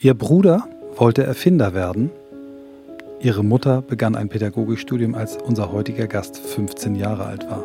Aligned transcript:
Ihr 0.00 0.14
Bruder 0.14 0.62
wollte 0.94 1.24
Erfinder 1.24 1.74
werden. 1.74 2.10
Ihre 3.18 3.42
Mutter 3.42 3.82
begann 3.82 4.14
ein 4.14 4.28
Pädagogikstudium, 4.28 5.16
als 5.16 5.36
unser 5.38 5.72
heutiger 5.72 6.06
Gast 6.06 6.38
15 6.38 6.94
Jahre 6.94 7.24
alt 7.24 7.50
war. 7.50 7.64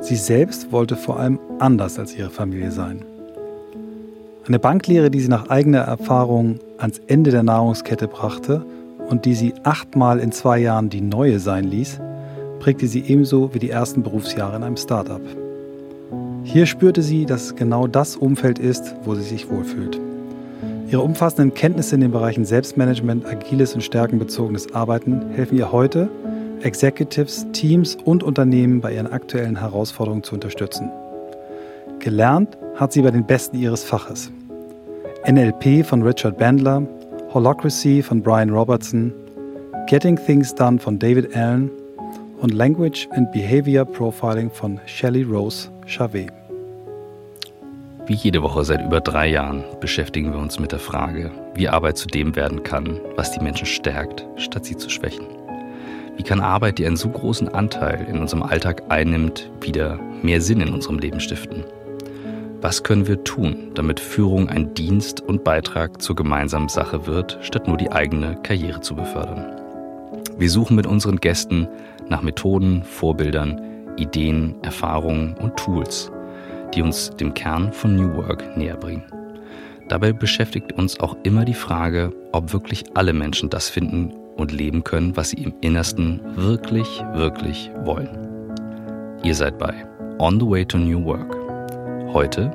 Sie 0.00 0.16
selbst 0.16 0.72
wollte 0.72 0.96
vor 0.96 1.20
allem 1.20 1.38
anders 1.58 1.98
als 1.98 2.16
ihre 2.16 2.30
Familie 2.30 2.70
sein. 2.70 3.04
Eine 4.46 4.58
Banklehre, 4.58 5.10
die 5.10 5.20
sie 5.20 5.28
nach 5.28 5.50
eigener 5.50 5.80
Erfahrung 5.80 6.60
ans 6.78 6.98
Ende 7.08 7.30
der 7.30 7.42
Nahrungskette 7.42 8.08
brachte 8.08 8.64
und 9.10 9.26
die 9.26 9.34
sie 9.34 9.52
achtmal 9.64 10.20
in 10.20 10.32
zwei 10.32 10.58
Jahren 10.58 10.88
die 10.88 11.02
neue 11.02 11.40
sein 11.40 11.64
ließ, 11.64 12.00
prägte 12.58 12.86
sie 12.86 13.00
ebenso 13.00 13.52
wie 13.52 13.58
die 13.58 13.68
ersten 13.68 14.02
Berufsjahre 14.02 14.56
in 14.56 14.62
einem 14.62 14.78
Startup. 14.78 15.20
Hier 16.44 16.64
spürte 16.64 17.02
sie, 17.02 17.26
dass 17.26 17.54
genau 17.54 17.86
das 17.86 18.16
Umfeld 18.16 18.58
ist, 18.58 18.94
wo 19.04 19.14
sie 19.14 19.24
sich 19.24 19.50
wohlfühlt. 19.50 20.07
Ihre 20.90 21.02
umfassenden 21.02 21.52
Kenntnisse 21.52 21.96
in 21.96 22.00
den 22.00 22.12
Bereichen 22.12 22.46
Selbstmanagement, 22.46 23.26
agiles 23.26 23.74
und 23.74 23.82
stärkenbezogenes 23.82 24.74
Arbeiten 24.74 25.30
helfen 25.32 25.58
ihr 25.58 25.70
heute, 25.70 26.08
Executives, 26.62 27.46
Teams 27.52 27.96
und 28.06 28.22
Unternehmen 28.22 28.80
bei 28.80 28.94
ihren 28.94 29.06
aktuellen 29.06 29.60
Herausforderungen 29.60 30.22
zu 30.22 30.34
unterstützen. 30.34 30.90
Gelernt 31.98 32.56
hat 32.76 32.92
sie 32.94 33.02
bei 33.02 33.10
den 33.10 33.26
Besten 33.26 33.58
ihres 33.58 33.84
Faches. 33.84 34.30
NLP 35.30 35.84
von 35.84 36.02
Richard 36.02 36.38
Bandler, 36.38 36.86
Holacracy 37.34 38.02
von 38.02 38.22
Brian 38.22 38.48
Robertson, 38.48 39.12
Getting 39.88 40.16
Things 40.16 40.54
Done 40.54 40.78
von 40.78 40.98
David 40.98 41.36
Allen 41.36 41.70
und 42.40 42.54
Language 42.54 43.08
and 43.10 43.30
Behavior 43.30 43.84
Profiling 43.84 44.50
von 44.50 44.80
Shelley 44.86 45.24
Rose 45.24 45.68
Chavez. 45.86 46.37
Wie 48.08 48.14
jede 48.14 48.42
Woche 48.42 48.64
seit 48.64 48.82
über 48.82 49.02
drei 49.02 49.28
Jahren 49.28 49.64
beschäftigen 49.80 50.32
wir 50.32 50.40
uns 50.40 50.58
mit 50.58 50.72
der 50.72 50.78
Frage, 50.78 51.30
wie 51.54 51.68
Arbeit 51.68 51.98
zu 51.98 52.06
dem 52.06 52.36
werden 52.36 52.62
kann, 52.62 52.98
was 53.16 53.32
die 53.32 53.44
Menschen 53.44 53.66
stärkt, 53.66 54.26
statt 54.36 54.64
sie 54.64 54.78
zu 54.78 54.88
schwächen. 54.88 55.26
Wie 56.16 56.22
kann 56.22 56.40
Arbeit, 56.40 56.78
die 56.78 56.86
einen 56.86 56.96
so 56.96 57.10
großen 57.10 57.50
Anteil 57.50 58.06
in 58.08 58.18
unserem 58.18 58.42
Alltag 58.42 58.84
einnimmt, 58.88 59.50
wieder 59.60 60.00
mehr 60.22 60.40
Sinn 60.40 60.62
in 60.62 60.72
unserem 60.72 60.98
Leben 60.98 61.20
stiften? 61.20 61.64
Was 62.62 62.82
können 62.82 63.06
wir 63.06 63.22
tun, 63.24 63.72
damit 63.74 64.00
Führung 64.00 64.48
ein 64.48 64.72
Dienst 64.72 65.20
und 65.20 65.44
Beitrag 65.44 66.00
zur 66.00 66.16
gemeinsamen 66.16 66.70
Sache 66.70 67.06
wird, 67.06 67.36
statt 67.42 67.68
nur 67.68 67.76
die 67.76 67.92
eigene 67.92 68.36
Karriere 68.42 68.80
zu 68.80 68.96
befördern? 68.96 69.44
Wir 70.38 70.48
suchen 70.48 70.76
mit 70.76 70.86
unseren 70.86 71.18
Gästen 71.18 71.68
nach 72.08 72.22
Methoden, 72.22 72.84
Vorbildern, 72.84 73.60
Ideen, 73.98 74.54
Erfahrungen 74.62 75.34
und 75.34 75.58
Tools, 75.58 76.10
die 76.74 76.82
uns 76.82 77.10
dem 77.10 77.34
Kern 77.34 77.72
von 77.72 77.96
New 77.96 78.14
Work 78.16 78.56
näher 78.56 78.76
bringen. 78.76 79.04
Dabei 79.88 80.12
beschäftigt 80.12 80.72
uns 80.72 81.00
auch 81.00 81.16
immer 81.22 81.44
die 81.44 81.54
Frage, 81.54 82.12
ob 82.32 82.52
wirklich 82.52 82.84
alle 82.94 83.12
Menschen 83.12 83.48
das 83.48 83.68
finden 83.68 84.12
und 84.36 84.52
leben 84.52 84.84
können, 84.84 85.16
was 85.16 85.30
sie 85.30 85.42
im 85.42 85.54
Innersten 85.60 86.20
wirklich, 86.36 87.02
wirklich 87.14 87.70
wollen. 87.84 88.08
Ihr 89.22 89.34
seid 89.34 89.58
bei 89.58 89.74
On 90.18 90.38
the 90.38 90.46
Way 90.46 90.66
to 90.66 90.78
New 90.78 91.04
Work. 91.04 91.36
Heute 92.12 92.50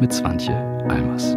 mit 0.00 0.12
Swantje 0.12 0.54
Almers. 0.88 1.36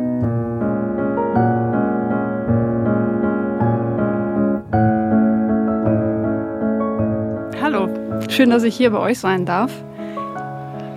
Hallo, 7.61 7.89
schön, 8.29 8.49
dass 8.51 8.63
ich 8.63 8.75
hier 8.75 8.91
bei 8.91 8.99
euch 8.99 9.19
sein 9.19 9.45
darf. 9.45 9.71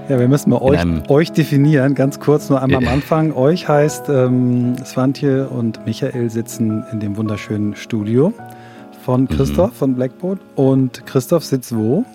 Ja, 0.09 0.19
wir 0.19 0.29
müssen 0.29 0.49
mal 0.49 0.63
euch, 0.63 0.81
euch, 1.11 1.33
definieren, 1.33 1.95
ganz 1.95 2.19
kurz 2.19 2.49
nur 2.49 2.63
einmal 2.63 2.83
am 2.83 2.89
Anfang. 2.89 3.31
Euch 3.35 3.69
heißt, 3.69 4.09
ähm, 4.09 4.75
Svantje 4.83 5.47
und 5.49 5.85
Michael 5.85 6.31
sitzen 6.31 6.83
in 6.91 7.01
dem 7.01 7.19
wunderschönen 7.19 7.77
Studio 7.77 8.33
von 9.05 9.23
mhm. 9.23 9.29
Christoph 9.29 9.73
mhm. 9.73 9.77
von 9.77 9.95
Blackboard. 9.97 10.41
Und 10.55 11.05
Christoph 11.05 11.45
sitzt 11.45 11.77
wo? 11.77 12.07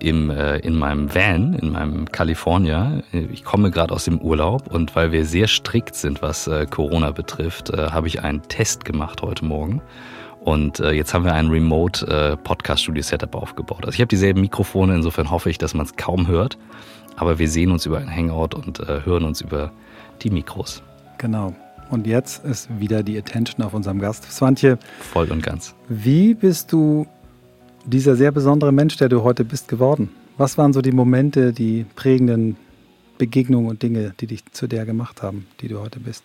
Im, 0.00 0.30
äh, 0.30 0.58
in 0.58 0.74
meinem 0.74 1.14
Van, 1.14 1.54
in 1.54 1.70
meinem 1.70 2.10
California. 2.10 3.02
Ich 3.12 3.44
komme 3.44 3.70
gerade 3.70 3.94
aus 3.94 4.06
dem 4.06 4.20
Urlaub 4.20 4.74
und 4.74 4.96
weil 4.96 5.12
wir 5.12 5.24
sehr 5.26 5.46
strikt 5.46 5.94
sind, 5.94 6.22
was 6.22 6.48
äh, 6.48 6.66
Corona 6.66 7.12
betrifft, 7.12 7.70
äh, 7.70 7.90
habe 7.92 8.08
ich 8.08 8.24
einen 8.24 8.42
Test 8.48 8.84
gemacht 8.84 9.22
heute 9.22 9.44
Morgen. 9.44 9.80
Und 10.40 10.80
äh, 10.80 10.90
jetzt 10.90 11.14
haben 11.14 11.24
wir 11.24 11.34
ein 11.34 11.48
Remote 11.48 12.06
äh, 12.06 12.36
Podcast 12.36 12.82
Studio 12.82 13.02
Setup 13.02 13.34
aufgebaut. 13.36 13.84
Also 13.84 13.94
ich 13.94 14.00
habe 14.00 14.08
dieselben 14.08 14.40
Mikrofone, 14.40 14.94
insofern 14.94 15.30
hoffe 15.30 15.50
ich, 15.50 15.58
dass 15.58 15.74
man 15.74 15.86
es 15.86 15.96
kaum 15.96 16.26
hört. 16.28 16.56
Aber 17.16 17.38
wir 17.38 17.48
sehen 17.48 17.70
uns 17.70 17.86
über 17.86 17.98
ein 17.98 18.14
Hangout 18.14 18.54
und 18.54 18.80
äh, 18.80 19.04
hören 19.04 19.24
uns 19.24 19.40
über 19.40 19.72
die 20.22 20.30
Mikros. 20.30 20.82
Genau. 21.18 21.54
Und 21.90 22.06
jetzt 22.06 22.44
ist 22.44 22.68
wieder 22.80 23.02
die 23.02 23.16
Attention 23.16 23.64
auf 23.64 23.72
unserem 23.72 24.00
Gast. 24.00 24.30
Swantje. 24.30 24.78
Voll 25.00 25.30
und 25.30 25.42
ganz. 25.42 25.74
Wie 25.88 26.34
bist 26.34 26.72
du 26.72 27.06
dieser 27.84 28.16
sehr 28.16 28.32
besondere 28.32 28.72
Mensch, 28.72 28.96
der 28.96 29.08
du 29.08 29.22
heute 29.22 29.44
bist, 29.44 29.68
geworden? 29.68 30.10
Was 30.36 30.58
waren 30.58 30.72
so 30.72 30.82
die 30.82 30.92
Momente, 30.92 31.52
die 31.52 31.86
prägenden 31.94 32.56
Begegnungen 33.18 33.70
und 33.70 33.82
Dinge, 33.82 34.14
die 34.20 34.26
dich 34.26 34.44
zu 34.52 34.66
der 34.66 34.84
gemacht 34.84 35.22
haben, 35.22 35.46
die 35.60 35.68
du 35.68 35.80
heute 35.80 36.00
bist? 36.00 36.24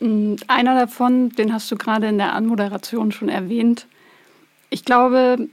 Mm, 0.00 0.34
einer 0.48 0.78
davon, 0.78 1.30
den 1.30 1.52
hast 1.52 1.70
du 1.70 1.76
gerade 1.76 2.08
in 2.08 2.18
der 2.18 2.34
Anmoderation 2.34 3.12
schon 3.12 3.28
erwähnt. 3.28 3.86
Ich 4.68 4.84
glaube, 4.84 5.48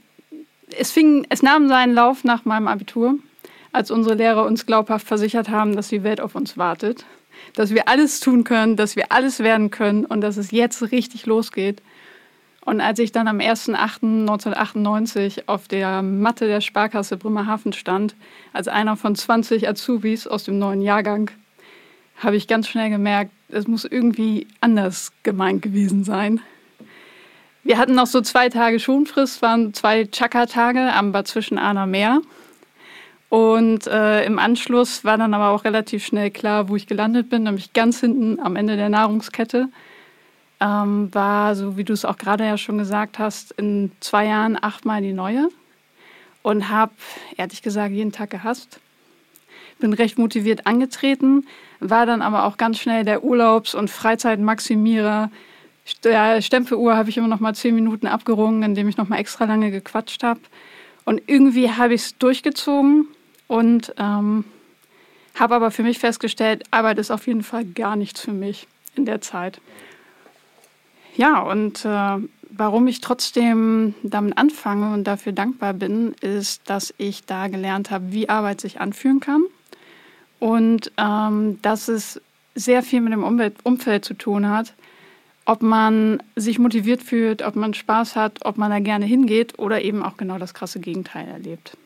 es, 0.76 0.90
fing, 0.90 1.24
es 1.30 1.42
nahm 1.42 1.68
seinen 1.68 1.94
Lauf 1.94 2.24
nach 2.24 2.44
meinem 2.44 2.68
Abitur 2.68 3.14
als 3.74 3.90
unsere 3.90 4.14
Lehrer 4.14 4.46
uns 4.46 4.66
glaubhaft 4.66 5.04
versichert 5.06 5.48
haben, 5.48 5.74
dass 5.74 5.88
die 5.88 6.04
Welt 6.04 6.20
auf 6.20 6.36
uns 6.36 6.56
wartet, 6.56 7.04
dass 7.54 7.74
wir 7.74 7.88
alles 7.88 8.20
tun 8.20 8.44
können, 8.44 8.76
dass 8.76 8.94
wir 8.94 9.10
alles 9.10 9.40
werden 9.40 9.70
können 9.70 10.04
und 10.04 10.20
dass 10.20 10.36
es 10.36 10.52
jetzt 10.52 10.92
richtig 10.92 11.26
losgeht. 11.26 11.82
Und 12.64 12.80
als 12.80 13.00
ich 13.00 13.10
dann 13.10 13.26
am 13.26 13.38
1.8.1998 13.38 15.42
auf 15.46 15.66
der 15.66 16.02
Matte 16.02 16.46
der 16.46 16.60
Sparkasse 16.60 17.16
Bremerhaven 17.16 17.72
stand, 17.72 18.14
als 18.52 18.68
einer 18.68 18.96
von 18.96 19.16
20 19.16 19.68
Azubis 19.68 20.28
aus 20.28 20.44
dem 20.44 20.58
neuen 20.58 20.80
Jahrgang, 20.80 21.32
habe 22.16 22.36
ich 22.36 22.46
ganz 22.46 22.68
schnell 22.68 22.90
gemerkt, 22.90 23.32
es 23.48 23.66
muss 23.66 23.84
irgendwie 23.84 24.46
anders 24.60 25.10
gemeint 25.24 25.62
gewesen 25.62 26.04
sein. 26.04 26.40
Wir 27.64 27.76
hatten 27.76 27.94
noch 27.94 28.06
so 28.06 28.20
zwei 28.20 28.50
Tage 28.50 28.78
Schonfrist, 28.78 29.42
waren 29.42 29.74
zwei 29.74 30.04
Chaka-Tage 30.04 30.92
am 30.92 31.10
Bad 31.10 31.26
zwischen 31.26 31.58
Arner 31.58 31.86
Meer. 31.86 32.20
Und 33.34 33.88
äh, 33.88 34.24
im 34.26 34.38
Anschluss 34.38 35.04
war 35.04 35.18
dann 35.18 35.34
aber 35.34 35.48
auch 35.48 35.64
relativ 35.64 36.06
schnell 36.06 36.30
klar, 36.30 36.68
wo 36.68 36.76
ich 36.76 36.86
gelandet 36.86 37.30
bin, 37.30 37.42
nämlich 37.42 37.72
ganz 37.72 37.98
hinten 37.98 38.38
am 38.38 38.54
Ende 38.54 38.76
der 38.76 38.88
Nahrungskette. 38.88 39.70
Ähm, 40.60 41.12
war, 41.12 41.56
so 41.56 41.76
wie 41.76 41.82
du 41.82 41.92
es 41.92 42.04
auch 42.04 42.16
gerade 42.16 42.44
ja 42.44 42.56
schon 42.56 42.78
gesagt 42.78 43.18
hast, 43.18 43.50
in 43.50 43.90
zwei 43.98 44.26
Jahren 44.26 44.56
achtmal 44.62 45.02
die 45.02 45.12
neue 45.12 45.48
und 46.44 46.68
habe 46.68 46.92
ehrlich 47.36 47.60
gesagt 47.60 47.92
jeden 47.92 48.12
Tag 48.12 48.30
gehasst. 48.30 48.78
Bin 49.80 49.92
recht 49.94 50.16
motiviert 50.16 50.68
angetreten, 50.68 51.44
war 51.80 52.06
dann 52.06 52.22
aber 52.22 52.44
auch 52.44 52.56
ganz 52.56 52.78
schnell 52.78 53.04
der 53.04 53.24
Urlaubs- 53.24 53.74
und 53.74 53.90
Freizeitmaximierer. 53.90 55.28
Der 56.04 56.40
Stempeluhr 56.40 56.96
habe 56.96 57.10
ich 57.10 57.16
immer 57.16 57.26
noch 57.26 57.40
mal 57.40 57.56
zehn 57.56 57.74
Minuten 57.74 58.06
abgerungen, 58.06 58.62
indem 58.62 58.88
ich 58.88 58.96
noch 58.96 59.08
mal 59.08 59.18
extra 59.18 59.44
lange 59.44 59.72
gequatscht 59.72 60.22
habe. 60.22 60.38
Und 61.04 61.20
irgendwie 61.26 61.72
habe 61.72 61.94
ich 61.94 62.02
es 62.02 62.18
durchgezogen 62.18 63.08
und 63.46 63.94
ähm, 63.98 64.44
habe 65.34 65.54
aber 65.54 65.70
für 65.70 65.82
mich 65.82 65.98
festgestellt, 65.98 66.64
Arbeit 66.70 66.98
ist 66.98 67.10
auf 67.10 67.26
jeden 67.26 67.42
Fall 67.42 67.64
gar 67.64 67.96
nichts 67.96 68.20
für 68.20 68.32
mich 68.32 68.66
in 68.94 69.04
der 69.04 69.20
Zeit. 69.20 69.60
Ja, 71.16 71.40
und 71.40 71.84
äh, 71.84 72.18
warum 72.50 72.86
ich 72.86 73.00
trotzdem 73.00 73.94
damit 74.02 74.38
anfange 74.38 74.92
und 74.92 75.04
dafür 75.04 75.32
dankbar 75.32 75.74
bin, 75.74 76.14
ist, 76.20 76.62
dass 76.68 76.94
ich 76.98 77.24
da 77.24 77.48
gelernt 77.48 77.90
habe, 77.90 78.12
wie 78.12 78.28
Arbeit 78.28 78.60
sich 78.60 78.80
anfühlen 78.80 79.20
kann 79.20 79.42
und 80.40 80.92
ähm, 80.98 81.60
dass 81.62 81.88
es 81.88 82.20
sehr 82.54 82.82
viel 82.82 83.00
mit 83.00 83.12
dem 83.12 83.24
Umwelt 83.24 83.56
Umfeld 83.64 84.04
zu 84.04 84.14
tun 84.14 84.48
hat, 84.48 84.74
ob 85.44 85.62
man 85.62 86.22
sich 86.36 86.58
motiviert 86.58 87.02
fühlt, 87.02 87.42
ob 87.42 87.56
man 87.56 87.74
Spaß 87.74 88.16
hat, 88.16 88.44
ob 88.44 88.56
man 88.56 88.70
da 88.70 88.78
gerne 88.78 89.04
hingeht 89.04 89.58
oder 89.58 89.82
eben 89.82 90.02
auch 90.02 90.16
genau 90.16 90.38
das 90.38 90.54
krasse 90.54 90.80
Gegenteil 90.80 91.26
erlebt. 91.28 91.76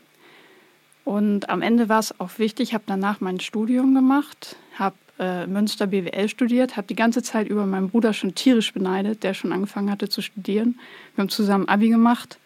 Und 1.09 1.49
am 1.49 1.63
Ende 1.63 1.89
war 1.89 2.01
es 2.01 2.21
auch 2.21 2.39
wichtig, 2.39 2.69
ich 2.69 2.75
habe 2.75 2.85
danach 2.87 3.23
mein 3.23 3.41
Studium 3.41 3.95
gemacht, 3.95 4.57
habe 4.75 4.95
äh, 5.19 5.47
Münster 5.47 5.87
BWL 5.87 6.29
studiert, 6.29 6.77
habe 6.77 6.87
die 6.87 6.95
ganze 6.95 7.23
Zeit 7.23 7.49
über 7.49 7.65
meinen 7.65 7.89
Bruder 7.89 8.13
schon 8.13 8.35
tierisch 8.35 8.75
beneidet, 8.75 9.23
der 9.23 9.33
schon 9.33 9.55
angefangen 9.55 9.91
hatte 9.91 10.11
zu 10.11 10.21
studieren. 10.21 10.79
Wir 11.15 11.23
haben 11.23 11.31
zusammen 11.31 11.67
Abi 11.67 11.89
gemacht 11.89 12.39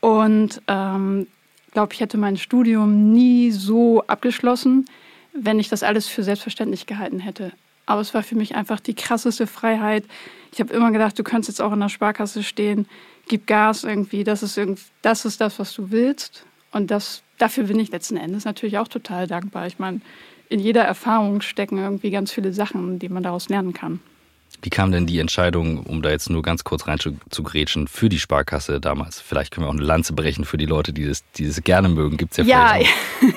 und 0.00 0.62
ähm, 0.66 1.26
glaube, 1.72 1.92
ich 1.92 2.00
hätte 2.00 2.16
mein 2.16 2.38
Studium 2.38 3.12
nie 3.12 3.50
so 3.50 4.02
abgeschlossen, 4.06 4.86
wenn 5.34 5.58
ich 5.58 5.68
das 5.68 5.82
alles 5.82 6.08
für 6.08 6.22
selbstverständlich 6.22 6.86
gehalten 6.86 7.18
hätte. 7.18 7.52
Aber 7.84 8.00
es 8.00 8.14
war 8.14 8.22
für 8.22 8.34
mich 8.34 8.54
einfach 8.54 8.80
die 8.80 8.94
krasseste 8.94 9.46
Freiheit. 9.46 10.04
Ich 10.52 10.60
habe 10.60 10.72
immer 10.72 10.90
gedacht, 10.90 11.18
du 11.18 11.22
könntest 11.22 11.50
jetzt 11.50 11.60
auch 11.60 11.74
in 11.74 11.80
der 11.80 11.90
Sparkasse 11.90 12.44
stehen, 12.44 12.86
gib 13.28 13.46
Gas 13.46 13.84
irgendwie, 13.84 14.24
das 14.24 14.42
ist, 14.42 14.56
irgendwie, 14.56 14.84
das, 15.02 15.26
ist 15.26 15.42
das, 15.42 15.58
was 15.58 15.74
du 15.74 15.90
willst. 15.90 16.46
Und 16.72 16.90
das 16.90 17.23
dafür 17.38 17.64
bin 17.64 17.78
ich 17.78 17.90
letzten 17.90 18.16
Endes 18.16 18.44
natürlich 18.44 18.78
auch 18.78 18.88
total 18.88 19.26
dankbar. 19.26 19.66
Ich 19.66 19.78
meine, 19.78 20.00
in 20.48 20.60
jeder 20.60 20.82
Erfahrung 20.82 21.40
stecken 21.40 21.78
irgendwie 21.78 22.10
ganz 22.10 22.32
viele 22.32 22.52
Sachen, 22.52 22.98
die 22.98 23.08
man 23.08 23.22
daraus 23.22 23.48
lernen 23.48 23.72
kann. 23.72 24.00
Wie 24.62 24.70
kam 24.70 24.92
denn 24.92 25.06
die 25.06 25.18
Entscheidung, 25.18 25.80
um 25.84 26.00
da 26.00 26.10
jetzt 26.10 26.30
nur 26.30 26.42
ganz 26.42 26.64
kurz 26.64 26.86
rein 26.86 26.98
zu, 26.98 27.16
zu 27.28 27.42
grätschen, 27.42 27.88
für 27.88 28.08
die 28.08 28.18
Sparkasse 28.18 28.80
damals? 28.80 29.20
Vielleicht 29.20 29.52
können 29.52 29.66
wir 29.66 29.68
auch 29.68 29.74
eine 29.74 29.82
Lanze 29.82 30.12
brechen 30.12 30.44
für 30.44 30.56
die 30.56 30.66
Leute, 30.66 30.92
die 30.92 31.06
das, 31.06 31.24
die 31.32 31.46
das 31.46 31.62
gerne 31.62 31.88
mögen. 31.88 32.16
Gibt 32.16 32.32
es 32.32 32.38
ja 32.38 32.44
vielleicht 32.44 32.92
Ja. 33.20 33.28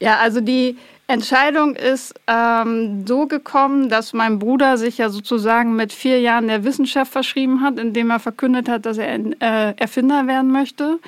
ja, 0.00 0.18
also 0.18 0.40
die 0.40 0.76
Entscheidung 1.08 1.74
ist 1.74 2.14
ähm, 2.26 3.06
so 3.06 3.26
gekommen, 3.26 3.88
dass 3.88 4.12
mein 4.12 4.38
Bruder 4.38 4.78
sich 4.78 4.98
ja 4.98 5.08
sozusagen 5.08 5.74
mit 5.76 5.92
vier 5.92 6.20
Jahren 6.20 6.46
der 6.46 6.64
Wissenschaft 6.64 7.10
verschrieben 7.10 7.60
hat, 7.60 7.78
indem 7.78 8.10
er 8.10 8.20
verkündet 8.20 8.68
hat, 8.68 8.86
dass 8.86 8.98
er 8.98 9.14
äh, 9.14 9.74
Erfinder 9.76 10.26
werden 10.26 10.52
möchte. 10.52 11.00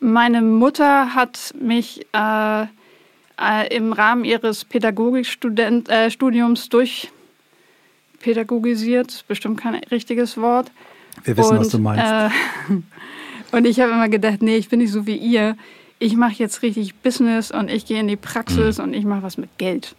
Meine 0.00 0.40
Mutter 0.40 1.14
hat 1.14 1.54
mich 1.60 2.06
äh, 2.14 2.62
äh, 2.62 3.76
im 3.76 3.92
Rahmen 3.92 4.24
ihres 4.24 4.64
Pädagogikstudiums 4.64 6.66
äh, 6.66 6.68
durch 6.70 7.10
pädagogisiert, 8.18 9.24
bestimmt 9.28 9.60
kein 9.60 9.74
richtiges 9.90 10.36
Wort. 10.36 10.70
Wir 11.24 11.36
wissen, 11.36 11.52
und, 11.52 11.60
was 11.60 11.68
du 11.68 11.78
meinst. 11.78 12.04
Äh, 12.04 12.30
und 13.56 13.66
ich 13.66 13.80
habe 13.80 13.92
immer 13.92 14.08
gedacht, 14.08 14.42
nee, 14.42 14.56
ich 14.56 14.68
bin 14.68 14.78
nicht 14.78 14.92
so 14.92 15.06
wie 15.06 15.16
ihr. 15.16 15.56
Ich 15.98 16.16
mache 16.16 16.34
jetzt 16.34 16.62
richtig 16.62 16.94
Business 16.96 17.50
und 17.50 17.70
ich 17.70 17.84
gehe 17.84 18.00
in 18.00 18.08
die 18.08 18.16
Praxis 18.16 18.78
mhm. 18.78 18.84
und 18.84 18.94
ich 18.94 19.04
mache 19.04 19.22
was 19.22 19.36
mit 19.36 19.58
Geld. 19.58 19.94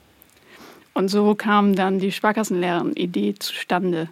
Und 0.94 1.10
so 1.10 1.36
kam 1.36 1.76
dann 1.76 2.00
die 2.00 2.12
Sparkassenlehrerin-Idee 2.12 3.36
zustande. 3.40 4.10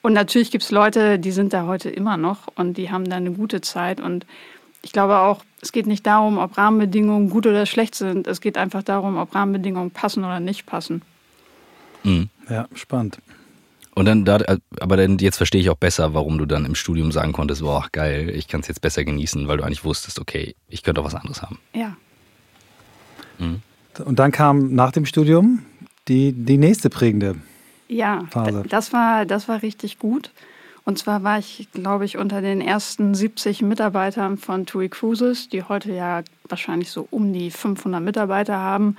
Und 0.00 0.14
natürlich 0.14 0.50
gibt 0.50 0.64
es 0.64 0.70
Leute, 0.70 1.18
die 1.18 1.30
sind 1.30 1.52
da 1.52 1.66
heute 1.66 1.90
immer 1.90 2.16
noch 2.16 2.48
und 2.56 2.76
die 2.76 2.90
haben 2.90 3.08
da 3.08 3.16
eine 3.16 3.32
gute 3.32 3.60
Zeit. 3.60 4.00
Und 4.00 4.26
ich 4.82 4.92
glaube 4.92 5.18
auch, 5.18 5.44
es 5.60 5.72
geht 5.72 5.86
nicht 5.86 6.06
darum, 6.06 6.38
ob 6.38 6.58
Rahmenbedingungen 6.58 7.30
gut 7.30 7.46
oder 7.46 7.66
schlecht 7.66 7.94
sind. 7.94 8.26
Es 8.26 8.40
geht 8.40 8.58
einfach 8.58 8.82
darum, 8.82 9.16
ob 9.16 9.34
Rahmenbedingungen 9.34 9.90
passen 9.90 10.24
oder 10.24 10.40
nicht 10.40 10.66
passen. 10.66 11.02
Mhm. 12.02 12.28
Ja, 12.48 12.66
spannend. 12.74 13.18
Und 13.94 14.06
dann, 14.06 14.24
da, 14.24 14.38
aber 14.80 14.96
dann 14.96 15.18
jetzt 15.18 15.36
verstehe 15.36 15.60
ich 15.60 15.70
auch 15.70 15.76
besser, 15.76 16.14
warum 16.14 16.38
du 16.38 16.46
dann 16.46 16.64
im 16.64 16.74
Studium 16.74 17.12
sagen 17.12 17.32
konntest, 17.32 17.60
boah, 17.60 17.86
geil, 17.92 18.30
ich 18.30 18.48
kann 18.48 18.60
es 18.60 18.68
jetzt 18.68 18.80
besser 18.80 19.04
genießen, 19.04 19.46
weil 19.48 19.58
du 19.58 19.64
eigentlich 19.64 19.84
wusstest, 19.84 20.18
okay, 20.18 20.56
ich 20.68 20.82
könnte 20.82 21.00
auch 21.00 21.04
was 21.04 21.14
anderes 21.14 21.42
haben. 21.42 21.58
Ja. 21.74 21.96
Mhm. 23.38 23.60
Und 24.04 24.18
dann 24.18 24.32
kam 24.32 24.74
nach 24.74 24.92
dem 24.92 25.04
Studium 25.04 25.64
die, 26.08 26.32
die 26.32 26.56
nächste 26.56 26.88
prägende 26.88 27.36
ja, 27.88 28.24
Phase. 28.30 28.64
Das 28.68 28.92
war, 28.94 29.26
das 29.26 29.48
war 29.48 29.62
richtig 29.62 29.98
gut. 29.98 30.30
Und 30.84 30.98
zwar 30.98 31.22
war 31.22 31.38
ich, 31.38 31.68
glaube 31.72 32.04
ich, 32.04 32.18
unter 32.18 32.40
den 32.40 32.60
ersten 32.60 33.14
70 33.14 33.62
Mitarbeitern 33.62 34.36
von 34.36 34.66
TUI 34.66 34.88
Cruises, 34.88 35.48
die 35.48 35.62
heute 35.62 35.92
ja 35.92 36.22
wahrscheinlich 36.48 36.90
so 36.90 37.06
um 37.10 37.32
die 37.32 37.50
500 37.50 38.02
Mitarbeiter 38.02 38.58
haben 38.58 38.96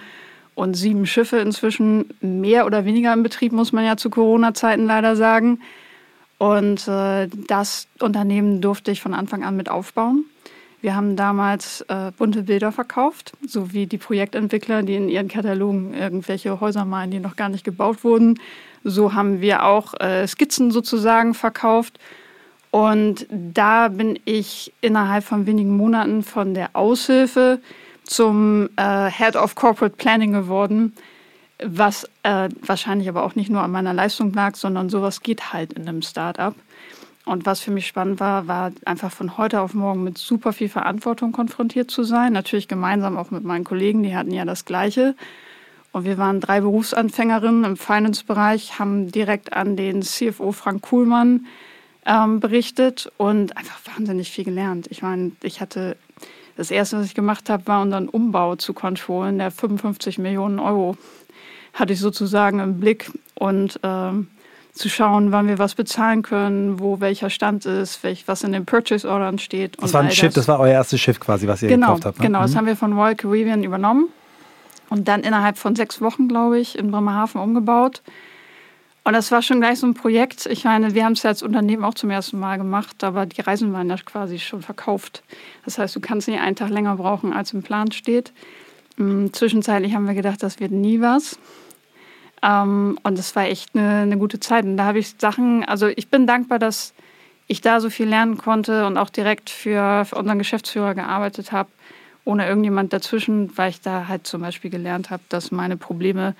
und 0.55 0.75
sieben 0.75 1.05
Schiffe 1.05 1.37
inzwischen 1.37 2.05
mehr 2.21 2.65
oder 2.65 2.85
weniger 2.85 3.11
im 3.11 3.23
Betrieb, 3.23 3.51
muss 3.51 3.73
man 3.73 3.85
ja 3.85 3.97
zu 3.97 4.09
Corona-Zeiten 4.09 4.85
leider 4.85 5.15
sagen. 5.15 5.59
Und 6.37 6.87
äh, 6.87 7.27
das 7.47 7.87
Unternehmen 7.99 8.61
durfte 8.61 8.91
ich 8.91 9.01
von 9.01 9.13
Anfang 9.13 9.43
an 9.43 9.55
mit 9.55 9.69
aufbauen. 9.69 10.25
Wir 10.81 10.95
haben 10.95 11.15
damals 11.15 11.81
äh, 11.87 12.11
bunte 12.17 12.43
Bilder 12.43 12.73
verkauft, 12.73 13.31
so 13.47 13.71
wie 13.71 13.87
die 13.87 13.97
Projektentwickler, 13.97 14.83
die 14.83 14.95
in 14.95 15.07
ihren 15.07 15.29
Katalogen 15.29 15.93
irgendwelche 15.93 16.59
Häuser 16.59 16.83
malen, 16.83 17.11
die 17.11 17.19
noch 17.19 17.37
gar 17.37 17.47
nicht 17.47 17.63
gebaut 17.63 18.03
wurden, 18.03 18.37
so 18.83 19.13
haben 19.13 19.41
wir 19.41 19.65
auch 19.65 19.93
äh, 19.99 20.27
Skizzen 20.27 20.71
sozusagen 20.71 21.33
verkauft. 21.33 21.99
Und 22.71 23.27
da 23.29 23.87
bin 23.87 24.19
ich 24.25 24.73
innerhalb 24.81 25.23
von 25.23 25.45
wenigen 25.45 25.77
Monaten 25.77 26.23
von 26.23 26.53
der 26.53 26.71
Aushilfe 26.73 27.59
zum 28.03 28.69
äh, 28.77 29.09
Head 29.09 29.35
of 29.35 29.55
Corporate 29.55 29.95
Planning 29.95 30.31
geworden, 30.33 30.93
was 31.63 32.09
äh, 32.23 32.49
wahrscheinlich 32.61 33.07
aber 33.07 33.23
auch 33.23 33.35
nicht 33.35 33.49
nur 33.49 33.61
an 33.61 33.71
meiner 33.71 33.93
Leistung 33.93 34.33
lag, 34.33 34.55
sondern 34.55 34.89
sowas 34.89 35.21
geht 35.21 35.53
halt 35.53 35.73
in 35.73 35.87
einem 35.87 36.01
Startup. 36.01 36.55
Und 37.25 37.45
was 37.45 37.61
für 37.61 37.71
mich 37.71 37.87
spannend 37.87 38.19
war, 38.19 38.47
war 38.47 38.71
einfach 38.85 39.11
von 39.11 39.37
heute 39.37 39.61
auf 39.61 39.73
morgen 39.73 40.03
mit 40.03 40.17
super 40.17 40.51
viel 40.51 40.67
Verantwortung 40.67 41.31
konfrontiert 41.31 41.89
zu 41.89 42.03
sein. 42.03 42.33
Natürlich 42.33 42.67
gemeinsam 42.67 43.17
auch 43.17 43.31
mit 43.31 43.43
meinen 43.43 43.63
Kollegen, 43.63 44.03
die 44.03 44.15
hatten 44.15 44.31
ja 44.31 44.43
das 44.43 44.65
Gleiche. 44.65 45.15
Und 45.93 46.05
wir 46.05 46.17
waren 46.17 46.41
drei 46.41 46.59
Berufsanfängerinnen 46.59 47.63
im 47.63 47.77
Finance-Bereich, 47.77 48.79
haben 48.79 49.11
direkt 49.11 49.53
an 49.53 49.77
den 49.77 50.01
CFO 50.01 50.51
Frank 50.51 50.81
Kuhlmann 50.81 51.45
ähm, 52.05 52.39
berichtet 52.39 53.11
und 53.17 53.55
einfach 53.55 53.79
wahnsinnig 53.95 54.31
viel 54.31 54.43
gelernt. 54.43 54.87
Ich 54.89 55.03
meine, 55.03 55.31
ich 55.43 55.61
hatte 55.61 55.95
das 56.57 56.71
erste, 56.71 56.97
was 56.97 57.05
ich 57.05 57.13
gemacht 57.13 57.47
habe, 57.49 57.67
war 57.67 57.83
unseren 57.83 58.09
Umbau 58.09 58.55
zu 58.55 58.73
kontrollen. 58.73 59.37
Der 59.37 59.51
55 59.51 60.17
Millionen 60.17 60.59
Euro 60.59 60.97
hatte 61.73 61.93
ich 61.93 61.99
sozusagen 61.99 62.59
im 62.59 62.79
Blick 62.79 63.11
und 63.35 63.79
ähm, 63.83 64.27
zu 64.73 64.89
schauen, 64.89 65.31
wann 65.31 65.47
wir 65.47 65.59
was 65.59 65.75
bezahlen 65.75 66.23
können, 66.23 66.79
wo 66.79 67.01
welcher 67.01 67.29
Stand 67.29 67.67
ist, 67.67 68.03
welch, 68.03 68.27
was 68.27 68.43
in 68.43 68.51
den 68.51 68.65
Purchase 68.65 69.07
Ordern 69.07 69.37
steht. 69.37 69.77
Das 69.79 69.93
war 69.93 70.01
ein 70.01 70.09
Schiff, 70.09 70.33
das. 70.33 70.45
das 70.45 70.47
war 70.47 70.59
euer 70.59 70.73
erstes 70.73 70.99
Schiff 70.99 71.19
quasi, 71.19 71.47
was 71.47 71.61
ihr 71.61 71.69
genau, 71.69 71.89
gekauft 71.89 72.05
habt. 72.05 72.19
Ne? 72.19 72.25
Genau, 72.25 72.39
mhm. 72.39 72.43
das 72.43 72.55
haben 72.55 72.65
wir 72.65 72.75
von 72.75 72.93
Royal 72.93 73.15
Caribbean 73.15 73.63
übernommen 73.63 74.09
und 74.93 75.07
dann 75.07 75.21
innerhalb 75.21 75.57
von 75.57 75.75
sechs 75.75 76.01
Wochen, 76.01 76.27
glaube 76.27 76.59
ich, 76.59 76.77
in 76.77 76.91
Bremerhaven 76.91 77.41
umgebaut. 77.41 78.03
Und 79.03 79.13
das 79.13 79.31
war 79.31 79.41
schon 79.41 79.59
gleich 79.59 79.79
so 79.79 79.87
ein 79.87 79.95
Projekt. 79.95 80.45
Ich 80.45 80.65
meine, 80.65 80.93
wir 80.93 81.03
haben 81.03 81.13
es 81.13 81.23
ja 81.23 81.31
als 81.31 81.41
Unternehmen 81.41 81.83
auch 81.83 81.95
zum 81.95 82.11
ersten 82.11 82.39
Mal 82.39 82.59
gemacht, 82.59 83.03
aber 83.03 83.25
die 83.25 83.41
Reisen 83.41 83.73
waren 83.73 83.89
ja 83.89 83.97
quasi 83.97 84.37
schon 84.37 84.61
verkauft. 84.61 85.23
Das 85.65 85.79
heißt, 85.79 85.95
du 85.95 85.99
kannst 85.99 86.27
nicht 86.27 86.39
einen 86.39 86.55
Tag 86.55 86.69
länger 86.69 86.95
brauchen, 86.95 87.33
als 87.33 87.53
im 87.53 87.63
Plan 87.63 87.91
steht. 87.91 88.33
Mm, 88.97 89.29
zwischenzeitlich 89.33 89.95
haben 89.95 90.05
wir 90.05 90.13
gedacht, 90.13 90.43
das 90.43 90.59
wird 90.59 90.71
nie 90.71 91.01
was. 91.01 91.39
Ähm, 92.43 92.99
und 93.01 93.17
es 93.17 93.35
war 93.35 93.45
echt 93.45 93.75
eine, 93.75 94.01
eine 94.01 94.19
gute 94.19 94.39
Zeit. 94.39 94.63
Und 94.63 94.77
da 94.77 94.85
habe 94.85 94.99
ich 94.99 95.15
Sachen, 95.17 95.65
also 95.65 95.87
ich 95.87 96.09
bin 96.09 96.27
dankbar, 96.27 96.59
dass 96.59 96.93
ich 97.47 97.61
da 97.61 97.79
so 97.79 97.89
viel 97.89 98.07
lernen 98.07 98.37
konnte 98.37 98.85
und 98.85 98.99
auch 98.99 99.09
direkt 99.09 99.49
für, 99.49 100.05
für 100.05 100.17
unseren 100.17 100.37
Geschäftsführer 100.37 100.93
gearbeitet 100.93 101.51
habe 101.51 101.69
ohne 102.25 102.47
irgendjemand 102.47 102.93
dazwischen, 102.93 103.55
weil 103.57 103.69
ich 103.69 103.81
da 103.81 104.07
halt 104.07 104.27
zum 104.27 104.41
Beispiel 104.41 104.71
gelernt 104.71 105.09
habe, 105.09 105.23
dass 105.29 105.51
meine 105.51 105.77
Probleme 105.77 106.35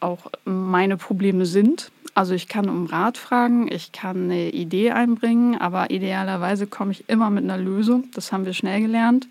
auch 0.00 0.26
meine 0.44 0.96
Probleme 0.96 1.46
sind. 1.46 1.90
Also 2.14 2.34
ich 2.34 2.48
kann 2.48 2.68
um 2.68 2.86
Rat 2.86 3.16
fragen, 3.16 3.70
ich 3.70 3.92
kann 3.92 4.24
eine 4.24 4.50
Idee 4.50 4.90
einbringen, 4.90 5.58
aber 5.58 5.90
idealerweise 5.90 6.66
komme 6.66 6.92
ich 6.92 7.08
immer 7.08 7.30
mit 7.30 7.44
einer 7.44 7.56
Lösung. 7.56 8.04
Das 8.14 8.32
haben 8.32 8.44
wir 8.44 8.52
schnell 8.52 8.82
gelernt. 8.82 9.28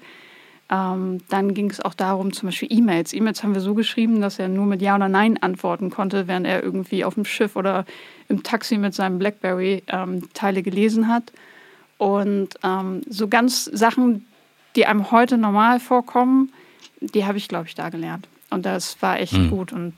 Ähm, 0.71 1.19
dann 1.29 1.53
ging 1.53 1.69
es 1.69 1.81
auch 1.81 1.93
darum, 1.93 2.31
zum 2.31 2.47
Beispiel 2.47 2.71
E-Mails. 2.71 3.13
E-Mails 3.13 3.43
haben 3.43 3.53
wir 3.53 3.61
so 3.61 3.75
geschrieben, 3.75 4.21
dass 4.21 4.39
er 4.39 4.47
nur 4.47 4.65
mit 4.65 4.81
Ja 4.81 4.95
oder 4.95 5.09
Nein 5.09 5.37
antworten 5.43 5.89
konnte, 5.89 6.27
während 6.27 6.47
er 6.47 6.63
irgendwie 6.63 7.03
auf 7.03 7.15
dem 7.15 7.25
Schiff 7.25 7.55
oder 7.57 7.85
im 8.29 8.41
Taxi 8.41 8.77
mit 8.77 8.95
seinem 8.95 9.19
Blackberry 9.19 9.83
ähm, 9.87 10.29
Teile 10.33 10.63
gelesen 10.63 11.09
hat. 11.09 11.33
Und 11.97 12.55
ähm, 12.63 13.01
so 13.07 13.27
ganz 13.27 13.65
Sachen, 13.65 14.25
die 14.75 14.85
einem 14.85 15.11
heute 15.11 15.37
normal 15.37 15.79
vorkommen, 15.79 16.51
die 16.99 17.25
habe 17.25 17.37
ich, 17.37 17.47
glaube 17.47 17.67
ich, 17.67 17.75
da 17.75 17.89
gelernt. 17.89 18.27
Und 18.49 18.65
das 18.65 19.01
war 19.01 19.19
echt 19.19 19.33
mhm. 19.33 19.49
gut. 19.49 19.73
Und 19.73 19.93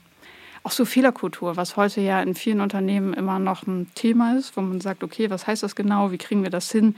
auch 0.62 0.70
so 0.70 0.84
Fehlerkultur, 0.84 1.56
was 1.56 1.76
heute 1.76 2.00
ja 2.00 2.22
in 2.22 2.34
vielen 2.34 2.60
Unternehmen 2.60 3.12
immer 3.12 3.38
noch 3.38 3.66
ein 3.66 3.88
Thema 3.94 4.36
ist, 4.36 4.56
wo 4.56 4.62
man 4.62 4.80
sagt, 4.80 5.04
okay, 5.04 5.28
was 5.28 5.46
heißt 5.46 5.62
das 5.62 5.76
genau, 5.76 6.10
wie 6.10 6.18
kriegen 6.18 6.42
wir 6.42 6.50
das 6.50 6.70
hin? 6.72 6.96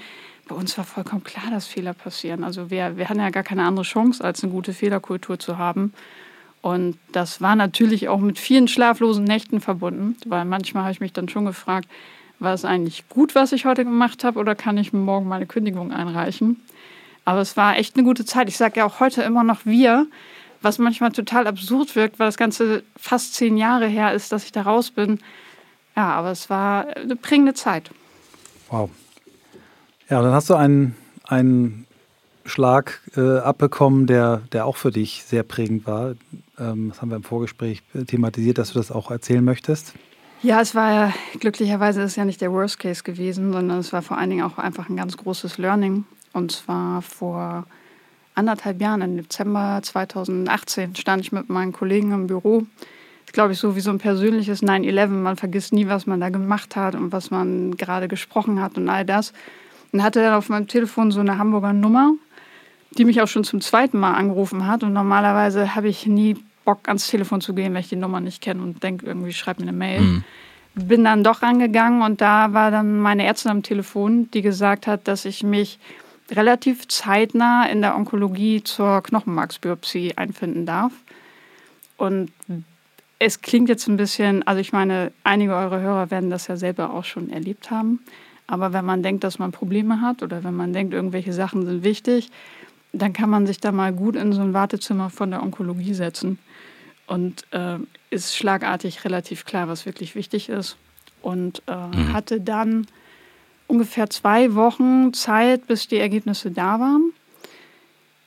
Bei 0.48 0.54
uns 0.54 0.78
war 0.78 0.84
vollkommen 0.84 1.24
klar, 1.24 1.50
dass 1.50 1.66
Fehler 1.66 1.92
passieren. 1.92 2.44
Also 2.44 2.70
wir, 2.70 2.96
wir 2.96 3.08
hatten 3.08 3.18
ja 3.18 3.30
gar 3.30 3.42
keine 3.42 3.64
andere 3.64 3.84
Chance, 3.84 4.22
als 4.22 4.44
eine 4.44 4.52
gute 4.52 4.72
Fehlerkultur 4.72 5.40
zu 5.40 5.58
haben. 5.58 5.92
Und 6.62 6.96
das 7.10 7.40
war 7.40 7.56
natürlich 7.56 8.08
auch 8.08 8.20
mit 8.20 8.38
vielen 8.38 8.68
schlaflosen 8.68 9.24
Nächten 9.24 9.60
verbunden, 9.60 10.16
weil 10.26 10.44
manchmal 10.44 10.84
habe 10.84 10.92
ich 10.92 11.00
mich 11.00 11.12
dann 11.12 11.28
schon 11.28 11.44
gefragt, 11.44 11.88
war 12.38 12.54
es 12.54 12.64
eigentlich 12.64 13.08
gut, 13.08 13.34
was 13.34 13.52
ich 13.52 13.64
heute 13.64 13.84
gemacht 13.84 14.22
habe, 14.22 14.38
oder 14.38 14.54
kann 14.54 14.78
ich 14.78 14.92
morgen 14.92 15.26
meine 15.26 15.46
Kündigung 15.46 15.92
einreichen? 15.92 16.60
Aber 17.26 17.40
es 17.40 17.56
war 17.56 17.76
echt 17.76 17.96
eine 17.96 18.04
gute 18.04 18.24
Zeit. 18.24 18.48
Ich 18.48 18.56
sage 18.56 18.78
ja 18.78 18.86
auch 18.86 19.00
heute 19.00 19.22
immer 19.22 19.44
noch 19.44 19.66
wir, 19.66 20.06
was 20.62 20.78
manchmal 20.78 21.10
total 21.10 21.46
absurd 21.46 21.94
wirkt, 21.96 22.18
weil 22.18 22.28
das 22.28 22.36
Ganze 22.36 22.84
fast 22.96 23.34
zehn 23.34 23.56
Jahre 23.58 23.86
her 23.88 24.14
ist, 24.14 24.32
dass 24.32 24.44
ich 24.44 24.52
da 24.52 24.62
raus 24.62 24.92
bin. 24.92 25.18
Ja, 25.96 26.12
aber 26.14 26.30
es 26.30 26.48
war 26.48 26.86
eine 26.96 27.16
prägende 27.16 27.52
Zeit. 27.52 27.90
Wow. 28.70 28.90
Ja, 30.08 30.22
dann 30.22 30.32
hast 30.32 30.48
du 30.48 30.54
einen, 30.54 30.94
einen 31.24 31.86
Schlag 32.44 33.00
äh, 33.16 33.38
abbekommen, 33.38 34.06
der, 34.06 34.42
der 34.52 34.64
auch 34.64 34.76
für 34.76 34.92
dich 34.92 35.24
sehr 35.26 35.42
prägend 35.42 35.84
war. 35.84 36.14
Ähm, 36.60 36.90
das 36.90 37.02
haben 37.02 37.10
wir 37.10 37.16
im 37.16 37.24
Vorgespräch 37.24 37.82
thematisiert, 38.06 38.58
dass 38.58 38.72
du 38.72 38.78
das 38.78 38.92
auch 38.92 39.10
erzählen 39.10 39.44
möchtest. 39.44 39.94
Ja, 40.42 40.60
es 40.60 40.76
war 40.76 40.92
ja, 40.92 41.12
glücklicherweise 41.40 42.02
ist 42.02 42.14
ja 42.14 42.24
nicht 42.24 42.40
der 42.40 42.52
Worst 42.52 42.78
Case 42.78 43.02
gewesen, 43.02 43.52
sondern 43.52 43.80
es 43.80 43.92
war 43.92 44.02
vor 44.02 44.16
allen 44.16 44.30
Dingen 44.30 44.44
auch 44.44 44.58
einfach 44.58 44.88
ein 44.88 44.96
ganz 44.96 45.16
großes 45.16 45.58
Learning. 45.58 46.04
Und 46.36 46.52
zwar 46.52 47.00
vor 47.00 47.64
anderthalb 48.34 48.78
Jahren, 48.82 49.00
im 49.00 49.16
Dezember 49.16 49.80
2018, 49.82 50.94
stand 50.94 51.22
ich 51.22 51.32
mit 51.32 51.48
meinen 51.48 51.72
Kollegen 51.72 52.12
im 52.12 52.26
Büro. 52.26 52.60
Das 52.60 53.28
ist, 53.28 53.32
glaube 53.32 53.52
ich, 53.54 53.58
so 53.58 53.74
wie 53.74 53.80
so 53.80 53.88
ein 53.88 53.98
persönliches 53.98 54.62
9-11. 54.62 55.06
Man 55.06 55.36
vergisst 55.36 55.72
nie, 55.72 55.88
was 55.88 56.06
man 56.06 56.20
da 56.20 56.28
gemacht 56.28 56.76
hat 56.76 56.94
und 56.94 57.10
was 57.10 57.30
man 57.30 57.78
gerade 57.78 58.06
gesprochen 58.06 58.60
hat 58.60 58.76
und 58.76 58.90
all 58.90 59.06
das. 59.06 59.32
Und 59.92 60.02
hatte 60.02 60.20
dann 60.20 60.34
auf 60.34 60.50
meinem 60.50 60.68
Telefon 60.68 61.10
so 61.10 61.20
eine 61.20 61.38
Hamburger 61.38 61.72
Nummer, 61.72 62.12
die 62.98 63.06
mich 63.06 63.22
auch 63.22 63.28
schon 63.28 63.44
zum 63.44 63.62
zweiten 63.62 63.98
Mal 63.98 64.12
angerufen 64.12 64.66
hat. 64.66 64.82
Und 64.82 64.92
normalerweise 64.92 65.74
habe 65.74 65.88
ich 65.88 66.06
nie 66.06 66.36
Bock, 66.66 66.80
ans 66.88 67.06
Telefon 67.06 67.40
zu 67.40 67.54
gehen, 67.54 67.72
wenn 67.72 67.80
ich 67.80 67.88
die 67.88 67.96
Nummer 67.96 68.20
nicht 68.20 68.42
kenne 68.42 68.62
und 68.62 68.82
denke, 68.82 69.06
irgendwie 69.06 69.32
schreib 69.32 69.58
mir 69.58 69.68
eine 69.68 69.72
Mail. 69.72 70.00
Mhm. 70.02 70.24
bin 70.74 71.02
dann 71.02 71.24
doch 71.24 71.40
rangegangen 71.40 72.02
und 72.02 72.20
da 72.20 72.52
war 72.52 72.70
dann 72.70 73.00
meine 73.00 73.24
Ärztin 73.24 73.52
am 73.52 73.62
Telefon, 73.62 74.30
die 74.32 74.42
gesagt 74.42 74.86
hat, 74.86 75.08
dass 75.08 75.24
ich 75.24 75.42
mich 75.42 75.78
relativ 76.30 76.88
zeitnah 76.88 77.66
in 77.66 77.82
der 77.82 77.96
Onkologie 77.96 78.62
zur 78.62 79.02
Knochenmarksbiopsie 79.02 80.14
einfinden 80.16 80.66
darf. 80.66 80.92
Und 81.96 82.30
es 83.18 83.40
klingt 83.40 83.68
jetzt 83.68 83.86
ein 83.88 83.96
bisschen, 83.96 84.46
also 84.46 84.60
ich 84.60 84.72
meine, 84.72 85.12
einige 85.24 85.54
eurer 85.54 85.80
Hörer 85.80 86.10
werden 86.10 86.30
das 86.30 86.48
ja 86.48 86.56
selber 86.56 86.92
auch 86.92 87.04
schon 87.04 87.30
erlebt 87.30 87.70
haben. 87.70 88.00
Aber 88.46 88.72
wenn 88.72 88.84
man 88.84 89.02
denkt, 89.02 89.24
dass 89.24 89.38
man 89.38 89.52
Probleme 89.52 90.00
hat 90.00 90.22
oder 90.22 90.44
wenn 90.44 90.54
man 90.54 90.72
denkt, 90.72 90.94
irgendwelche 90.94 91.32
Sachen 91.32 91.66
sind 91.66 91.82
wichtig, 91.82 92.30
dann 92.92 93.12
kann 93.12 93.30
man 93.30 93.46
sich 93.46 93.60
da 93.60 93.72
mal 93.72 93.92
gut 93.92 94.16
in 94.16 94.32
so 94.32 94.42
ein 94.42 94.54
Wartezimmer 94.54 95.10
von 95.10 95.30
der 95.30 95.42
Onkologie 95.42 95.94
setzen. 95.94 96.38
Und 97.06 97.44
äh, 97.52 97.78
ist 98.10 98.36
schlagartig 98.36 99.04
relativ 99.04 99.44
klar, 99.44 99.68
was 99.68 99.86
wirklich 99.86 100.14
wichtig 100.14 100.48
ist. 100.48 100.76
Und 101.22 101.62
äh, 101.66 101.74
mhm. 101.74 102.12
hatte 102.12 102.40
dann 102.40 102.86
ungefähr 103.66 104.08
zwei 104.10 104.54
Wochen 104.54 105.12
Zeit, 105.12 105.66
bis 105.66 105.88
die 105.88 105.98
Ergebnisse 105.98 106.50
da 106.50 106.80
waren. 106.80 107.12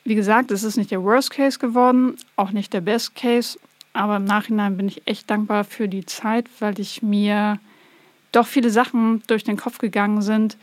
Wie 0.03 0.15
gesagt, 0.15 0.51
es 0.51 0.63
ist 0.63 0.77
nicht 0.77 0.91
der 0.91 1.03
Worst 1.03 1.31
Case 1.31 1.59
geworden, 1.59 2.15
auch 2.35 2.51
nicht 2.51 2.73
der 2.73 2.81
Best 2.81 3.15
Case, 3.15 3.59
aber 3.93 4.17
im 4.17 4.25
Nachhinein 4.25 4.77
bin 4.77 4.87
ich 4.87 5.05
echt 5.05 5.29
dankbar 5.29 5.63
für 5.63 5.87
die 5.87 6.05
Zeit, 6.05 6.47
weil 6.59 6.79
ich 6.79 7.01
mir 7.01 7.59
doch 8.31 8.47
viele 8.47 8.69
Sachen 8.69 9.23
durch 9.27 9.43
den 9.43 9.57
Kopf 9.57 9.79
gegangen 9.79 10.21
sind, 10.21 10.57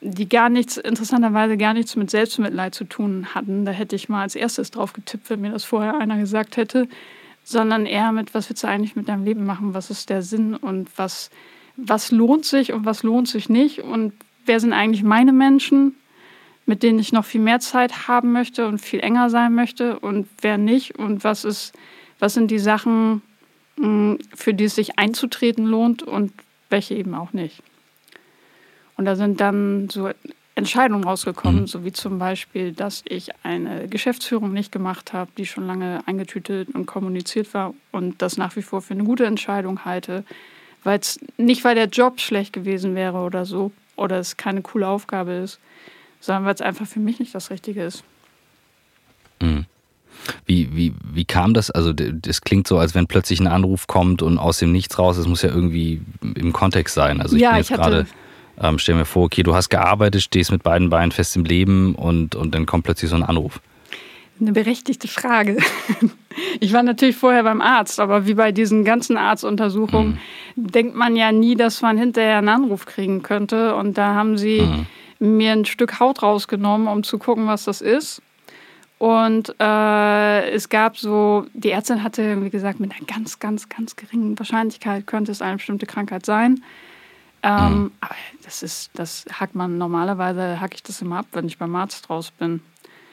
die 0.00 0.28
gar 0.28 0.48
nichts, 0.48 0.76
interessanterweise 0.78 1.56
gar 1.56 1.74
nichts 1.74 1.94
mit 1.96 2.10
Selbstmitleid 2.10 2.74
zu 2.74 2.84
tun 2.84 3.34
hatten. 3.34 3.64
Da 3.64 3.72
hätte 3.72 3.96
ich 3.96 4.08
mal 4.08 4.22
als 4.22 4.34
erstes 4.34 4.70
drauf 4.70 4.92
getippt, 4.92 5.28
wenn 5.28 5.42
mir 5.42 5.50
das 5.50 5.64
vorher 5.64 5.98
einer 5.98 6.18
gesagt 6.18 6.56
hätte, 6.56 6.88
sondern 7.44 7.86
eher 7.86 8.12
mit, 8.12 8.34
was 8.34 8.48
willst 8.48 8.62
du 8.62 8.68
eigentlich 8.68 8.96
mit 8.96 9.08
deinem 9.08 9.24
Leben 9.24 9.44
machen? 9.44 9.74
Was 9.74 9.90
ist 9.90 10.08
der 10.08 10.22
Sinn 10.22 10.54
und 10.56 10.88
was, 10.96 11.30
was 11.76 12.10
lohnt 12.10 12.44
sich 12.44 12.72
und 12.72 12.84
was 12.84 13.02
lohnt 13.02 13.28
sich 13.28 13.48
nicht? 13.48 13.80
Und 13.80 14.12
wer 14.46 14.60
sind 14.60 14.72
eigentlich 14.72 15.02
meine 15.02 15.32
Menschen, 15.32 15.96
mit 16.66 16.82
denen 16.82 16.98
ich 16.98 17.12
noch 17.12 17.24
viel 17.24 17.40
mehr 17.40 17.60
Zeit 17.60 18.08
haben 18.08 18.32
möchte 18.32 18.66
und 18.66 18.78
viel 18.78 19.00
enger 19.00 19.30
sein 19.30 19.54
möchte 19.54 19.98
und 19.98 20.28
wer 20.40 20.58
nicht? 20.58 20.98
Und 20.98 21.24
was 21.24 21.44
ist, 21.44 21.72
was 22.18 22.34
sind 22.34 22.50
die 22.50 22.58
Sachen, 22.58 23.22
mm, 23.76 24.14
für 24.34 24.54
die 24.54 24.64
es 24.64 24.74
sich 24.74 24.98
einzutreten 24.98 25.66
lohnt 25.66 26.02
und 26.02 26.32
welche 26.68 26.94
eben 26.94 27.14
auch 27.14 27.32
nicht. 27.32 27.62
Und 28.96 29.04
da 29.06 29.16
sind 29.16 29.40
dann 29.40 29.88
so 29.90 30.10
Entscheidungen 30.54 31.04
rausgekommen, 31.04 31.62
mhm. 31.62 31.66
so 31.66 31.84
wie 31.84 31.92
zum 31.92 32.18
Beispiel, 32.18 32.72
dass 32.72 33.02
ich 33.08 33.30
eine 33.42 33.88
Geschäftsführung 33.88 34.52
nicht 34.52 34.72
gemacht 34.72 35.12
habe, 35.12 35.30
die 35.36 35.46
schon 35.46 35.66
lange 35.66 36.00
eingetütet 36.06 36.74
und 36.74 36.86
kommuniziert 36.86 37.52
war 37.54 37.74
und 37.92 38.20
das 38.20 38.36
nach 38.36 38.56
wie 38.56 38.62
vor 38.62 38.82
für 38.82 38.94
eine 38.94 39.04
gute 39.04 39.26
Entscheidung 39.26 39.84
halte, 39.84 40.24
weil 40.84 40.98
es 40.98 41.20
nicht, 41.36 41.64
weil 41.64 41.74
der 41.74 41.88
Job 41.88 42.20
schlecht 42.20 42.52
gewesen 42.52 42.94
wäre 42.94 43.18
oder 43.18 43.44
so 43.44 43.72
oder 43.96 44.18
es 44.18 44.36
keine 44.36 44.62
coole 44.62 44.88
Aufgabe 44.88 45.32
ist, 45.32 45.58
sondern 46.20 46.44
weil 46.44 46.54
es 46.54 46.62
einfach 46.62 46.86
für 46.86 47.00
mich 47.00 47.18
nicht 47.18 47.34
das 47.34 47.50
Richtige 47.50 47.82
ist. 47.82 48.04
Mhm. 49.40 49.66
Wie, 50.44 50.74
wie, 50.76 50.94
wie 51.02 51.24
kam 51.24 51.54
das? 51.54 51.70
Also, 51.70 51.92
das 51.92 52.42
klingt 52.42 52.66
so, 52.66 52.78
als 52.78 52.94
wenn 52.94 53.06
plötzlich 53.06 53.40
ein 53.40 53.46
Anruf 53.46 53.86
kommt 53.86 54.22
und 54.22 54.38
aus 54.38 54.58
dem 54.58 54.70
Nichts 54.72 54.98
raus. 54.98 55.16
Das 55.16 55.26
muss 55.26 55.42
ja 55.42 55.48
irgendwie 55.48 56.02
im 56.34 56.52
Kontext 56.52 56.94
sein. 56.94 57.20
Also, 57.22 57.36
ich 57.36 57.42
ja, 57.42 57.50
bin 57.50 57.58
jetzt 57.58 57.72
gerade, 57.72 58.06
ähm, 58.60 58.78
stell 58.78 58.96
mir 58.96 59.06
vor, 59.06 59.24
okay, 59.24 59.42
du 59.42 59.54
hast 59.54 59.70
gearbeitet, 59.70 60.22
stehst 60.22 60.50
mit 60.52 60.62
beiden 60.62 60.90
Beinen 60.90 61.12
fest 61.12 61.36
im 61.36 61.44
Leben 61.44 61.94
und, 61.94 62.34
und 62.34 62.54
dann 62.54 62.66
kommt 62.66 62.84
plötzlich 62.84 63.10
so 63.10 63.16
ein 63.16 63.22
Anruf. 63.22 63.60
Eine 64.40 64.52
berechtigte 64.52 65.08
Frage. 65.08 65.58
Ich 66.60 66.72
war 66.72 66.82
natürlich 66.82 67.16
vorher 67.16 67.42
beim 67.42 67.60
Arzt, 67.60 67.98
aber 67.98 68.24
wie 68.24 68.34
bei 68.34 68.52
diesen 68.52 68.84
ganzen 68.84 69.16
Arztuntersuchungen 69.16 70.20
mhm. 70.54 70.66
denkt 70.68 70.94
man 70.94 71.16
ja 71.16 71.32
nie, 71.32 71.56
dass 71.56 71.82
man 71.82 71.98
hinterher 71.98 72.38
einen 72.38 72.48
Anruf 72.48 72.86
kriegen 72.86 73.22
könnte. 73.22 73.74
Und 73.74 73.98
da 73.98 74.14
haben 74.14 74.38
sie 74.38 74.62
mhm. 75.18 75.36
mir 75.36 75.52
ein 75.52 75.64
Stück 75.64 75.98
Haut 75.98 76.22
rausgenommen, 76.22 76.86
um 76.86 77.02
zu 77.02 77.18
gucken, 77.18 77.46
was 77.46 77.64
das 77.64 77.80
ist. 77.80 78.22
Und 78.98 79.54
äh, 79.58 80.50
es 80.50 80.68
gab 80.68 80.98
so, 80.98 81.46
die 81.52 81.70
Ärztin 81.70 82.02
hatte, 82.02 82.42
wie 82.44 82.50
gesagt, 82.50 82.78
mit 82.78 82.92
einer 82.92 83.06
ganz, 83.06 83.38
ganz, 83.38 83.68
ganz 83.68 83.96
geringen 83.96 84.38
Wahrscheinlichkeit 84.38 85.06
könnte 85.06 85.32
es 85.32 85.42
eine 85.42 85.56
bestimmte 85.56 85.86
Krankheit 85.86 86.24
sein. 86.24 86.62
Ähm, 87.42 87.84
mhm. 87.84 87.92
Aber 88.00 88.14
das 88.44 88.62
ist, 88.62 88.90
das 88.94 89.24
hackt 89.32 89.54
man 89.54 89.78
normalerweise, 89.78 90.60
hacke 90.60 90.74
ich 90.74 90.82
das 90.82 91.02
immer 91.02 91.18
ab, 91.18 91.26
wenn 91.32 91.46
ich 91.46 91.58
beim 91.58 91.74
Arzt 91.74 92.08
raus 92.08 92.30
bin. 92.30 92.60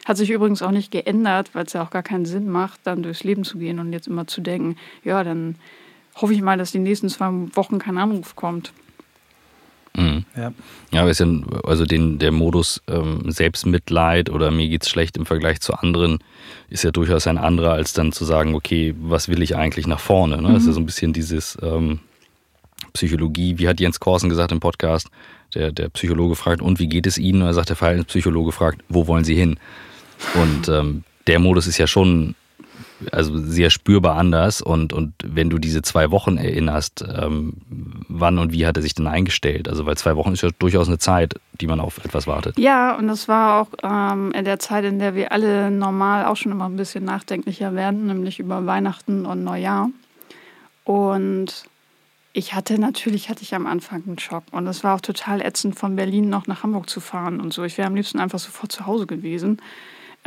Hat 0.07 0.15
sich 0.15 0.29
übrigens 0.29 0.61
auch 0.61 0.71
nicht 0.71 0.89
geändert, 0.89 1.49
weil 1.51 1.65
es 1.65 1.73
ja 1.73 1.83
auch 1.83 1.89
gar 1.89 2.01
keinen 2.01 2.25
Sinn 2.25 2.47
macht, 2.49 2.79
dann 2.85 3.03
durchs 3.03 3.25
Leben 3.25 3.43
zu 3.43 3.57
gehen 3.57 3.77
und 3.77 3.91
jetzt 3.91 4.07
immer 4.07 4.25
zu 4.25 4.39
denken, 4.39 4.77
ja, 5.03 5.21
dann 5.21 5.55
hoffe 6.15 6.33
ich 6.33 6.41
mal, 6.41 6.57
dass 6.57 6.71
die 6.71 6.79
nächsten 6.79 7.09
zwei 7.09 7.29
Wochen 7.55 7.77
kein 7.77 7.97
Anruf 7.97 8.37
kommt. 8.37 8.71
Mhm. 9.97 10.23
Ja. 10.37 10.53
ja, 10.93 11.01
aber 11.01 11.09
ist 11.09 11.19
ja, 11.19 11.27
also 11.65 11.83
den, 11.85 12.19
der 12.19 12.31
Modus 12.31 12.81
ähm, 12.87 13.29
Selbstmitleid 13.29 14.29
oder 14.29 14.49
mir 14.49 14.69
geht's 14.69 14.89
schlecht 14.89 15.17
im 15.17 15.25
Vergleich 15.25 15.59
zu 15.59 15.73
anderen 15.73 16.19
ist 16.69 16.85
ja 16.85 16.91
durchaus 16.91 17.27
ein 17.27 17.37
anderer, 17.37 17.73
als 17.73 17.91
dann 17.91 18.13
zu 18.13 18.23
sagen, 18.23 18.55
okay, 18.55 18.95
was 18.97 19.27
will 19.27 19.41
ich 19.41 19.57
eigentlich 19.57 19.87
nach 19.87 19.99
vorne? 19.99 20.41
Ne? 20.41 20.47
Mhm. 20.47 20.53
Das 20.53 20.63
ist 20.63 20.67
ja 20.67 20.73
so 20.73 20.79
ein 20.79 20.85
bisschen 20.85 21.11
dieses 21.11 21.57
ähm, 21.61 21.99
Psychologie, 22.93 23.57
wie 23.57 23.67
hat 23.67 23.81
Jens 23.81 23.99
Korsen 23.99 24.29
gesagt 24.29 24.53
im 24.53 24.61
Podcast, 24.61 25.09
der, 25.53 25.73
der 25.73 25.89
Psychologe 25.89 26.35
fragt, 26.35 26.61
und 26.61 26.79
wie 26.79 26.87
geht 26.87 27.07
es 27.07 27.17
Ihnen? 27.17 27.41
Und 27.41 27.47
er 27.49 27.53
sagt, 27.53 27.69
der 27.69 27.75
Verhaltenspsychologe 27.75 28.53
fragt, 28.53 28.83
wo 28.87 29.07
wollen 29.07 29.25
Sie 29.25 29.35
hin? 29.35 29.59
Und 30.35 30.69
ähm, 30.69 31.03
der 31.27 31.39
Modus 31.39 31.67
ist 31.67 31.77
ja 31.77 31.87
schon 31.87 32.35
also 33.11 33.37
sehr 33.37 33.69
spürbar 33.69 34.17
anders. 34.17 34.61
Und, 34.61 34.93
und 34.93 35.13
wenn 35.23 35.49
du 35.49 35.59
diese 35.59 35.81
zwei 35.81 36.11
Wochen 36.11 36.37
erinnerst, 36.37 37.05
ähm, 37.07 37.53
wann 37.69 38.39
und 38.39 38.51
wie 38.51 38.65
hat 38.65 38.77
er 38.77 38.83
sich 38.83 38.95
denn 38.95 39.07
eingestellt? 39.07 39.69
Also 39.69 39.85
weil 39.85 39.97
zwei 39.97 40.15
Wochen 40.15 40.33
ist 40.33 40.41
ja 40.41 40.49
durchaus 40.57 40.87
eine 40.87 40.97
Zeit, 40.97 41.35
die 41.59 41.67
man 41.67 41.79
auf 41.79 42.03
etwas 42.03 42.27
wartet. 42.27 42.57
Ja, 42.57 42.95
und 42.95 43.07
das 43.07 43.27
war 43.27 43.61
auch 43.61 43.67
ähm, 43.83 44.31
in 44.31 44.45
der 44.45 44.59
Zeit, 44.59 44.83
in 44.85 44.99
der 44.99 45.15
wir 45.15 45.31
alle 45.31 45.71
normal 45.71 46.25
auch 46.25 46.37
schon 46.37 46.51
immer 46.51 46.65
ein 46.65 46.77
bisschen 46.77 47.03
nachdenklicher 47.05 47.75
werden, 47.75 48.07
nämlich 48.07 48.39
über 48.39 48.65
Weihnachten 48.65 49.25
und 49.25 49.43
Neujahr. 49.43 49.89
Und 50.83 51.65
ich 52.33 52.53
hatte 52.53 52.79
natürlich 52.79 53.29
hatte 53.29 53.41
ich 53.41 53.55
am 53.55 53.65
Anfang 53.65 54.03
einen 54.05 54.19
Schock 54.19 54.43
und 54.51 54.67
es 54.67 54.83
war 54.83 54.95
auch 54.95 55.01
total 55.01 55.41
ätzend 55.41 55.77
von 55.77 55.95
Berlin 55.95 56.29
noch 56.29 56.47
nach 56.47 56.63
Hamburg 56.63 56.89
zu 56.89 56.99
fahren 56.99 57.41
und 57.41 57.51
so. 57.51 57.63
Ich 57.63 57.77
wäre 57.77 57.87
am 57.87 57.95
liebsten 57.95 58.19
einfach 58.19 58.39
sofort 58.39 58.71
zu 58.71 58.85
Hause 58.85 59.07
gewesen, 59.07 59.59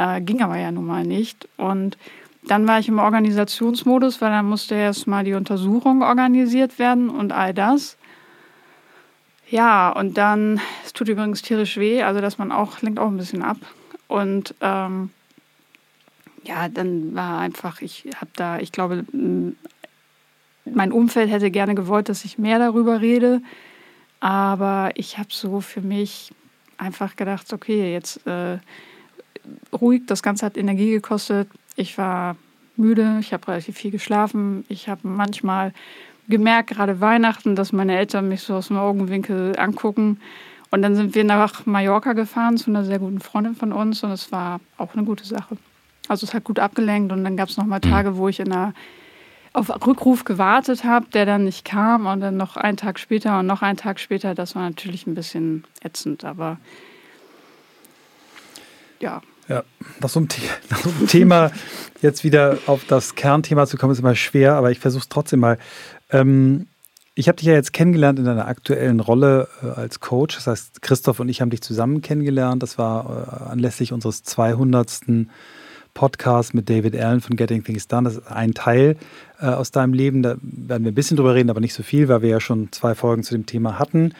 äh, 0.00 0.20
ging 0.22 0.40
aber 0.42 0.56
ja 0.56 0.72
nun 0.72 0.86
mal 0.86 1.04
nicht 1.04 1.46
und 1.58 1.98
dann 2.42 2.66
war 2.66 2.78
ich 2.78 2.88
im 2.88 2.98
Organisationsmodus, 2.98 4.22
weil 4.22 4.30
dann 4.30 4.48
musste 4.48 4.74
erstmal 4.74 5.24
die 5.24 5.34
Untersuchung 5.34 6.02
organisiert 6.02 6.78
werden 6.78 7.10
und 7.10 7.32
all 7.32 7.52
das. 7.52 7.98
Ja, 9.50 9.90
und 9.90 10.16
dann, 10.16 10.58
es 10.82 10.94
tut 10.94 11.08
übrigens 11.08 11.42
tierisch 11.42 11.76
weh, 11.76 12.02
also 12.02 12.22
dass 12.22 12.38
man 12.38 12.50
auch, 12.50 12.80
lenkt 12.80 12.98
auch 12.98 13.08
ein 13.08 13.18
bisschen 13.18 13.42
ab. 13.42 13.58
Und 14.08 14.54
ähm, 14.62 15.10
ja, 16.44 16.68
dann 16.68 17.14
war 17.14 17.40
einfach, 17.40 17.82
ich 17.82 18.08
habe 18.16 18.30
da, 18.34 18.58
ich 18.58 18.72
glaube, 18.72 19.04
mein 20.64 20.92
Umfeld 20.92 21.30
hätte 21.30 21.50
gerne 21.50 21.74
gewollt, 21.74 22.08
dass 22.08 22.24
ich 22.24 22.38
mehr 22.38 22.58
darüber 22.58 23.02
rede. 23.02 23.42
Aber 24.20 24.92
ich 24.94 25.18
habe 25.18 25.28
so 25.30 25.60
für 25.60 25.82
mich 25.82 26.32
einfach 26.78 27.16
gedacht, 27.16 27.52
okay, 27.52 27.92
jetzt 27.92 28.26
äh, 28.26 28.58
ruhig, 29.72 30.02
das 30.06 30.22
Ganze 30.22 30.46
hat 30.46 30.56
Energie 30.56 30.90
gekostet, 30.90 31.48
ich 31.76 31.96
war 31.98 32.36
müde, 32.80 33.18
ich 33.20 33.32
habe 33.32 33.46
relativ 33.48 33.76
viel 33.76 33.90
geschlafen. 33.90 34.64
Ich 34.68 34.88
habe 34.88 35.06
manchmal 35.06 35.72
gemerkt, 36.28 36.70
gerade 36.70 37.00
Weihnachten, 37.00 37.54
dass 37.54 37.72
meine 37.72 37.96
Eltern 37.96 38.28
mich 38.28 38.42
so 38.42 38.54
aus 38.54 38.68
dem 38.68 38.78
Augenwinkel 38.78 39.56
angucken. 39.58 40.20
Und 40.70 40.82
dann 40.82 40.94
sind 40.94 41.14
wir 41.14 41.24
nach 41.24 41.66
Mallorca 41.66 42.12
gefahren 42.12 42.56
zu 42.56 42.70
einer 42.70 42.84
sehr 42.84 42.98
guten 42.98 43.20
Freundin 43.20 43.54
von 43.54 43.72
uns 43.72 44.02
und 44.02 44.12
es 44.12 44.30
war 44.30 44.60
auch 44.78 44.94
eine 44.94 45.04
gute 45.04 45.24
Sache. 45.24 45.56
Also 46.08 46.26
es 46.26 46.34
hat 46.34 46.44
gut 46.44 46.58
abgelenkt 46.58 47.12
und 47.12 47.24
dann 47.24 47.36
gab 47.36 47.48
es 47.48 47.56
noch 47.56 47.66
mal 47.66 47.80
mhm. 47.84 47.90
Tage, 47.90 48.16
wo 48.16 48.28
ich 48.28 48.40
in 48.40 48.52
einer, 48.52 48.72
auf 49.52 49.68
Rückruf 49.84 50.24
gewartet 50.24 50.84
habe, 50.84 51.06
der 51.12 51.26
dann 51.26 51.44
nicht 51.44 51.64
kam 51.64 52.06
und 52.06 52.20
dann 52.20 52.36
noch 52.36 52.56
einen 52.56 52.76
Tag 52.76 53.00
später 53.00 53.40
und 53.40 53.46
noch 53.46 53.62
einen 53.62 53.76
Tag 53.76 53.98
später. 53.98 54.36
Das 54.36 54.54
war 54.54 54.62
natürlich 54.62 55.08
ein 55.08 55.16
bisschen 55.16 55.64
ätzend, 55.82 56.24
aber 56.24 56.58
ja, 59.00 59.22
ja, 59.50 59.64
nach 60.00 60.08
so, 60.08 60.20
einem, 60.20 60.28
nach 60.70 60.78
so 60.78 60.88
einem 60.88 61.06
Thema 61.06 61.50
jetzt 62.00 62.24
wieder 62.24 62.56
auf 62.66 62.84
das 62.86 63.16
Kernthema 63.16 63.66
zu 63.66 63.76
kommen, 63.76 63.92
ist 63.92 63.98
immer 63.98 64.14
schwer, 64.14 64.54
aber 64.54 64.70
ich 64.70 64.78
versuche 64.78 65.02
es 65.02 65.08
trotzdem 65.08 65.40
mal. 65.40 65.58
Ähm, 66.10 66.68
ich 67.16 67.28
habe 67.28 67.36
dich 67.36 67.46
ja 67.46 67.52
jetzt 67.52 67.72
kennengelernt 67.72 68.18
in 68.18 68.24
deiner 68.24 68.46
aktuellen 68.46 69.00
Rolle 69.00 69.48
äh, 69.62 69.66
als 69.66 70.00
Coach. 70.00 70.36
Das 70.36 70.46
heißt, 70.46 70.80
Christoph 70.80 71.20
und 71.20 71.28
ich 71.28 71.40
haben 71.42 71.50
dich 71.50 71.60
zusammen 71.60 72.00
kennengelernt. 72.00 72.62
Das 72.62 72.78
war 72.78 73.44
äh, 73.44 73.50
anlässlich 73.50 73.92
unseres 73.92 74.22
200. 74.22 75.02
Podcasts 75.92 76.54
mit 76.54 76.70
David 76.70 76.96
Allen 76.96 77.20
von 77.20 77.34
Getting 77.34 77.64
Things 77.64 77.88
Done. 77.88 78.04
Das 78.04 78.16
ist 78.16 78.26
ein 78.28 78.54
Teil 78.54 78.96
äh, 79.40 79.46
aus 79.46 79.72
deinem 79.72 79.92
Leben. 79.92 80.22
Da 80.22 80.36
werden 80.40 80.84
wir 80.84 80.92
ein 80.92 80.94
bisschen 80.94 81.16
drüber 81.16 81.34
reden, 81.34 81.50
aber 81.50 81.60
nicht 81.60 81.74
so 81.74 81.82
viel, 81.82 82.06
weil 82.06 82.22
wir 82.22 82.28
ja 82.28 82.40
schon 82.40 82.70
zwei 82.70 82.94
Folgen 82.94 83.24
zu 83.24 83.34
dem 83.34 83.44
Thema 83.44 83.80
hatten. 83.80 84.14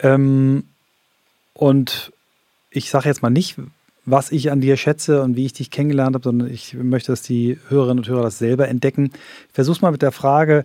Ähm, 0.00 0.64
und 1.54 2.12
ich 2.70 2.90
sage 2.90 3.08
jetzt 3.08 3.22
mal 3.22 3.30
nicht, 3.30 3.56
was 4.06 4.32
ich 4.32 4.50
an 4.50 4.60
dir 4.60 4.76
schätze 4.76 5.22
und 5.22 5.36
wie 5.36 5.46
ich 5.46 5.52
dich 5.52 5.70
kennengelernt 5.70 6.14
habe, 6.14 6.24
sondern 6.24 6.50
ich 6.50 6.74
möchte, 6.74 7.12
dass 7.12 7.22
die 7.22 7.58
Hörerinnen 7.68 8.04
und 8.04 8.08
Hörer 8.08 8.24
das 8.24 8.38
selber 8.38 8.68
entdecken. 8.68 9.10
Ich 9.48 9.54
versuche 9.54 9.80
mal 9.80 9.92
mit 9.92 10.02
der 10.02 10.12
Frage, 10.12 10.64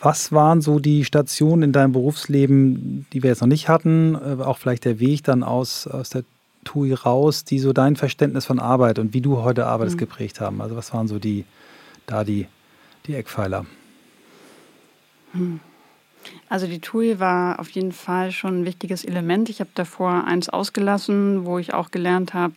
Was 0.00 0.30
waren 0.30 0.60
so 0.60 0.78
die 0.78 1.04
Stationen 1.04 1.62
in 1.62 1.72
deinem 1.72 1.92
Berufsleben, 1.92 3.06
die 3.12 3.22
wir 3.22 3.30
jetzt 3.30 3.40
noch 3.40 3.48
nicht 3.48 3.68
hatten? 3.68 4.14
Äh, 4.14 4.42
auch 4.42 4.58
vielleicht 4.58 4.84
der 4.84 5.00
Weg 5.00 5.24
dann 5.24 5.42
aus, 5.42 5.86
aus 5.86 6.10
der 6.10 6.22
TUI 6.64 6.92
raus, 6.92 7.44
die 7.44 7.58
so 7.58 7.72
dein 7.72 7.96
Verständnis 7.96 8.44
von 8.44 8.58
Arbeit 8.58 8.98
und 8.98 9.14
wie 9.14 9.22
du 9.22 9.38
heute 9.38 9.66
arbeitest 9.66 9.96
mhm. 9.96 10.00
geprägt 10.00 10.40
haben? 10.40 10.60
Also 10.60 10.76
was 10.76 10.92
waren 10.92 11.08
so 11.08 11.18
die, 11.18 11.44
da 12.06 12.24
die, 12.24 12.46
die 13.06 13.14
Eckpfeiler? 13.14 13.64
Hm. 15.32 15.60
Also 16.48 16.66
die 16.66 16.80
TUI 16.80 17.18
war 17.18 17.58
auf 17.58 17.70
jeden 17.70 17.92
Fall 17.92 18.30
schon 18.30 18.60
ein 18.60 18.64
wichtiges 18.64 19.04
Element. 19.04 19.48
Ich 19.48 19.60
habe 19.60 19.70
davor 19.74 20.24
eins 20.24 20.48
ausgelassen, 20.48 21.44
wo 21.44 21.58
ich 21.58 21.74
auch 21.74 21.90
gelernt 21.90 22.34
habe, 22.34 22.54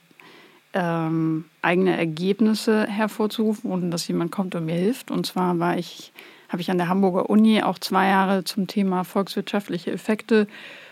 ähm, 0.74 1.46
eigene 1.63 1.98
Ergebnisse 1.98 2.86
hervorzurufen, 2.86 3.72
ohne 3.72 3.89
dass 3.89 4.08
jemand 4.08 4.31
kommt 4.31 4.53
und 4.53 4.65
mir 4.65 4.75
hilft. 4.75 5.10
Und 5.10 5.25
zwar 5.25 5.58
war 5.58 5.77
ich, 5.77 6.13
habe 6.50 6.62
ich 6.62 6.69
an 6.69 6.77
der 6.77 6.88
Hamburger 6.88 7.29
Uni 7.29 7.63
auch 7.63 7.79
zwei 7.79 8.10
Jahre 8.10 8.43
zum 8.43 8.67
Thema 8.67 9.03
volkswirtschaftliche 9.03 9.91
Effekte 9.91 10.48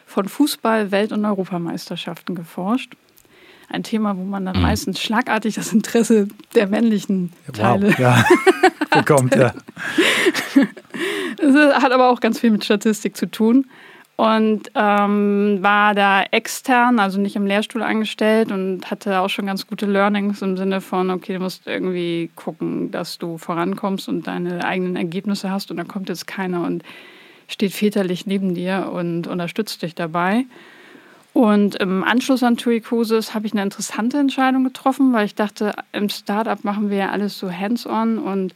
von 0.07 0.27
Fußball, 0.27 0.89
Welt- 0.89 1.11
und 1.11 1.25
Europameisterschaften 1.25 2.33
geforscht. 2.33 2.95
Ein 3.69 3.83
Thema, 3.83 4.17
wo 4.17 4.23
man 4.23 4.45
dann 4.45 4.57
mhm. 4.57 4.61
meistens 4.61 5.01
schlagartig 5.01 5.55
das 5.55 5.73
Interesse 5.73 6.27
der 6.55 6.67
männlichen 6.67 7.33
Teile 7.53 7.89
wow, 7.89 7.99
ja. 7.99 8.25
bekommt. 8.91 9.35
Ja. 9.35 9.53
Das 11.37 11.83
hat 11.83 11.91
aber 11.91 12.09
auch 12.09 12.19
ganz 12.19 12.39
viel 12.39 12.51
mit 12.51 12.65
Statistik 12.65 13.15
zu 13.15 13.29
tun 13.29 13.67
und 14.17 14.71
ähm, 14.73 15.59
war 15.61 15.93
da 15.93 16.23
extern, 16.23 16.97
also 16.99 17.19
nicht 17.21 17.35
im 17.35 17.45
Lehrstuhl 17.45 17.83
angestellt 17.83 18.51
und 18.51 18.89
hatte 18.89 19.19
auch 19.19 19.29
schon 19.29 19.45
ganz 19.45 19.67
gute 19.67 19.85
Learnings 19.85 20.41
im 20.41 20.57
Sinne 20.57 20.81
von, 20.81 21.11
okay, 21.11 21.35
du 21.35 21.39
musst 21.39 21.67
irgendwie 21.67 22.31
gucken, 22.35 22.89
dass 22.89 23.19
du 23.19 23.37
vorankommst 23.37 24.09
und 24.09 24.25
deine 24.25 24.65
eigenen 24.65 24.95
Ergebnisse 24.95 25.51
hast 25.51 25.69
und 25.69 25.77
da 25.77 25.83
kommt 25.83 26.09
jetzt 26.09 26.25
keiner 26.25 26.65
und 26.65 26.83
steht 27.47 27.73
väterlich 27.73 28.25
neben 28.25 28.55
dir 28.55 28.89
und 28.91 29.27
unterstützt 29.27 29.83
dich 29.83 29.93
dabei. 29.93 30.45
Und 31.37 31.75
im 31.75 32.03
Anschluss 32.03 32.41
an 32.41 32.57
TUI 32.57 32.81
Cruises 32.81 33.35
habe 33.35 33.45
ich 33.45 33.53
eine 33.53 33.61
interessante 33.61 34.17
Entscheidung 34.17 34.63
getroffen, 34.63 35.13
weil 35.13 35.27
ich 35.27 35.35
dachte, 35.35 35.75
im 35.91 36.09
Startup 36.09 36.63
machen 36.63 36.89
wir 36.89 36.97
ja 36.97 37.09
alles 37.11 37.37
so 37.37 37.51
hands-on 37.51 38.17
und 38.17 38.55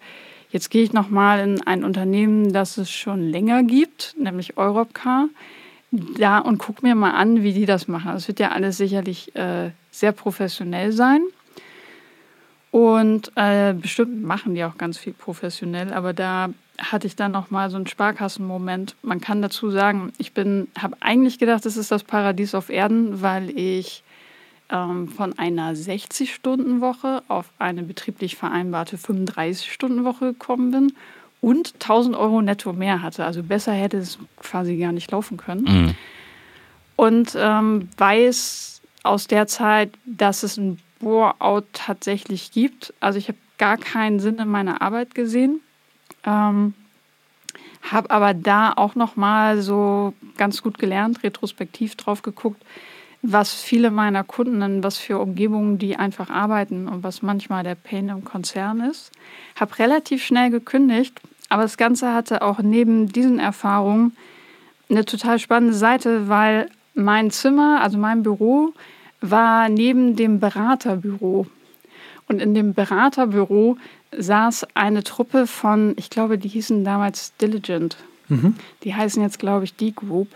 Jetzt 0.51 0.69
gehe 0.69 0.83
ich 0.83 0.91
nochmal 0.91 1.39
in 1.39 1.65
ein 1.65 1.85
Unternehmen, 1.85 2.51
das 2.51 2.77
es 2.77 2.91
schon 2.91 3.21
länger 3.21 3.63
gibt, 3.63 4.15
nämlich 4.19 4.57
Europcar, 4.57 5.29
da 5.91 6.39
und 6.39 6.57
gucke 6.57 6.85
mir 6.85 6.93
mal 6.93 7.11
an, 7.11 7.41
wie 7.41 7.53
die 7.53 7.65
das 7.65 7.87
machen. 7.87 8.11
Das 8.11 8.27
wird 8.27 8.41
ja 8.41 8.51
alles 8.51 8.75
sicherlich 8.75 9.33
äh, 9.33 9.71
sehr 9.91 10.11
professionell 10.11 10.91
sein. 10.91 11.21
Und 12.69 13.31
äh, 13.35 13.73
bestimmt 13.73 14.23
machen 14.23 14.53
die 14.53 14.65
auch 14.65 14.77
ganz 14.77 14.97
viel 14.97 15.13
professionell, 15.13 15.93
aber 15.93 16.11
da 16.11 16.49
hatte 16.81 17.07
ich 17.07 17.15
dann 17.15 17.31
noch 17.31 17.51
mal 17.51 17.69
so 17.69 17.77
einen 17.77 17.87
Sparkassenmoment. 17.87 18.95
Man 19.01 19.21
kann 19.21 19.41
dazu 19.41 19.69
sagen, 19.69 20.11
ich 20.17 20.33
bin, 20.33 20.67
habe 20.77 20.97
eigentlich 20.99 21.39
gedacht, 21.39 21.65
das 21.65 21.77
ist 21.77 21.91
das 21.91 22.03
Paradies 22.03 22.55
auf 22.55 22.69
Erden, 22.69 23.21
weil 23.21 23.49
ich 23.57 24.03
ähm, 24.69 25.07
von 25.07 25.37
einer 25.37 25.73
60-Stunden-Woche 25.73 27.23
auf 27.27 27.49
eine 27.59 27.83
betrieblich 27.83 28.35
vereinbarte 28.35 28.97
35-Stunden-Woche 28.97 30.33
gekommen 30.33 30.71
bin 30.71 30.93
und 31.41 31.73
1000 31.75 32.15
Euro 32.15 32.41
netto 32.41 32.73
mehr 32.73 33.01
hatte. 33.01 33.25
Also 33.25 33.43
besser 33.43 33.73
hätte 33.73 33.97
es 33.97 34.17
quasi 34.37 34.77
gar 34.77 34.91
nicht 34.91 35.11
laufen 35.11 35.37
können. 35.37 35.63
Mhm. 35.63 35.95
Und 36.95 37.35
ähm, 37.35 37.89
weiß 37.97 38.81
aus 39.03 39.27
der 39.27 39.47
Zeit, 39.47 39.91
dass 40.05 40.43
es 40.43 40.57
ein 40.57 40.79
Bore-out 40.99 41.65
tatsächlich 41.73 42.51
gibt. 42.51 42.93
Also 42.99 43.17
ich 43.17 43.27
habe 43.27 43.37
gar 43.57 43.77
keinen 43.77 44.19
Sinn 44.19 44.37
in 44.37 44.47
meiner 44.47 44.81
Arbeit 44.81 45.15
gesehen. 45.15 45.61
Ähm, 46.25 46.73
habe 47.81 48.11
aber 48.11 48.33
da 48.33 48.73
auch 48.75 48.95
noch 48.95 49.15
mal 49.15 49.61
so 49.61 50.13
ganz 50.37 50.61
gut 50.61 50.77
gelernt, 50.77 51.23
retrospektiv 51.23 51.95
drauf 51.95 52.21
geguckt, 52.21 52.61
was 53.23 53.53
viele 53.53 53.91
meiner 53.91 54.23
Kunden, 54.23 54.83
was 54.83 54.97
für 54.97 55.19
Umgebungen 55.19 55.77
die 55.77 55.95
einfach 55.95 56.29
arbeiten 56.29 56.87
und 56.87 57.03
was 57.03 57.21
manchmal 57.21 57.63
der 57.63 57.75
Pain 57.75 58.09
im 58.09 58.23
Konzern 58.23 58.81
ist. 58.81 59.11
Habe 59.59 59.77
relativ 59.79 60.23
schnell 60.23 60.49
gekündigt, 60.49 61.19
aber 61.49 61.63
das 61.63 61.77
Ganze 61.77 62.13
hatte 62.13 62.41
auch 62.41 62.59
neben 62.59 63.11
diesen 63.11 63.39
Erfahrungen 63.39 64.15
eine 64.89 65.05
total 65.05 65.39
spannende 65.39 65.75
Seite, 65.75 66.27
weil 66.29 66.69
mein 66.93 67.31
Zimmer, 67.31 67.81
also 67.81 67.97
mein 67.97 68.23
Büro, 68.23 68.73
war 69.21 69.69
neben 69.69 70.15
dem 70.15 70.39
Beraterbüro. 70.39 71.45
Und 72.27 72.41
in 72.41 72.53
dem 72.53 72.73
Beraterbüro 72.73 73.77
saß 74.17 74.67
eine 74.73 75.03
Truppe 75.03 75.47
von, 75.47 75.93
ich 75.97 76.09
glaube, 76.09 76.37
die 76.37 76.49
hießen 76.49 76.83
damals 76.83 77.33
Diligent. 77.37 77.97
Mhm. 78.27 78.55
Die 78.83 78.95
heißen 78.95 79.21
jetzt, 79.21 79.39
glaube 79.39 79.65
ich, 79.65 79.75
die 79.75 79.93
Group. 79.93 80.29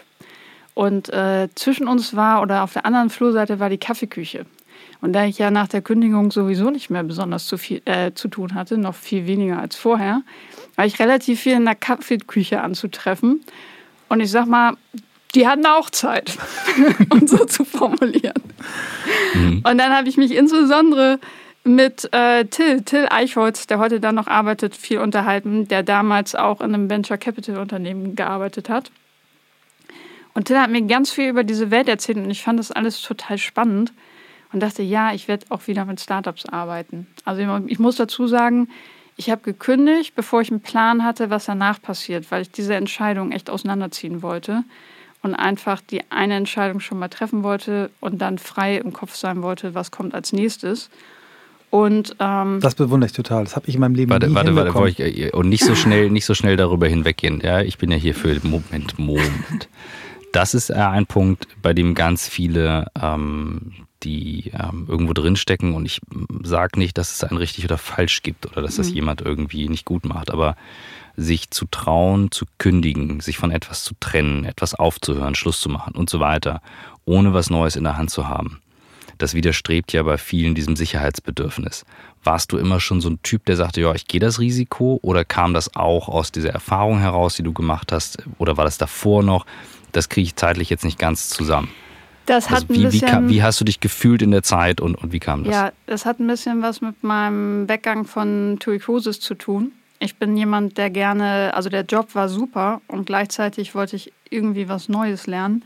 Und 0.73 1.09
äh, 1.09 1.47
zwischen 1.55 1.87
uns 1.87 2.15
war 2.15 2.41
oder 2.41 2.63
auf 2.63 2.73
der 2.73 2.85
anderen 2.85 3.09
Flurseite 3.09 3.59
war 3.59 3.69
die 3.69 3.77
Kaffeeküche. 3.77 4.45
Und 5.01 5.13
da 5.13 5.25
ich 5.25 5.37
ja 5.37 5.51
nach 5.51 5.67
der 5.67 5.81
Kündigung 5.81 6.31
sowieso 6.31 6.69
nicht 6.69 6.89
mehr 6.89 7.03
besonders 7.03 7.45
zu, 7.45 7.57
viel, 7.57 7.81
äh, 7.85 8.11
zu 8.13 8.27
tun 8.27 8.55
hatte, 8.55 8.77
noch 8.77 8.95
viel 8.95 9.27
weniger 9.27 9.59
als 9.59 9.75
vorher, 9.75 10.21
war 10.75 10.85
ich 10.85 10.99
relativ 10.99 11.41
viel 11.41 11.53
in 11.53 11.65
der 11.65 11.75
Kaffeeküche 11.75 12.61
anzutreffen. 12.61 13.41
Und 14.09 14.19
ich 14.19 14.31
sag 14.31 14.47
mal, 14.47 14.75
die 15.33 15.47
hatten 15.47 15.65
auch 15.65 15.89
Zeit, 15.89 16.37
um 17.09 17.27
so 17.27 17.45
zu 17.45 17.65
formulieren. 17.65 18.41
Mhm. 19.33 19.63
Und 19.65 19.77
dann 19.77 19.93
habe 19.93 20.09
ich 20.09 20.17
mich 20.17 20.31
insbesondere 20.31 21.19
mit 21.65 22.07
äh, 22.13 22.45
Till, 22.45 22.83
Till 22.83 23.07
Eichholz, 23.09 23.67
der 23.67 23.79
heute 23.79 23.99
dann 23.99 24.15
noch 24.15 24.27
arbeitet, 24.27 24.75
viel 24.75 24.99
unterhalten, 24.99 25.67
der 25.67 25.83
damals 25.83 26.35
auch 26.35 26.61
in 26.61 26.73
einem 26.73 26.89
Venture 26.89 27.17
Capital 27.17 27.57
Unternehmen 27.57 28.15
gearbeitet 28.15 28.69
hat. 28.69 28.91
Und 30.33 30.45
Till 30.45 30.59
hat 30.59 30.69
mir 30.69 30.83
ganz 30.83 31.11
viel 31.11 31.29
über 31.29 31.43
diese 31.43 31.71
Welt 31.71 31.87
erzählt 31.87 32.17
und 32.17 32.29
ich 32.29 32.43
fand 32.43 32.59
das 32.59 32.71
alles 32.71 33.01
total 33.01 33.37
spannend 33.37 33.93
und 34.53 34.61
dachte, 34.61 34.83
ja, 34.83 35.13
ich 35.13 35.27
werde 35.27 35.47
auch 35.49 35.65
wieder 35.67 35.85
mit 35.85 35.99
Startups 35.99 36.45
arbeiten. 36.45 37.07
Also 37.25 37.41
ich 37.67 37.79
muss 37.79 37.95
dazu 37.95 38.27
sagen, 38.27 38.69
ich 39.17 39.29
habe 39.29 39.41
gekündigt, 39.41 40.13
bevor 40.13 40.41
ich 40.41 40.51
einen 40.51 40.61
Plan 40.61 41.03
hatte, 41.03 41.29
was 41.29 41.45
danach 41.45 41.81
passiert, 41.81 42.29
weil 42.31 42.43
ich 42.43 42.51
diese 42.51 42.75
Entscheidung 42.75 43.31
echt 43.31 43.49
auseinanderziehen 43.49 44.21
wollte 44.21 44.63
und 45.23 45.33
einfach 45.33 45.81
die 45.81 46.01
eine 46.11 46.35
Entscheidung 46.35 46.79
schon 46.79 46.99
mal 46.99 47.07
treffen 47.07 47.41
wollte 47.41 47.89
und 48.01 48.19
dann 48.21 48.37
frei 48.37 48.77
im 48.77 48.93
Kopf 48.93 49.15
sein 49.15 49.41
wollte, 49.41 49.73
was 49.73 49.89
kommt 49.89 50.13
als 50.13 50.33
nächstes. 50.33 50.89
Und, 51.69 52.15
ähm, 52.19 52.59
das 52.61 52.75
bewundere 52.75 53.07
ich 53.07 53.13
total. 53.13 53.43
Das 53.43 53.55
habe 53.55 53.67
ich 53.67 53.75
in 53.75 53.81
meinem 53.81 53.95
Leben 53.95 54.11
warte, 54.11 54.27
nie 54.27 54.35
warte, 54.35 54.55
warte, 54.55 54.87
ich, 54.87 54.99
äh, 54.99 55.31
und 55.31 55.49
nicht 55.49 55.65
so 55.65 55.75
schnell, 55.75 56.09
nicht 56.09 56.25
so 56.25 56.33
schnell 56.33 56.55
darüber 56.55 56.87
hinweggehen. 56.87 57.41
Ja, 57.43 57.61
ich 57.61 57.77
bin 57.77 57.91
ja 57.91 57.97
hier 57.97 58.15
für 58.15 58.39
Moment, 58.43 58.97
Moment 58.97 59.67
das 60.35 60.53
ist 60.53 60.69
ein 60.69 61.05
Punkt, 61.05 61.47
bei 61.61 61.73
dem 61.73 61.95
ganz 61.95 62.27
viele, 62.27 62.91
ähm, 63.01 63.71
die 64.03 64.51
ähm, 64.53 64.85
irgendwo 64.89 65.13
drinstecken 65.13 65.73
und 65.73 65.85
ich 65.85 66.01
sage 66.43 66.77
nicht, 66.77 66.97
dass 66.97 67.13
es 67.13 67.23
ein 67.23 67.37
richtig 67.37 67.63
oder 67.63 67.77
falsch 67.77 68.21
gibt 68.21 68.45
oder 68.45 68.61
dass 68.61 68.75
das 68.75 68.89
mhm. 68.89 68.95
jemand 68.95 69.21
irgendwie 69.21 69.69
nicht 69.69 69.85
gut 69.85 70.05
macht, 70.05 70.31
aber 70.31 70.57
sich 71.15 71.51
zu 71.51 71.65
trauen, 71.71 72.31
zu 72.31 72.45
kündigen, 72.57 73.21
sich 73.21 73.37
von 73.37 73.49
etwas 73.49 73.85
zu 73.85 73.93
trennen, 74.01 74.43
etwas 74.43 74.75
aufzuhören, 74.75 75.35
Schluss 75.35 75.61
zu 75.61 75.69
machen 75.69 75.95
und 75.95 76.09
so 76.09 76.19
weiter, 76.19 76.61
ohne 77.05 77.33
was 77.33 77.49
Neues 77.49 77.77
in 77.77 77.85
der 77.85 77.97
Hand 77.97 78.09
zu 78.09 78.27
haben. 78.27 78.59
Das 79.17 79.33
widerstrebt 79.33 79.93
ja 79.93 80.03
bei 80.03 80.17
vielen 80.17 80.55
diesem 80.55 80.75
Sicherheitsbedürfnis. 80.75 81.85
Warst 82.23 82.51
du 82.51 82.57
immer 82.57 82.79
schon 82.79 83.01
so 83.01 83.09
ein 83.09 83.19
Typ, 83.21 83.45
der 83.45 83.55
sagte, 83.55 83.81
ja, 83.81 83.93
ich 83.93 84.07
gehe 84.07 84.19
das 84.19 84.39
Risiko 84.39 84.99
oder 85.01 85.23
kam 85.23 85.53
das 85.53 85.75
auch 85.75 86.09
aus 86.09 86.31
dieser 86.31 86.49
Erfahrung 86.49 86.99
heraus, 86.99 87.35
die 87.35 87.43
du 87.43 87.53
gemacht 87.53 87.91
hast 87.91 88.23
oder 88.39 88.57
war 88.57 88.65
das 88.65 88.77
davor 88.77 89.23
noch? 89.23 89.45
das 89.95 90.09
kriege 90.09 90.25
ich 90.25 90.35
zeitlich 90.35 90.69
jetzt 90.69 90.83
nicht 90.83 90.99
ganz 90.99 91.29
zusammen. 91.29 91.69
Das 92.25 92.49
hat 92.49 92.63
also 92.63 92.69
wie, 92.69 92.85
ein 92.85 92.91
bisschen, 92.91 93.29
wie, 93.29 93.35
wie, 93.35 93.43
hast 93.43 93.61
du 93.61 93.65
dich 93.65 93.79
gefühlt 93.79 94.21
in 94.21 94.31
der 94.31 94.41
Zeit 94.41 94.81
und, 94.81 94.95
und 94.95 95.13
wie 95.13 95.19
kam 95.19 95.43
das? 95.43 95.53
Ja, 95.53 95.71
das 95.85 96.05
hat 96.05 96.19
ein 96.19 96.27
bisschen 96.27 96.61
was 96.61 96.81
mit 96.81 97.03
meinem 97.03 97.69
Weggang 97.69 98.05
von 98.05 98.57
TUI 98.59 98.79
Cruises 98.79 99.19
zu 99.19 99.35
tun. 99.35 99.71
Ich 99.99 100.15
bin 100.15 100.35
jemand, 100.35 100.77
der 100.77 100.89
gerne, 100.89 101.53
also 101.53 101.69
der 101.69 101.83
Job 101.83 102.15
war 102.15 102.27
super 102.27 102.81
und 102.87 103.05
gleichzeitig 103.05 103.75
wollte 103.75 103.95
ich 103.95 104.11
irgendwie 104.29 104.67
was 104.67 104.89
Neues 104.89 105.27
lernen 105.27 105.63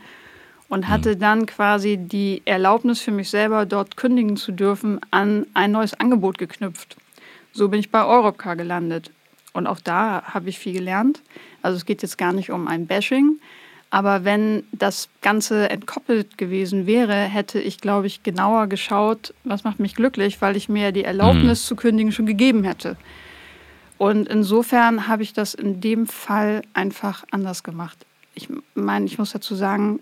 und 0.70 0.88
hatte 0.88 1.12
hm. 1.12 1.18
dann 1.18 1.46
quasi 1.46 1.98
die 1.98 2.40
Erlaubnis 2.46 3.00
für 3.00 3.10
mich 3.10 3.28
selber, 3.28 3.66
dort 3.66 3.98
kündigen 3.98 4.38
zu 4.38 4.52
dürfen, 4.52 5.00
an 5.10 5.44
ein 5.52 5.72
neues 5.72 5.92
Angebot 5.94 6.38
geknüpft. 6.38 6.96
So 7.52 7.68
bin 7.68 7.80
ich 7.80 7.90
bei 7.90 8.04
Europcar 8.04 8.56
gelandet. 8.56 9.10
Und 9.52 9.66
auch 9.66 9.80
da 9.80 10.22
habe 10.22 10.48
ich 10.48 10.58
viel 10.58 10.72
gelernt. 10.72 11.22
Also 11.60 11.76
es 11.76 11.84
geht 11.84 12.02
jetzt 12.02 12.16
gar 12.16 12.32
nicht 12.32 12.50
um 12.50 12.68
ein 12.68 12.86
Bashing, 12.86 13.40
aber 13.90 14.24
wenn 14.24 14.62
das 14.70 15.08
Ganze 15.20 15.68
entkoppelt 15.68 16.38
gewesen 16.38 16.86
wäre, 16.86 17.14
hätte 17.14 17.60
ich, 17.60 17.80
glaube 17.80 18.06
ich, 18.06 18.22
genauer 18.22 18.68
geschaut, 18.68 19.34
was 19.42 19.64
macht 19.64 19.80
mich 19.80 19.96
glücklich, 19.96 20.40
weil 20.40 20.56
ich 20.56 20.68
mir 20.68 20.92
die 20.92 21.02
Erlaubnis 21.02 21.64
mhm. 21.64 21.66
zu 21.66 21.76
kündigen 21.76 22.12
schon 22.12 22.26
gegeben 22.26 22.62
hätte. 22.62 22.96
Und 23.98 24.28
insofern 24.28 25.08
habe 25.08 25.24
ich 25.24 25.32
das 25.32 25.54
in 25.54 25.80
dem 25.80 26.06
Fall 26.06 26.62
einfach 26.72 27.24
anders 27.32 27.64
gemacht. 27.64 27.98
Ich 28.34 28.48
meine, 28.74 29.06
ich 29.06 29.18
muss 29.18 29.32
dazu 29.32 29.56
sagen, 29.56 29.98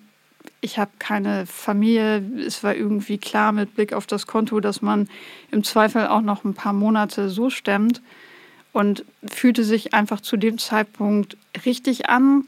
ich 0.61 0.79
habe 0.79 0.91
keine 0.99 1.47
Familie. 1.47 2.23
Es 2.47 2.63
war 2.63 2.75
irgendwie 2.75 3.19
klar 3.19 3.53
mit 3.53 3.75
Blick 3.75 3.93
auf 3.93 4.07
das 4.07 4.27
Konto, 4.27 4.61
dass 4.61 4.83
man 4.83 5.09
im 5.51 5.65
Zweifel 5.65 6.07
auch 6.07 6.21
noch 6.21 6.45
ein 6.45 6.55
paar 6.55 6.73
Monate 6.73 7.29
so 7.31 7.51
stemmt. 7.51 8.03
und 8.73 9.05
fühlte 9.27 9.65
sich 9.65 9.95
einfach 9.95 10.21
zu 10.21 10.37
dem 10.37 10.59
Zeitpunkt 10.59 11.37
richtig 11.65 12.09
an. 12.09 12.45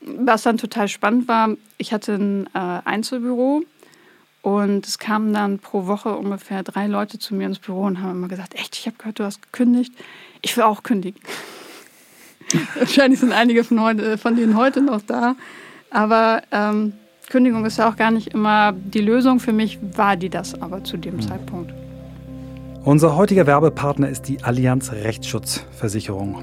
Was 0.00 0.42
dann 0.42 0.56
total 0.56 0.88
spannend 0.88 1.28
war, 1.28 1.50
ich 1.78 1.92
hatte 1.92 2.14
ein 2.14 2.46
äh, 2.54 2.80
Einzelbüro 2.84 3.62
und 4.42 4.86
es 4.86 4.98
kamen 4.98 5.32
dann 5.32 5.58
pro 5.58 5.86
Woche 5.86 6.16
ungefähr 6.16 6.62
drei 6.62 6.86
Leute 6.86 7.18
zu 7.18 7.34
mir 7.34 7.46
ins 7.46 7.58
Büro 7.58 7.82
und 7.82 8.00
haben 8.00 8.12
immer 8.12 8.28
gesagt, 8.28 8.54
echt, 8.54 8.76
ich 8.76 8.86
habe 8.86 8.96
gehört, 8.96 9.18
du 9.18 9.24
hast 9.24 9.42
gekündigt. 9.42 9.92
Ich 10.42 10.56
will 10.56 10.64
auch 10.64 10.82
kündigen. 10.82 11.20
Wahrscheinlich 12.78 13.20
sind 13.20 13.32
einige 13.32 13.64
von, 13.64 13.80
heute, 13.80 14.18
von 14.18 14.36
denen 14.36 14.56
heute 14.56 14.80
noch 14.80 15.02
da. 15.02 15.34
Aber 15.90 16.42
ähm, 16.52 16.92
Kündigung 17.28 17.64
ist 17.64 17.78
ja 17.78 17.88
auch 17.88 17.96
gar 17.96 18.10
nicht 18.10 18.28
immer 18.34 18.72
die 18.72 19.00
Lösung. 19.00 19.40
Für 19.40 19.52
mich 19.52 19.78
war 19.96 20.16
die 20.16 20.28
das 20.28 20.60
aber 20.60 20.84
zu 20.84 20.96
dem 20.96 21.16
mhm. 21.16 21.20
Zeitpunkt. 21.22 21.74
Unser 22.84 23.16
heutiger 23.16 23.48
Werbepartner 23.48 24.08
ist 24.08 24.28
die 24.28 24.44
Allianz 24.44 24.92
Rechtsschutzversicherung. 24.92 26.36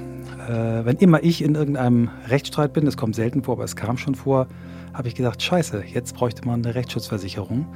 Äh, 0.46 0.84
wenn 0.84 0.98
immer 0.98 1.22
ich 1.22 1.42
in 1.42 1.54
irgendeinem 1.54 2.10
Rechtsstreit 2.28 2.74
bin, 2.74 2.84
das 2.84 2.98
kommt 2.98 3.14
selten 3.14 3.42
vor, 3.42 3.54
aber 3.54 3.64
es 3.64 3.76
kam 3.76 3.96
schon 3.96 4.14
vor, 4.14 4.46
habe 4.92 5.08
ich 5.08 5.14
gedacht, 5.14 5.42
scheiße, 5.42 5.84
jetzt 5.92 6.14
bräuchte 6.14 6.46
man 6.46 6.62
eine 6.62 6.74
Rechtsschutzversicherung. 6.74 7.66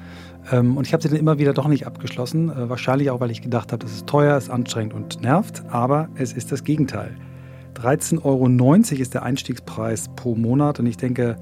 Ähm, 0.52 0.76
und 0.76 0.86
ich 0.86 0.92
habe 0.92 1.02
sie 1.02 1.08
dann 1.08 1.18
immer 1.18 1.38
wieder 1.38 1.54
doch 1.54 1.66
nicht 1.66 1.86
abgeschlossen. 1.86 2.50
Äh, 2.50 2.68
wahrscheinlich 2.68 3.10
auch, 3.10 3.20
weil 3.20 3.30
ich 3.30 3.40
gedacht 3.40 3.72
habe, 3.72 3.82
das 3.82 3.94
ist 3.94 4.06
teuer, 4.06 4.36
ist 4.36 4.50
anstrengend 4.50 4.92
und 4.92 5.22
nervt. 5.22 5.62
Aber 5.70 6.10
es 6.14 6.34
ist 6.34 6.52
das 6.52 6.62
Gegenteil. 6.62 7.16
13,90 7.82 8.24
Euro 8.24 8.46
ist 9.00 9.14
der 9.14 9.22
Einstiegspreis 9.22 10.10
pro 10.14 10.34
Monat. 10.34 10.78
Und 10.78 10.86
ich 10.86 10.98
denke, 10.98 11.36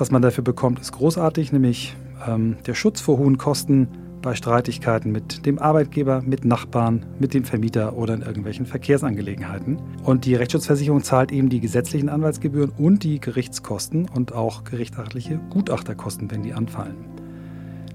was 0.00 0.10
man 0.10 0.22
dafür 0.22 0.42
bekommt, 0.42 0.80
ist 0.80 0.92
großartig, 0.92 1.52
nämlich 1.52 1.94
ähm, 2.26 2.56
der 2.66 2.74
Schutz 2.74 3.00
vor 3.00 3.18
hohen 3.18 3.38
Kosten 3.38 3.88
bei 4.22 4.34
Streitigkeiten 4.34 5.12
mit 5.12 5.46
dem 5.46 5.58
Arbeitgeber, 5.58 6.22
mit 6.22 6.44
Nachbarn, 6.44 7.06
mit 7.18 7.32
dem 7.32 7.44
Vermieter 7.44 7.96
oder 7.96 8.14
in 8.14 8.22
irgendwelchen 8.22 8.66
Verkehrsangelegenheiten. 8.66 9.78
Und 10.02 10.24
die 10.24 10.34
Rechtsschutzversicherung 10.34 11.02
zahlt 11.02 11.32
eben 11.32 11.48
die 11.48 11.60
gesetzlichen 11.60 12.08
Anwaltsgebühren 12.08 12.72
und 12.76 13.02
die 13.02 13.20
Gerichtskosten 13.20 14.08
und 14.08 14.34
auch 14.34 14.64
gerichtsachtliche 14.64 15.40
Gutachterkosten, 15.50 16.30
wenn 16.30 16.42
die 16.42 16.52
anfallen. 16.52 16.96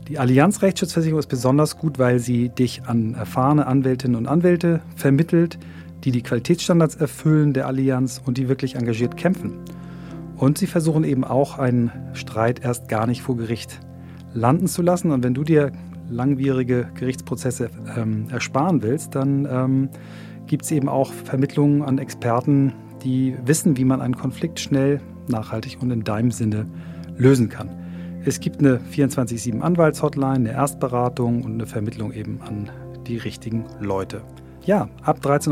Die 0.08 0.20
Allianz 0.20 0.62
Rechtsschutzversicherung 0.62 1.20
ist 1.20 1.28
besonders 1.28 1.78
gut, 1.78 1.98
weil 1.98 2.20
sie 2.20 2.50
dich 2.50 2.84
an 2.86 3.16
erfahrene 3.16 3.66
Anwältinnen 3.66 4.16
und 4.16 4.28
Anwälte 4.28 4.82
vermittelt, 4.96 5.58
die 6.04 6.12
die 6.12 6.22
Qualitätsstandards 6.22 6.96
erfüllen 6.96 7.54
der 7.54 7.66
Allianz 7.66 8.22
und 8.24 8.38
die 8.38 8.48
wirklich 8.48 8.76
engagiert 8.76 9.18
kämpfen. 9.18 9.60
Und 10.38 10.58
sie 10.58 10.68
versuchen 10.68 11.04
eben 11.04 11.24
auch 11.24 11.58
einen 11.58 11.92
Streit 12.14 12.64
erst 12.64 12.90
gar 12.90 13.08
nicht 13.08 13.22
vor 13.22 13.38
Gericht 13.38 13.80
landen 14.34 14.68
zu 14.68 14.82
lassen. 14.82 15.12
Und 15.12 15.24
wenn 15.24 15.34
du 15.34 15.44
dir 15.44 15.72
langwierige 16.10 16.90
Gerichtsprozesse 16.96 17.70
ähm, 17.98 18.28
ersparen 18.30 18.84
willst, 18.84 19.16
dann 19.16 19.48
ähm, 19.50 19.90
gibt 20.46 20.66
es 20.66 20.72
eben 20.72 20.90
auch 20.90 21.12
Vermittlungen 21.12 21.82
an 21.82 21.98
Experten, 21.98 22.74
die 23.04 23.36
wissen, 23.46 23.78
wie 23.78 23.86
man 23.86 24.02
einen 24.02 24.16
Konflikt 24.16 24.60
schnell, 24.60 25.02
nachhaltig 25.28 25.78
und 25.82 25.92
in 25.92 26.04
deinem 26.04 26.32
Sinne 26.32 26.68
lösen 27.18 27.50
kann. 27.50 27.70
Es 28.26 28.40
gibt 28.40 28.60
eine 28.60 28.80
24-7 28.92 29.62
Anwaltshotline, 29.62 30.36
eine 30.36 30.52
Erstberatung 30.52 31.44
und 31.44 31.54
eine 31.54 31.66
Vermittlung 31.66 32.12
eben 32.12 32.42
an 32.42 32.70
die 33.08 33.18
richtigen 33.18 33.66
Leute. 33.80 34.22
Ja, 34.64 34.90
ab 35.04 35.20
13,90 35.22 35.52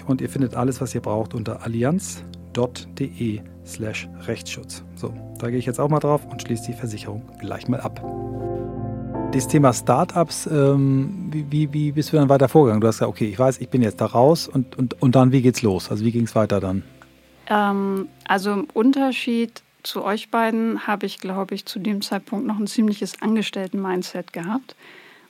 Euro 0.00 0.10
und 0.10 0.20
ihr 0.22 0.30
findet 0.30 0.54
alles, 0.54 0.80
was 0.80 0.94
ihr 0.94 1.02
braucht 1.02 1.34
unter 1.34 1.62
allianz.de 1.62 3.40
slash 3.66 4.08
Rechtsschutz. 4.26 4.84
So, 4.94 5.12
da 5.38 5.50
gehe 5.50 5.58
ich 5.58 5.66
jetzt 5.66 5.80
auch 5.80 5.88
mal 5.88 6.00
drauf 6.00 6.26
und 6.26 6.42
schließe 6.42 6.66
die 6.66 6.74
Versicherung 6.74 7.22
gleich 7.38 7.68
mal 7.68 7.80
ab 7.80 8.00
das 9.32 9.48
Thema 9.48 9.72
Startups, 9.72 10.46
ähm, 10.46 11.28
wie, 11.30 11.50
wie, 11.50 11.72
wie, 11.72 11.92
bist 11.92 12.12
du 12.12 12.16
dann 12.16 12.28
weiter 12.28 12.48
vorgegangen? 12.48 12.80
Du 12.80 12.86
hast 12.86 12.96
gesagt, 12.96 13.10
okay, 13.10 13.28
ich 13.28 13.38
weiß, 13.38 13.60
ich 13.60 13.68
bin 13.68 13.82
jetzt 13.82 14.00
da 14.00 14.06
raus 14.06 14.48
und, 14.48 14.76
und, 14.78 15.00
und 15.02 15.14
dann, 15.14 15.32
wie 15.32 15.42
geht's 15.42 15.62
los? 15.62 15.90
Also 15.90 16.04
wie 16.04 16.12
ging 16.12 16.24
es 16.24 16.34
weiter 16.34 16.60
dann? 16.60 16.82
Ähm, 17.48 18.08
also 18.26 18.52
im 18.52 18.64
Unterschied 18.72 19.62
zu 19.82 20.04
euch 20.04 20.30
beiden 20.30 20.86
habe 20.86 21.06
ich, 21.06 21.18
glaube 21.18 21.54
ich, 21.54 21.66
zu 21.66 21.78
dem 21.78 22.02
Zeitpunkt 22.02 22.46
noch 22.46 22.58
ein 22.58 22.66
ziemliches 22.66 23.20
Angestellten-Mindset 23.20 24.32
gehabt 24.32 24.74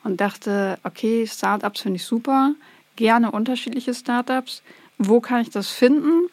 und 0.05 0.21
dachte, 0.21 0.79
okay, 0.85 1.27
Startups 1.27 1.81
finde 1.81 1.97
ich 1.97 2.05
super, 2.05 2.55
gerne 2.95 3.31
unterschiedliche 3.31 3.93
Startups. 3.93 4.63
Wo 4.99 5.21
kann 5.21 5.43
ich 5.43 5.51
das 5.51 5.69
finden? 5.71 6.29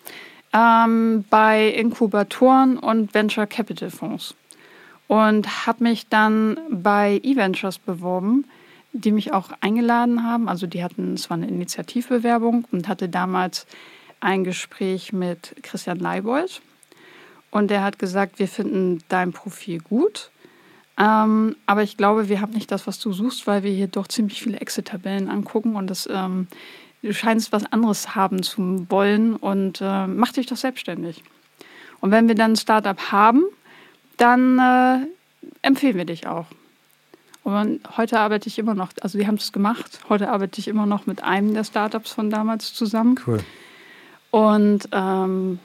Ähm, 0.53 1.25
bei 1.29 1.69
Inkubatoren 1.69 2.77
und 2.77 3.13
Venture 3.13 3.47
Capital 3.47 3.89
Fonds 3.89 4.35
und 5.07 5.67
habe 5.67 5.83
mich 5.83 6.07
dann 6.07 6.57
bei 6.69 7.19
eVentures 7.23 7.79
beworben, 7.79 8.45
die 8.93 9.11
mich 9.11 9.33
auch 9.33 9.49
eingeladen 9.61 10.23
haben. 10.23 10.47
Also 10.47 10.67
die 10.67 10.83
hatten, 10.83 11.15
es 11.15 11.29
war 11.29 11.37
eine 11.37 11.47
Initiativbewerbung 11.47 12.65
und 12.71 12.87
hatte 12.87 13.09
damals 13.09 13.65
ein 14.19 14.43
Gespräch 14.43 15.11
mit 15.11 15.55
Christian 15.63 15.99
Leibold. 15.99 16.61
Und 17.51 17.69
der 17.69 17.83
hat 17.83 17.99
gesagt, 17.99 18.39
wir 18.39 18.47
finden 18.47 19.03
dein 19.09 19.33
Profil 19.33 19.79
gut. 19.79 20.31
Ähm, 20.97 21.55
aber 21.65 21.83
ich 21.83 21.97
glaube, 21.97 22.29
wir 22.29 22.39
haben 22.39 22.53
nicht 22.53 22.71
das, 22.71 22.87
was 22.87 22.99
du 22.99 23.11
suchst, 23.13 23.47
weil 23.47 23.63
wir 23.63 23.71
hier 23.71 23.87
doch 23.87 24.07
ziemlich 24.07 24.41
viele 24.41 24.59
Exit-Tabellen 24.59 25.27
angucken 25.27 25.75
und 25.75 25.87
das, 25.87 26.07
ähm, 26.11 26.47
du 27.03 27.13
scheinst 27.13 27.51
was 27.51 27.71
anderes 27.71 28.15
haben 28.15 28.41
zu 28.41 28.87
wollen 28.89 29.35
und 29.35 29.81
äh, 29.81 30.07
mach 30.07 30.31
dich 30.31 30.47
doch 30.47 30.57
selbstständig. 30.57 31.23
Und 31.99 32.11
wenn 32.11 32.27
wir 32.27 32.35
dann 32.35 32.53
ein 32.53 32.57
Startup 32.57 33.11
haben, 33.11 33.43
dann 34.17 34.59
äh, 34.59 35.07
empfehlen 35.61 35.97
wir 35.97 36.05
dich 36.05 36.27
auch. 36.27 36.47
Und 37.43 37.81
heute 37.97 38.19
arbeite 38.19 38.47
ich 38.47 38.57
immer 38.57 38.73
noch, 38.73 38.89
also 39.01 39.19
wir 39.19 39.27
haben 39.27 39.35
es 39.35 39.51
gemacht, 39.51 39.99
heute 40.07 40.29
arbeite 40.29 40.59
ich 40.59 40.69
immer 40.69 40.85
noch 40.85 41.05
mit 41.05 41.23
einem 41.23 41.53
der 41.53 41.65
Startups 41.65 42.11
von 42.11 42.29
damals 42.29 42.73
zusammen. 42.73 43.19
Cool. 43.27 43.39
Und 44.31 44.87
ähm, 44.93 45.59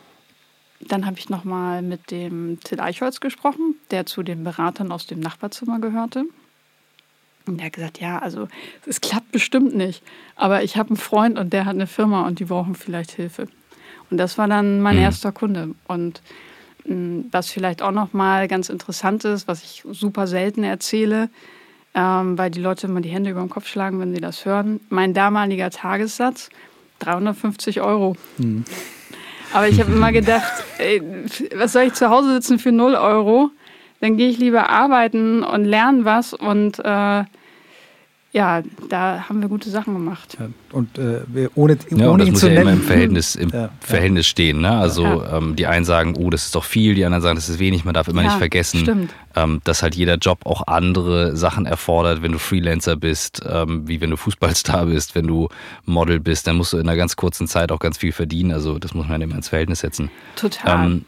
dann 0.81 1.07
habe 1.07 1.19
ich 1.19 1.29
nochmal 1.29 1.83
mit 1.83 2.11
dem 2.11 2.59
Till 2.65 2.81
Eichholz 2.81 3.21
gesprochen, 3.21 3.77
der 3.93 4.07
zu 4.07 4.23
den 4.23 4.43
Beratern 4.43 4.91
aus 4.91 5.07
dem 5.07 5.21
Nachbarzimmer 5.21 5.79
gehörte. 5.79 6.25
Und 7.49 7.59
der 7.59 7.67
hat 7.67 7.73
gesagt, 7.73 8.01
ja, 8.01 8.19
also 8.19 8.49
es 8.87 9.01
klappt 9.01 9.33
bestimmt 9.33 9.75
nicht. 9.75 10.03
Aber 10.37 10.63
ich 10.63 10.77
habe 10.77 10.91
einen 10.91 10.97
Freund 10.97 11.39
und 11.39 11.53
der 11.53 11.65
hat 11.65 11.75
eine 11.75 11.87
Firma 11.87 12.27
und 12.27 12.39
die 12.39 12.45
brauchen 12.45 12.75
vielleicht 12.75 13.13
Hilfe. 13.13 13.49
Und 14.11 14.19
das 14.19 14.39
war 14.39 14.49
dann 14.49 14.81
mein 14.81 14.97
mhm. 14.97 15.03
erster 15.03 15.33
Kunde. 15.33 15.75
Und 15.87 16.23
was 17.31 17.51
vielleicht 17.51 17.83
auch 17.83 17.91
noch 17.91 18.13
mal 18.13 18.49
ganz 18.49 18.69
interessant 18.69 19.25
ist, 19.25 19.47
was 19.47 19.63
ich 19.63 19.85
super 19.91 20.27
selten 20.27 20.65
erzähle, 20.65 21.29
ähm, 21.95 22.39
weil 22.39 22.51
die 22.51 22.61
Leute 22.61 22.87
immer 22.87 23.01
die 23.01 23.11
Hände 23.11 23.31
über 23.31 23.41
den 23.41 23.51
Kopf 23.51 23.67
schlagen, 23.67 24.01
wenn 24.01 24.15
sie 24.15 24.21
das 24.21 24.45
hören. 24.45 24.81
Mein 24.89 25.15
damaliger 25.15 25.71
Tagessatz 25.71 26.49
350 27.01 27.81
Euro. 27.81 28.17
Mhm. 28.39 28.65
Aber 29.53 29.69
ich 29.69 29.81
habe 29.81 29.93
immer 29.93 30.13
gedacht, 30.13 30.53
ey, 30.79 31.03
was 31.55 31.73
soll 31.73 31.85
ich 31.85 31.95
zu 31.95 32.11
Hause 32.11 32.35
sitzen 32.35 32.59
für 32.59 32.73
0 32.73 32.95
Euro? 32.95 33.51
Dann 34.01 34.17
gehe 34.17 34.29
ich 34.29 34.39
lieber 34.39 34.71
arbeiten 34.71 35.43
und 35.43 35.65
lerne 35.65 36.05
was 36.05 36.33
und 36.33 36.79
äh, 36.79 37.25
ja, 38.31 38.63
da 38.91 39.27
haben 39.27 39.41
wir 39.41 39.49
gute 39.49 39.71
Sachen 39.71 39.95
gemacht. 39.95 40.37
Ja, 40.39 40.49
und 40.73 40.99
äh, 40.99 41.49
ohne, 41.55 41.79
ja, 41.89 42.11
ohne 42.11 42.25
das 42.25 42.33
muss 42.33 42.43
ja 42.43 42.49
nennen. 42.49 42.61
immer 42.61 42.73
im 42.73 42.83
Verhältnis, 42.83 43.35
im 43.35 43.49
ja, 43.49 43.71
Verhältnis 43.81 44.27
stehen. 44.27 44.61
Ne? 44.61 44.71
Also 44.71 45.25
ähm, 45.25 45.57
die 45.57 45.67
einen 45.67 45.87
sagen, 45.87 46.15
oh, 46.15 46.29
das 46.29 46.45
ist 46.45 46.55
doch 46.55 46.65
viel, 46.65 46.95
die 46.95 47.07
anderen 47.07 47.23
sagen, 47.23 47.37
das 47.37 47.49
ist 47.49 47.59
wenig. 47.59 47.87
Man 47.87 47.95
darf 47.95 48.07
immer 48.07 48.23
nicht 48.23 48.37
vergessen, 48.37 49.09
ähm, 49.35 49.63
dass 49.65 49.83
halt 49.83 49.95
jeder 49.95 50.17
Job 50.17 50.41
auch 50.45 50.67
andere 50.67 51.37
Sachen 51.37 51.65
erfordert. 51.65 52.21
Wenn 52.21 52.33
du 52.33 52.39
Freelancer 52.39 52.97
bist, 52.97 53.41
ähm, 53.49 53.89
wie 53.89 54.03
wenn 54.03 54.11
du 54.11 54.19
Fußballstar 54.19 54.87
bist, 54.87 55.15
wenn 55.15 55.27
du 55.27 55.49
Model 55.87 56.21
bist, 56.21 56.47
dann 56.47 56.57
musst 56.57 56.75
du 56.75 56.77
in 56.77 56.87
einer 56.87 56.99
ganz 56.99 57.17
kurzen 57.17 57.47
Zeit 57.47 57.73
auch 57.73 57.81
ganz 57.81 57.97
viel 57.97 58.13
verdienen. 58.13 58.53
Also 58.53 58.79
das 58.79 58.93
muss 58.93 59.09
man 59.09 59.23
immer 59.23 59.37
ins 59.37 59.49
Verhältnis 59.49 59.81
setzen. 59.81 60.11
Total. 60.37 60.87
Ähm, 60.87 61.05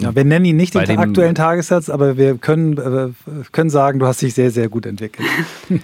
ja, 0.00 0.14
wir 0.14 0.24
nennen 0.24 0.46
ihn 0.46 0.56
nicht 0.56 0.74
den 0.74 0.98
aktuellen 0.98 1.34
Tagessatz, 1.34 1.90
aber 1.90 2.16
wir 2.16 2.38
können, 2.38 2.78
äh, 2.78 3.10
können 3.52 3.68
sagen, 3.68 3.98
du 3.98 4.06
hast 4.06 4.22
dich 4.22 4.32
sehr, 4.32 4.50
sehr 4.50 4.70
gut 4.70 4.86
entwickelt. 4.86 5.28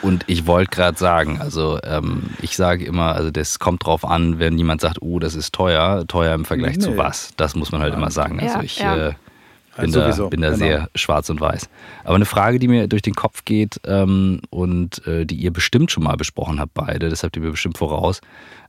Und 0.00 0.24
ich 0.26 0.46
wollte 0.46 0.70
gerade 0.70 0.98
sagen, 0.98 1.40
also 1.40 1.78
ähm, 1.84 2.30
ich 2.40 2.56
sage 2.56 2.84
immer, 2.84 3.14
also 3.14 3.30
das 3.30 3.58
kommt 3.58 3.84
drauf 3.84 4.04
an, 4.04 4.38
wenn 4.38 4.56
jemand 4.56 4.80
sagt, 4.80 5.02
oh, 5.02 5.18
das 5.18 5.34
ist 5.34 5.52
teuer, 5.54 6.06
teuer 6.06 6.34
im 6.34 6.44
Vergleich 6.44 6.76
nee. 6.76 6.82
zu 6.82 6.96
was. 6.96 7.32
Das 7.36 7.54
muss 7.54 7.72
man 7.72 7.82
halt 7.82 7.92
ja. 7.92 7.98
immer 7.98 8.10
sagen. 8.10 8.40
Also 8.40 8.60
ich 8.60 8.78
ja. 8.78 9.08
äh, 9.08 9.12
bin, 9.76 9.90
ja, 9.90 10.10
da, 10.10 10.26
bin 10.26 10.40
da 10.40 10.48
genau. 10.48 10.58
sehr 10.58 10.88
schwarz 10.94 11.30
und 11.30 11.40
weiß. 11.40 11.68
Aber 12.04 12.16
eine 12.16 12.24
Frage, 12.24 12.58
die 12.58 12.68
mir 12.68 12.88
durch 12.88 13.02
den 13.02 13.14
Kopf 13.14 13.44
geht 13.44 13.80
ähm, 13.86 14.40
und 14.50 15.06
äh, 15.06 15.24
die 15.24 15.36
ihr 15.36 15.52
bestimmt 15.52 15.90
schon 15.90 16.04
mal 16.04 16.16
besprochen 16.16 16.60
habt, 16.60 16.74
beide, 16.74 17.08
das 17.08 17.22
habt 17.22 17.36
ihr 17.36 17.42
mir 17.42 17.50
bestimmt 17.50 17.78
voraus. 17.78 18.20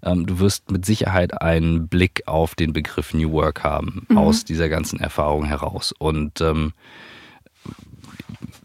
Ähm, 0.04 0.26
du 0.26 0.40
wirst 0.40 0.72
mit 0.72 0.86
Sicherheit 0.86 1.42
einen 1.42 1.88
Blick 1.88 2.24
auf 2.26 2.56
den 2.56 2.74
Begriff 2.74 3.14
New 3.14 3.32
Work 3.32 3.64
haben, 3.64 4.06
mhm. 4.10 4.18
aus 4.18 4.46
dieser 4.46 4.70
ganzen 4.70 5.00
Erfahrung 5.00 5.46
heraus. 5.46 5.94
Und 5.98 6.42
ähm, 6.42 6.74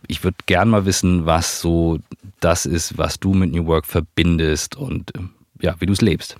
ich 0.07 0.25
würde 0.25 0.39
gern 0.47 0.69
mal 0.69 0.87
wissen, 0.87 1.27
was 1.27 1.61
so 1.61 1.99
das 2.41 2.67
ist, 2.67 2.99
was 2.99 3.19
du 3.19 3.35
mit 3.35 3.53
New 3.53 3.67
Work 3.67 3.87
verbindest 3.87 4.77
und 4.77 5.13
ähm, 5.17 5.31
ja, 5.61 5.75
wie 5.81 5.87
du 5.87 5.93
es 5.93 6.01
lebst. 6.01 6.37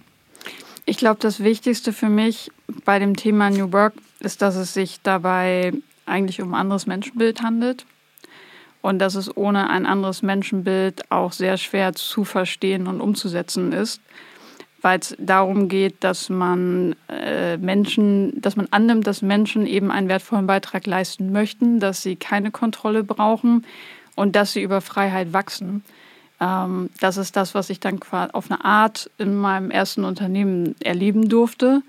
Ich 0.87 0.97
glaube, 0.97 1.21
das 1.21 1.41
Wichtigste 1.43 1.93
für 1.93 2.09
mich 2.09 2.51
bei 2.85 2.99
dem 2.99 3.17
Thema 3.17 3.51
New 3.51 3.73
Work 3.73 3.95
ist, 4.21 4.41
dass 4.41 4.57
es 4.57 4.75
sich 4.75 5.01
dabei 5.03 5.73
eigentlich 6.07 6.41
um 6.41 6.55
ein 6.55 6.61
anderes 6.61 6.87
Menschenbild 6.87 7.43
handelt 7.43 7.85
und 8.81 8.99
dass 8.99 9.15
es 9.15 9.37
ohne 9.37 9.69
ein 9.69 9.85
anderes 9.85 10.23
Menschenbild 10.23 11.11
auch 11.11 11.33
sehr 11.33 11.59
schwer 11.59 11.93
zu 11.95 12.25
verstehen 12.25 12.87
und 12.87 13.01
umzusetzen 13.01 13.73
ist. 13.73 14.01
weil 14.81 15.01
es 15.01 15.17
darum 15.19 15.69
geht, 15.69 16.05
dass 16.05 16.29
man 16.29 16.95
äh, 17.09 17.57
Menschen, 17.57 18.41
dass 18.41 18.55
man 18.55 18.69
annimmt, 18.71 19.07
dass 19.07 19.23
Menschen 19.23 19.67
eben 19.67 19.91
einen 19.91 20.09
wertvollen 20.09 20.47
Beitrag 20.47 20.87
leisten 20.87 21.33
möchten, 21.33 21.81
dass 21.81 22.03
sie 22.03 22.15
keine 22.17 22.53
Kontrolle 22.53 23.03
brauchen 23.03 23.67
und 24.19 24.35
dass 24.35 24.53
sie 24.53 24.63
über 24.63 24.81
Freiheit 24.81 25.33
wachsen. 25.33 25.85
Ähm, 26.41 26.91
das 27.01 27.17
ist 27.17 27.37
das, 27.37 27.55
was 27.55 27.71
ich 27.71 27.79
dann 27.79 28.01
auf 28.33 28.51
eine 28.51 28.65
Art 28.65 29.09
in 29.17 29.37
meinem 29.37 29.71
ersten 29.71 30.05
Unternehmen 30.05 30.75
erleben 30.81 31.29
durfte, 31.29 31.83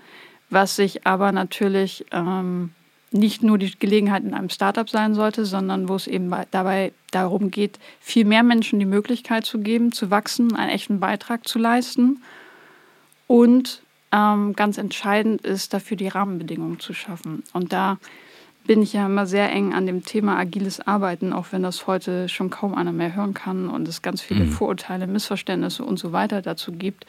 was 0.48 0.76
sich 0.76 1.08
aber 1.08 1.32
natürlich 1.32 2.06
ähm, 2.12 2.70
nicht 3.10 3.42
nur 3.42 3.58
die 3.58 3.76
Gelegenheit 3.76 4.22
in 4.22 4.32
einem 4.32 4.48
Startup 4.48 4.88
sein 4.88 5.14
sollte, 5.14 5.44
sondern 5.44 5.88
wo 5.88 5.96
es 5.96 6.06
eben 6.06 6.32
dabei 6.52 6.92
darum 7.10 7.50
geht, 7.50 7.80
viel 8.00 8.24
mehr 8.24 8.44
Menschen 8.44 8.78
die 8.78 8.84
Möglichkeit 8.84 9.44
zu 9.44 9.58
geben, 9.58 9.90
zu 9.90 10.12
wachsen, 10.12 10.54
einen 10.54 10.70
echten 10.70 11.00
Beitrag 11.00 11.48
zu 11.48 11.58
leisten. 11.58 12.22
Und 13.26 13.82
ähm, 14.12 14.54
ganz 14.54 14.78
entscheidend 14.78 15.42
ist 15.42 15.74
dafür 15.74 15.96
die 15.96 16.06
Rahmenbedingungen 16.06 16.78
zu 16.78 16.94
schaffen. 16.94 17.42
Und 17.52 17.72
da 17.72 17.98
bin 18.70 18.82
ich 18.82 18.92
ja 18.92 19.06
immer 19.06 19.26
sehr 19.26 19.50
eng 19.50 19.74
an 19.74 19.84
dem 19.86 20.04
Thema 20.04 20.38
agiles 20.38 20.78
Arbeiten, 20.86 21.32
auch 21.32 21.46
wenn 21.50 21.64
das 21.64 21.88
heute 21.88 22.28
schon 22.28 22.50
kaum 22.50 22.72
einer 22.72 22.92
mehr 22.92 23.16
hören 23.16 23.34
kann 23.34 23.68
und 23.68 23.88
es 23.88 24.00
ganz 24.00 24.22
viele 24.22 24.44
mhm. 24.44 24.52
Vorurteile, 24.52 25.08
Missverständnisse 25.08 25.84
und 25.84 25.98
so 25.98 26.12
weiter 26.12 26.40
dazu 26.40 26.70
gibt 26.70 27.04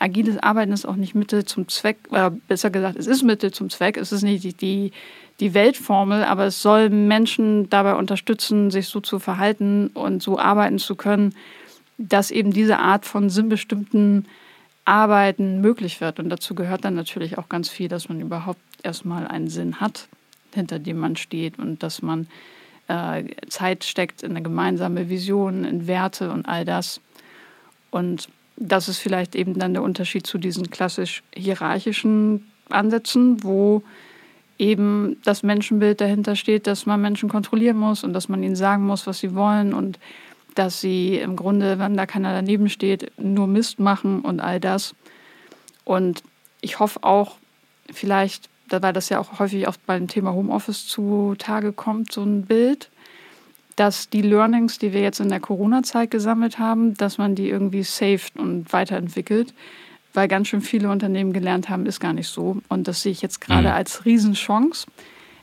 agiles 0.00 0.38
Arbeiten 0.42 0.72
ist 0.72 0.86
auch 0.86 0.96
nicht 0.96 1.14
Mittel 1.14 1.44
zum 1.44 1.68
Zweck, 1.68 1.98
oder 2.08 2.30
besser 2.30 2.70
gesagt, 2.70 2.98
es 2.98 3.06
ist 3.06 3.22
Mittel 3.22 3.52
zum 3.52 3.70
Zweck, 3.70 3.96
es 3.96 4.12
ist 4.12 4.22
nicht 4.22 4.42
die, 4.42 4.54
die, 4.54 4.92
die 5.38 5.54
Weltformel, 5.54 6.24
aber 6.24 6.46
es 6.46 6.60
soll 6.60 6.90
Menschen 6.90 7.70
dabei 7.70 7.94
unterstützen, 7.94 8.70
sich 8.70 8.88
so 8.88 9.00
zu 9.00 9.18
verhalten 9.18 9.88
und 9.88 10.22
so 10.22 10.38
arbeiten 10.38 10.78
zu 10.78 10.96
können, 10.96 11.34
dass 11.98 12.30
eben 12.30 12.52
diese 12.52 12.78
Art 12.78 13.04
von 13.04 13.28
sinnbestimmten 13.28 14.26
Arbeiten 14.86 15.60
möglich 15.60 16.00
wird. 16.00 16.18
Und 16.18 16.30
dazu 16.30 16.54
gehört 16.54 16.84
dann 16.84 16.94
natürlich 16.94 17.36
auch 17.36 17.50
ganz 17.50 17.68
viel, 17.68 17.88
dass 17.88 18.08
man 18.08 18.20
überhaupt 18.20 18.60
erstmal 18.82 19.26
einen 19.28 19.48
Sinn 19.48 19.80
hat, 19.80 20.08
hinter 20.54 20.78
dem 20.78 20.98
man 20.98 21.16
steht 21.16 21.58
und 21.58 21.82
dass 21.82 22.02
man 22.02 22.28
äh, 22.88 23.24
Zeit 23.48 23.84
steckt 23.84 24.22
in 24.22 24.30
eine 24.32 24.42
gemeinsame 24.42 25.08
Vision, 25.08 25.64
in 25.64 25.86
Werte 25.86 26.30
und 26.30 26.46
all 26.46 26.64
das. 26.64 27.00
Und 27.90 28.28
das 28.56 28.88
ist 28.88 28.98
vielleicht 28.98 29.34
eben 29.34 29.58
dann 29.58 29.74
der 29.74 29.82
Unterschied 29.82 30.26
zu 30.26 30.38
diesen 30.38 30.70
klassisch 30.70 31.22
hierarchischen 31.34 32.50
Ansätzen, 32.68 33.42
wo 33.42 33.82
eben 34.58 35.16
das 35.24 35.42
Menschenbild 35.42 36.00
dahinter 36.00 36.36
steht, 36.36 36.66
dass 36.66 36.84
man 36.84 37.00
Menschen 37.00 37.28
kontrollieren 37.28 37.78
muss 37.78 38.04
und 38.04 38.12
dass 38.12 38.28
man 38.28 38.42
ihnen 38.42 38.56
sagen 38.56 38.84
muss, 38.84 39.06
was 39.06 39.20
sie 39.20 39.34
wollen 39.34 39.72
und 39.72 39.98
dass 40.54 40.80
sie 40.80 41.16
im 41.16 41.36
Grunde, 41.36 41.78
wenn 41.78 41.96
da 41.96 42.06
keiner 42.06 42.34
daneben 42.34 42.68
steht, 42.68 43.12
nur 43.18 43.46
Mist 43.46 43.78
machen 43.78 44.20
und 44.20 44.40
all 44.40 44.60
das. 44.60 44.94
Und 45.84 46.22
ich 46.60 46.78
hoffe 46.78 47.02
auch, 47.02 47.36
vielleicht, 47.90 48.50
weil 48.70 48.92
das 48.92 49.08
ja 49.08 49.18
auch 49.18 49.38
häufig 49.38 49.66
auch 49.66 49.76
beim 49.86 50.08
Thema 50.08 50.32
Homeoffice 50.32 50.86
zutage 50.86 51.72
kommt, 51.72 52.12
so 52.12 52.22
ein 52.22 52.42
Bild, 52.42 52.90
dass 53.76 54.10
die 54.10 54.22
Learnings, 54.22 54.78
die 54.78 54.92
wir 54.92 55.00
jetzt 55.00 55.20
in 55.20 55.28
der 55.28 55.40
Corona-Zeit 55.40 56.10
gesammelt 56.10 56.58
haben, 56.58 56.94
dass 56.94 57.18
man 57.18 57.34
die 57.34 57.48
irgendwie 57.48 57.82
saved 57.82 58.36
und 58.36 58.72
weiterentwickelt. 58.72 59.54
Weil 60.12 60.28
ganz 60.28 60.48
schön 60.48 60.60
viele 60.60 60.90
Unternehmen 60.90 61.32
gelernt 61.32 61.68
haben, 61.68 61.86
ist 61.86 62.00
gar 62.00 62.12
nicht 62.12 62.28
so. 62.28 62.58
Und 62.68 62.88
das 62.88 63.02
sehe 63.02 63.12
ich 63.12 63.22
jetzt 63.22 63.40
gerade 63.40 63.68
mhm. 63.68 63.74
als 63.74 64.04
Riesenchance, 64.04 64.86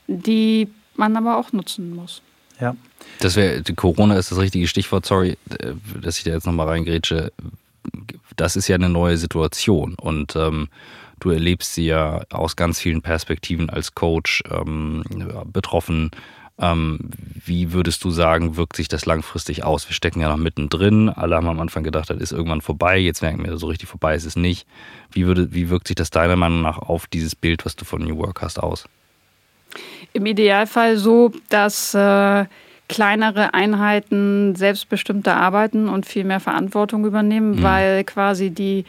die 0.06 0.68
man 0.94 1.16
aber 1.16 1.38
auch 1.38 1.52
nutzen 1.52 1.94
muss. 1.94 2.22
Ja. 2.60 2.76
Das 3.20 3.36
wäre, 3.36 3.62
Corona 3.74 4.16
ist 4.16 4.30
das 4.30 4.38
richtige 4.38 4.68
Stichwort, 4.68 5.06
sorry, 5.06 5.36
äh, 5.58 5.72
dass 6.02 6.18
ich 6.18 6.24
da 6.24 6.32
jetzt 6.32 6.46
nochmal 6.46 6.68
reingrätsche. 6.68 7.32
Das 8.36 8.56
ist 8.56 8.68
ja 8.68 8.76
eine 8.76 8.88
neue 8.88 9.16
Situation 9.16 9.94
und 9.94 10.36
ähm, 10.36 10.68
du 11.20 11.30
erlebst 11.30 11.74
sie 11.74 11.86
ja 11.86 12.22
aus 12.30 12.56
ganz 12.56 12.80
vielen 12.80 13.02
Perspektiven 13.02 13.70
als 13.70 13.94
Coach 13.94 14.42
ähm, 14.50 15.04
betroffen 15.52 16.10
ähm, 16.60 16.98
wie 17.44 17.72
würdest 17.72 18.02
du 18.02 18.10
sagen, 18.10 18.56
wirkt 18.56 18.76
sich 18.76 18.88
das 18.88 19.06
langfristig 19.06 19.62
aus? 19.62 19.88
Wir 19.88 19.94
stecken 19.94 20.20
ja 20.20 20.28
noch 20.28 20.36
mittendrin. 20.36 21.08
Alle 21.08 21.36
haben 21.36 21.48
am 21.48 21.60
Anfang 21.60 21.84
gedacht, 21.84 22.10
das 22.10 22.18
ist 22.18 22.32
irgendwann 22.32 22.60
vorbei. 22.60 22.98
Jetzt 22.98 23.22
merken 23.22 23.44
wir, 23.44 23.56
so 23.58 23.68
richtig 23.68 23.88
vorbei 23.88 24.16
ist 24.16 24.24
es 24.24 24.34
nicht. 24.34 24.66
Wie, 25.12 25.26
würde, 25.26 25.54
wie 25.54 25.70
wirkt 25.70 25.86
sich 25.86 25.94
das 25.94 26.10
deiner 26.10 26.36
Meinung 26.36 26.62
nach 26.62 26.78
auf 26.78 27.06
dieses 27.06 27.36
Bild, 27.36 27.64
was 27.64 27.76
du 27.76 27.84
von 27.84 28.02
New 28.02 28.16
Work 28.18 28.42
hast, 28.42 28.58
aus? 28.58 28.86
Im 30.12 30.26
Idealfall 30.26 30.96
so, 30.96 31.30
dass 31.48 31.94
äh, 31.94 32.46
kleinere 32.88 33.54
Einheiten 33.54 34.56
selbstbestimmter 34.56 35.36
arbeiten 35.36 35.88
und 35.88 36.06
viel 36.06 36.24
mehr 36.24 36.40
Verantwortung 36.40 37.04
übernehmen, 37.04 37.56
mhm. 37.56 37.62
weil 37.62 38.02
quasi 38.02 38.50
die, 38.50 38.84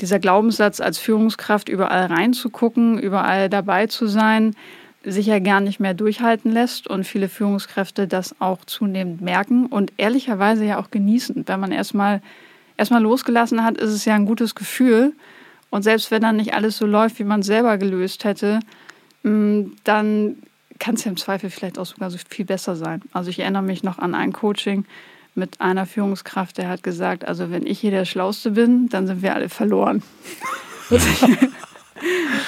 dieser 0.00 0.18
Glaubenssatz 0.18 0.80
als 0.80 0.98
Führungskraft 0.98 1.68
überall 1.68 2.06
reinzugucken, 2.06 2.98
überall 2.98 3.48
dabei 3.48 3.86
zu 3.86 4.06
sein, 4.06 4.56
sich 5.04 5.26
ja 5.26 5.38
gar 5.38 5.60
nicht 5.60 5.80
mehr 5.80 5.94
durchhalten 5.94 6.52
lässt 6.52 6.86
und 6.86 7.04
viele 7.04 7.28
Führungskräfte 7.28 8.06
das 8.06 8.40
auch 8.40 8.64
zunehmend 8.64 9.20
merken 9.20 9.66
und 9.66 9.92
ehrlicherweise 9.96 10.64
ja 10.64 10.78
auch 10.78 10.90
genießen. 10.90 11.44
Wenn 11.46 11.60
man 11.60 11.72
erstmal 11.72 12.22
erstmal 12.76 13.02
losgelassen 13.02 13.64
hat, 13.64 13.78
ist 13.78 13.90
es 13.90 14.04
ja 14.04 14.14
ein 14.14 14.26
gutes 14.26 14.54
Gefühl. 14.54 15.12
Und 15.70 15.82
selbst 15.82 16.10
wenn 16.10 16.22
dann 16.22 16.36
nicht 16.36 16.54
alles 16.54 16.76
so 16.76 16.86
läuft, 16.86 17.18
wie 17.18 17.24
man 17.24 17.40
es 17.40 17.46
selber 17.46 17.78
gelöst 17.78 18.24
hätte, 18.24 18.60
mm, 19.22 19.62
dann 19.84 20.36
kann 20.78 20.96
es 20.96 21.04
ja 21.04 21.10
im 21.10 21.16
Zweifel 21.16 21.50
vielleicht 21.50 21.78
auch 21.78 21.86
sogar 21.86 22.10
so 22.10 22.18
viel 22.28 22.44
besser 22.44 22.76
sein. 22.76 23.02
Also 23.12 23.30
ich 23.30 23.38
erinnere 23.38 23.62
mich 23.62 23.82
noch 23.82 23.98
an 23.98 24.14
ein 24.14 24.32
Coaching 24.32 24.84
mit 25.34 25.60
einer 25.60 25.86
Führungskraft, 25.86 26.58
der 26.58 26.68
hat 26.68 26.82
gesagt, 26.82 27.26
also 27.26 27.50
wenn 27.50 27.66
ich 27.66 27.80
hier 27.80 27.90
der 27.90 28.04
Schlauste 28.04 28.52
bin, 28.52 28.88
dann 28.88 29.06
sind 29.06 29.22
wir 29.22 29.34
alle 29.34 29.48
verloren. 29.48 30.02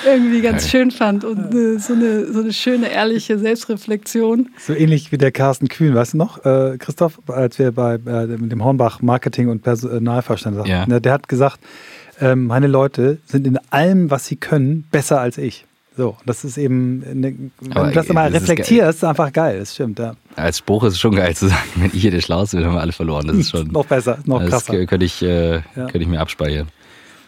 irgendwie 0.05 0.41
ganz 0.41 0.69
schön 0.69 0.91
fand 0.91 1.25
und 1.25 1.55
äh, 1.55 1.79
so, 1.79 1.95
eine, 1.95 2.33
so 2.33 2.41
eine 2.41 2.53
schöne, 2.53 2.91
ehrliche 2.91 3.39
Selbstreflexion. 3.39 4.51
So 4.59 4.75
ähnlich 4.75 5.13
wie 5.13 5.19
der 5.19 5.33
Carsten 5.33 5.69
Kühn, 5.69 5.95
weißt 5.95 6.15
du 6.15 6.19
noch, 6.19 6.45
äh, 6.45 6.77
Christoph, 6.79 7.21
als 7.29 7.59
wir 7.59 7.73
bei 7.73 7.95
äh, 7.95 7.99
dem 8.27 8.65
Hornbach 8.65 9.03
Marketing 9.03 9.49
und 9.49 9.63
Personalverstand 9.63 10.57
sagten, 10.57 10.71
ja. 10.71 10.87
Ne, 10.87 11.01
der 11.01 11.13
hat 11.13 11.29
gesagt, 11.29 11.61
ähm, 12.21 12.47
meine 12.47 12.67
Leute 12.67 13.19
sind 13.27 13.47
in 13.47 13.59
allem, 13.71 14.11
was 14.11 14.27
sie 14.27 14.37
können, 14.37 14.87
besser 14.91 15.21
als 15.21 15.39
ich. 15.39 15.67
So, 15.97 16.17
das 16.27 16.45
ist 16.45 16.59
eben, 16.59 17.05
eine, 17.09 17.35
wenn 17.61 17.73
Aber 17.73 17.89
du 17.89 17.95
das 17.95 18.09
mal 18.09 18.29
reflektierst, 18.29 18.99
ist 18.99 19.05
einfach 19.05 19.33
geil, 19.33 19.61
das 19.61 19.75
stimmt, 19.75 19.99
ja. 19.99 20.15
Als 20.37 20.59
Spruch 20.59 20.85
ist 20.85 20.95
es 20.95 21.01
schon 21.01 21.15
geil 21.15 21.35
zu 21.37 21.49
sagen, 21.49 21.71
wenn 21.77 21.91
ich 21.93 22.03
hier 22.03 22.11
der 22.11 22.21
Schlauste 22.21 22.57
bin, 22.57 22.67
haben 22.67 22.75
wir 22.75 22.81
alle 22.81 22.93
verloren. 22.93 23.27
Das 23.27 23.37
ist 23.37 23.51
schon. 23.51 23.69
noch 23.69 23.87
besser, 23.87 24.19
noch 24.25 24.41
krasser. 24.41 24.73
Das 24.73 24.89
könnte 24.89 25.07
ich, 25.07 25.23
äh, 25.23 25.55
ja. 25.55 25.63
könnte 25.75 25.99
ich 25.99 26.09
mir 26.09 26.21
abspeichern. 26.21 26.69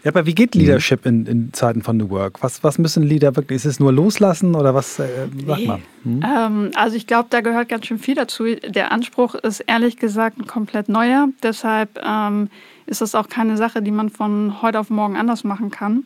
Ja, 0.07 0.13
aber 0.13 0.25
wie 0.25 0.37
geht 0.37 0.55
mhm. 0.55 0.61
Leadership 0.61 1.05
in, 1.05 1.27
in 1.27 1.53
Zeiten 1.53 1.83
von 1.83 1.97
New 1.97 2.11
Work? 2.11 2.41
Was, 2.41 2.63
was 2.63 2.79
müssen 2.79 3.03
Leader 3.03 3.35
wirklich? 3.35 3.57
Ist 3.57 3.65
es 3.65 3.81
nur 3.81 3.93
loslassen 3.93 4.55
oder 4.55 4.73
was? 4.73 5.01
Äh, 5.01 5.09
sag 5.45 5.67
mal. 5.67 5.81
Hm? 6.05 6.23
Ähm, 6.25 6.71
also 6.77 6.97
ich 6.97 7.09
glaube, 7.09 7.27
da 7.31 7.41
gehört 7.41 7.69
ganz 7.69 7.87
schön 7.87 7.99
viel 7.99 8.15
dazu. 8.15 8.45
Der 8.45 8.93
Anspruch 8.93 9.35
ist 9.35 9.61
ehrlich 9.67 9.97
gesagt 9.97 10.39
ein 10.39 10.47
komplett 10.47 10.89
neuer. 10.89 11.29
Deshalb 11.43 11.99
ähm, 12.05 12.51
ist 12.87 13.01
das 13.01 13.17
auch 13.17 13.29
keine 13.29 13.57
Sache, 13.57 13.83
die 13.83 13.91
man 13.91 14.11
von 14.11 14.63
heute 14.63 14.79
auf 14.79 14.91
morgen 14.91 15.17
anders 15.17 15.43
machen 15.43 15.73
kann. 15.73 16.05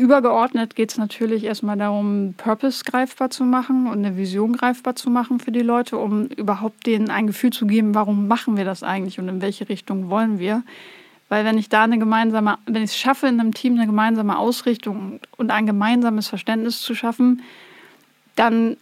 Übergeordnet 0.00 0.76
geht 0.76 0.92
es 0.92 0.96
natürlich 0.96 1.44
erstmal 1.44 1.76
darum, 1.76 2.32
Purpose 2.38 2.84
greifbar 2.84 3.28
zu 3.28 3.44
machen 3.44 3.86
und 3.86 3.98
eine 3.98 4.16
Vision 4.16 4.54
greifbar 4.54 4.96
zu 4.96 5.10
machen 5.10 5.40
für 5.40 5.52
die 5.52 5.60
Leute, 5.60 5.98
um 5.98 6.24
überhaupt 6.28 6.86
denen 6.86 7.10
ein 7.10 7.26
Gefühl 7.26 7.50
zu 7.50 7.66
geben, 7.66 7.94
warum 7.94 8.26
machen 8.26 8.56
wir 8.56 8.64
das 8.64 8.82
eigentlich 8.82 9.18
und 9.18 9.28
in 9.28 9.42
welche 9.42 9.68
Richtung 9.68 10.08
wollen 10.08 10.38
wir. 10.38 10.62
Weil 11.28 11.44
wenn 11.44 11.58
ich 11.58 11.68
da 11.68 11.84
eine 11.84 11.98
gemeinsame, 11.98 12.56
wenn 12.64 12.82
ich 12.82 12.92
es 12.92 12.96
schaffe, 12.96 13.26
in 13.26 13.38
einem 13.38 13.52
Team 13.52 13.74
eine 13.74 13.84
gemeinsame 13.84 14.38
Ausrichtung 14.38 15.20
und 15.36 15.50
ein 15.50 15.66
gemeinsames 15.66 16.28
Verständnis 16.28 16.80
zu 16.80 16.94
schaffen, 16.94 17.42
dann 18.36 18.78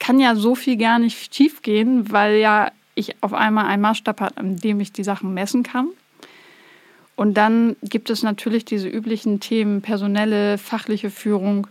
kann 0.00 0.18
ja 0.18 0.34
so 0.34 0.56
viel 0.56 0.76
gar 0.76 0.98
nicht 0.98 1.32
schief 1.32 1.62
gehen, 1.62 2.10
weil 2.10 2.38
ja 2.38 2.72
ich 2.96 3.22
auf 3.22 3.32
einmal 3.32 3.66
einen 3.66 3.82
Maßstab 3.82 4.20
habe, 4.20 4.36
an 4.38 4.56
dem 4.56 4.80
ich 4.80 4.92
die 4.92 5.04
Sachen 5.04 5.34
messen 5.34 5.62
kann. 5.62 5.86
Und 7.16 7.34
dann 7.34 7.76
gibt 7.82 8.10
es 8.10 8.22
natürlich 8.22 8.64
diese 8.64 8.88
üblichen 8.88 9.40
Themen, 9.40 9.82
personelle, 9.82 10.58
fachliche 10.58 11.10
Führung. 11.10 11.66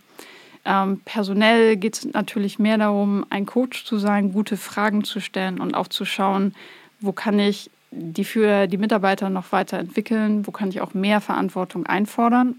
Ähm, 0.66 1.02
personell 1.04 1.76
geht 1.78 1.98
es 1.98 2.06
natürlich 2.06 2.60
mehr 2.60 2.78
darum, 2.78 3.26
ein 3.30 3.46
Coach 3.46 3.86
zu 3.86 3.98
sein, 3.98 4.32
gute 4.34 4.58
Fragen 4.58 5.04
zu 5.04 5.20
stellen 5.20 5.60
und 5.60 5.74
auch 5.74 5.88
zu 5.88 6.06
schauen, 6.06 6.54
wo 7.00 7.12
kann 7.12 7.40
ich 7.40 7.72
die 7.92 8.24
für 8.24 8.68
die 8.68 8.78
Mitarbeiter 8.78 9.30
noch 9.30 9.52
weiterentwickeln, 9.52 10.48
wo 10.48 10.52
kann 10.52 10.70
ich 10.70 10.80
auch 10.80 10.94
mehr 10.94 11.20
Verantwortung 11.20 11.86
einfordern 11.86 12.56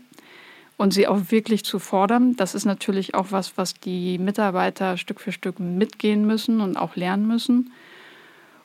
und 0.77 0.93
sie 0.93 1.07
auch 1.07 1.31
wirklich 1.31 1.65
zu 1.65 1.79
fordern. 1.79 2.37
Das 2.37 2.55
ist 2.55 2.65
natürlich 2.65 3.15
auch 3.15 3.27
was, 3.31 3.57
was 3.57 3.75
die 3.75 4.19
Mitarbeiter 4.19 4.97
Stück 4.99 5.21
für 5.21 5.33
Stück 5.33 5.59
mitgehen 5.59 6.27
müssen 6.27 6.61
und 6.61 6.77
auch 6.77 6.97
lernen 6.97 7.27
müssen. 7.27 7.73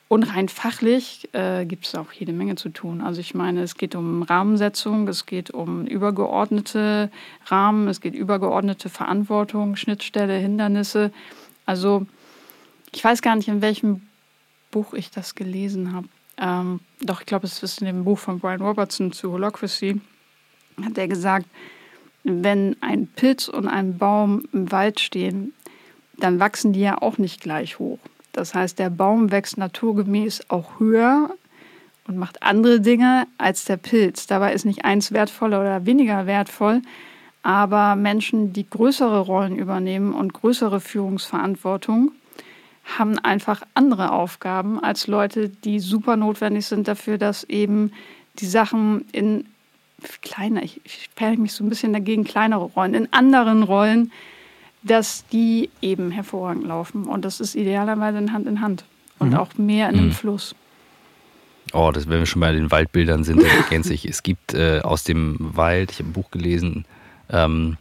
Und 0.08 0.22
rein 0.22 0.48
fachlich 0.48 1.28
äh, 1.34 1.66
gibt 1.66 1.86
es 1.86 1.94
auch 1.94 2.12
jede 2.12 2.32
Menge 2.32 2.56
zu 2.56 2.70
tun. 2.70 3.02
Also 3.02 3.20
ich 3.20 3.34
meine, 3.34 3.62
es 3.62 3.74
geht 3.74 3.94
um 3.94 4.22
Rahmensetzung, 4.22 5.06
es 5.06 5.26
geht 5.26 5.50
um 5.50 5.86
übergeordnete 5.86 7.10
Rahmen, 7.46 7.88
es 7.88 8.00
geht 8.00 8.14
übergeordnete 8.14 8.88
Verantwortung, 8.88 9.76
Schnittstelle, 9.76 10.38
Hindernisse. 10.38 11.12
Also 11.66 12.06
ich 12.92 13.04
weiß 13.04 13.20
gar 13.20 13.36
nicht, 13.36 13.48
in 13.48 13.60
welchem 13.60 14.08
Buch 14.70 14.94
ich 14.94 15.10
das 15.10 15.34
gelesen 15.34 15.92
habe. 15.92 16.08
Ähm, 16.38 16.80
doch, 17.02 17.20
ich 17.20 17.26
glaube, 17.26 17.46
es 17.46 17.62
ist 17.62 17.80
in 17.80 17.86
dem 17.86 18.04
Buch 18.04 18.18
von 18.18 18.38
Brian 18.38 18.62
Robertson 18.62 19.12
zu 19.12 19.32
Holocracy. 19.32 20.00
hat 20.82 20.96
er 20.96 21.08
gesagt, 21.08 21.46
wenn 22.24 22.76
ein 22.80 23.08
Pilz 23.08 23.48
und 23.48 23.68
ein 23.68 23.98
Baum 23.98 24.44
im 24.52 24.72
Wald 24.72 25.00
stehen, 25.00 25.52
dann 26.16 26.40
wachsen 26.40 26.72
die 26.72 26.80
ja 26.80 27.00
auch 27.00 27.18
nicht 27.18 27.40
gleich 27.40 27.78
hoch. 27.78 27.98
Das 28.32 28.54
heißt, 28.54 28.78
der 28.78 28.90
Baum 28.90 29.30
wächst 29.30 29.58
naturgemäß 29.58 30.42
auch 30.48 30.78
höher 30.78 31.30
und 32.06 32.16
macht 32.16 32.42
andere 32.42 32.80
Dinge 32.80 33.26
als 33.36 33.64
der 33.64 33.76
Pilz. 33.76 34.26
Dabei 34.26 34.52
ist 34.52 34.64
nicht 34.64 34.84
eins 34.84 35.12
wertvoller 35.12 35.60
oder 35.60 35.86
weniger 35.86 36.26
wertvoll, 36.26 36.82
aber 37.42 37.96
Menschen, 37.96 38.52
die 38.52 38.68
größere 38.68 39.20
Rollen 39.20 39.56
übernehmen 39.56 40.12
und 40.12 40.32
größere 40.32 40.80
Führungsverantwortung, 40.80 42.12
haben 42.98 43.18
einfach 43.18 43.62
andere 43.74 44.12
Aufgaben 44.12 44.82
als 44.82 45.06
Leute, 45.06 45.50
die 45.50 45.78
super 45.78 46.16
notwendig 46.16 46.66
sind 46.66 46.88
dafür, 46.88 47.18
dass 47.18 47.44
eben 47.44 47.92
die 48.38 48.46
Sachen 48.46 49.04
in 49.12 49.44
kleiner, 50.22 50.62
ich 50.62 50.80
sperre 50.86 51.36
mich 51.36 51.52
so 51.52 51.64
ein 51.64 51.68
bisschen 51.68 51.92
dagegen, 51.92 52.24
kleinere 52.24 52.64
Rollen, 52.64 52.94
in 52.94 53.12
anderen 53.12 53.62
Rollen, 53.62 54.12
dass 54.82 55.26
die 55.28 55.70
eben 55.82 56.10
hervorragend 56.10 56.66
laufen. 56.66 57.04
Und 57.04 57.24
das 57.24 57.40
ist 57.40 57.54
idealerweise 57.54 58.18
in 58.18 58.32
Hand 58.32 58.46
in 58.46 58.60
Hand 58.60 58.84
und 59.18 59.30
mhm. 59.30 59.36
auch 59.36 59.54
mehr 59.56 59.88
in 59.90 59.96
mhm. 59.96 60.00
dem 60.00 60.12
Fluss. 60.12 60.54
Oh, 61.72 61.90
das, 61.92 62.08
wenn 62.08 62.20
wir 62.20 62.26
schon 62.26 62.40
bei 62.40 62.52
den 62.52 62.70
Waldbildern 62.70 63.24
sind, 63.24 63.42
dann 63.42 63.50
ergänze 63.50 63.92
ich. 63.92 64.06
Es 64.06 64.22
gibt 64.22 64.54
äh, 64.54 64.80
aus 64.80 65.04
dem 65.04 65.36
Wald, 65.38 65.90
ich 65.90 65.98
habe 65.98 66.08
ein 66.08 66.12
Buch 66.12 66.30
gelesen, 66.30 66.86
ähm, 67.30 67.76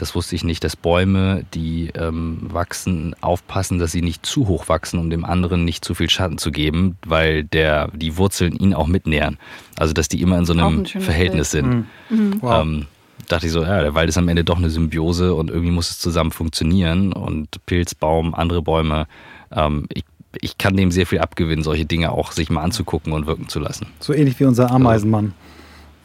das 0.00 0.14
wusste 0.14 0.34
ich 0.34 0.44
nicht, 0.44 0.64
dass 0.64 0.76
Bäume, 0.76 1.44
die 1.52 1.90
ähm, 1.94 2.38
wachsen, 2.40 3.14
aufpassen, 3.20 3.78
dass 3.78 3.92
sie 3.92 4.00
nicht 4.00 4.24
zu 4.24 4.48
hoch 4.48 4.70
wachsen, 4.70 4.98
um 4.98 5.10
dem 5.10 5.26
anderen 5.26 5.66
nicht 5.66 5.84
zu 5.84 5.94
viel 5.94 6.08
Schatten 6.08 6.38
zu 6.38 6.50
geben, 6.50 6.96
weil 7.04 7.44
der, 7.44 7.88
die 7.88 8.16
Wurzeln 8.16 8.56
ihn 8.56 8.72
auch 8.72 8.86
mitnähren. 8.86 9.36
Also 9.76 9.92
dass 9.92 10.08
die 10.08 10.22
immer 10.22 10.38
in 10.38 10.46
so 10.46 10.54
einem 10.54 10.80
ein 10.80 10.86
Verhältnis 10.86 11.50
Bild. 11.50 11.64
sind. 11.64 11.86
Mhm. 12.08 12.16
mhm. 12.16 12.36
Wow. 12.40 12.62
Ähm, 12.62 12.86
dachte 13.32 13.46
ich 13.46 13.52
so, 13.52 13.62
ja, 13.62 13.80
der 13.80 13.94
Wald 13.94 14.08
ist 14.08 14.18
am 14.18 14.28
Ende 14.28 14.44
doch 14.44 14.58
eine 14.58 14.70
Symbiose 14.70 15.34
und 15.34 15.50
irgendwie 15.50 15.70
muss 15.70 15.90
es 15.90 15.98
zusammen 15.98 16.30
funktionieren. 16.30 17.12
Und 17.12 17.64
Pilz, 17.66 17.94
Baum, 17.94 18.34
andere 18.34 18.62
Bäume, 18.62 19.06
ähm, 19.52 19.86
ich, 19.92 20.04
ich 20.40 20.58
kann 20.58 20.76
dem 20.76 20.90
sehr 20.90 21.06
viel 21.06 21.20
abgewinnen, 21.20 21.62
solche 21.62 21.84
Dinge 21.84 22.12
auch 22.12 22.32
sich 22.32 22.50
mal 22.50 22.62
anzugucken 22.62 23.12
und 23.12 23.26
wirken 23.26 23.48
zu 23.48 23.60
lassen. 23.60 23.86
So 24.00 24.12
ähnlich 24.12 24.38
wie 24.40 24.44
unser 24.44 24.70
Ameisenmann. 24.70 25.34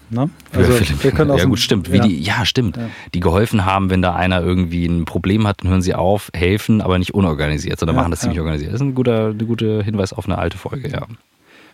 Ne? 0.09 0.29
Also 0.53 1.03
wir 1.03 1.11
können 1.11 1.35
ja 1.35 1.45
gut, 1.45 1.59
stimmt. 1.59 1.87
Ja. 1.87 2.05
Die, 2.05 2.21
ja, 2.21 2.45
stimmt. 2.45 2.77
Ja. 2.77 2.89
Die 3.13 3.19
geholfen 3.19 3.65
haben, 3.65 3.89
wenn 3.89 4.03
da 4.03 4.13
einer 4.13 4.41
irgendwie 4.41 4.85
ein 4.85 5.05
Problem 5.05 5.47
hat, 5.47 5.63
dann 5.63 5.71
hören 5.71 5.81
sie 5.81 5.95
auf, 5.95 6.29
helfen, 6.33 6.81
aber 6.81 6.99
nicht 6.99 7.15
unorganisiert, 7.15 7.79
sondern 7.79 7.95
ja, 7.95 8.01
machen 8.01 8.11
das 8.11 8.19
ziemlich 8.19 8.39
organisiert. 8.39 8.71
Das 8.71 8.81
ist 8.81 8.85
ein 8.85 8.93
guter, 8.93 9.29
ein 9.29 9.47
guter 9.47 9.81
Hinweis 9.83 10.13
auf 10.13 10.25
eine 10.25 10.37
alte 10.37 10.57
Folge, 10.57 10.89
ja. 10.89 11.07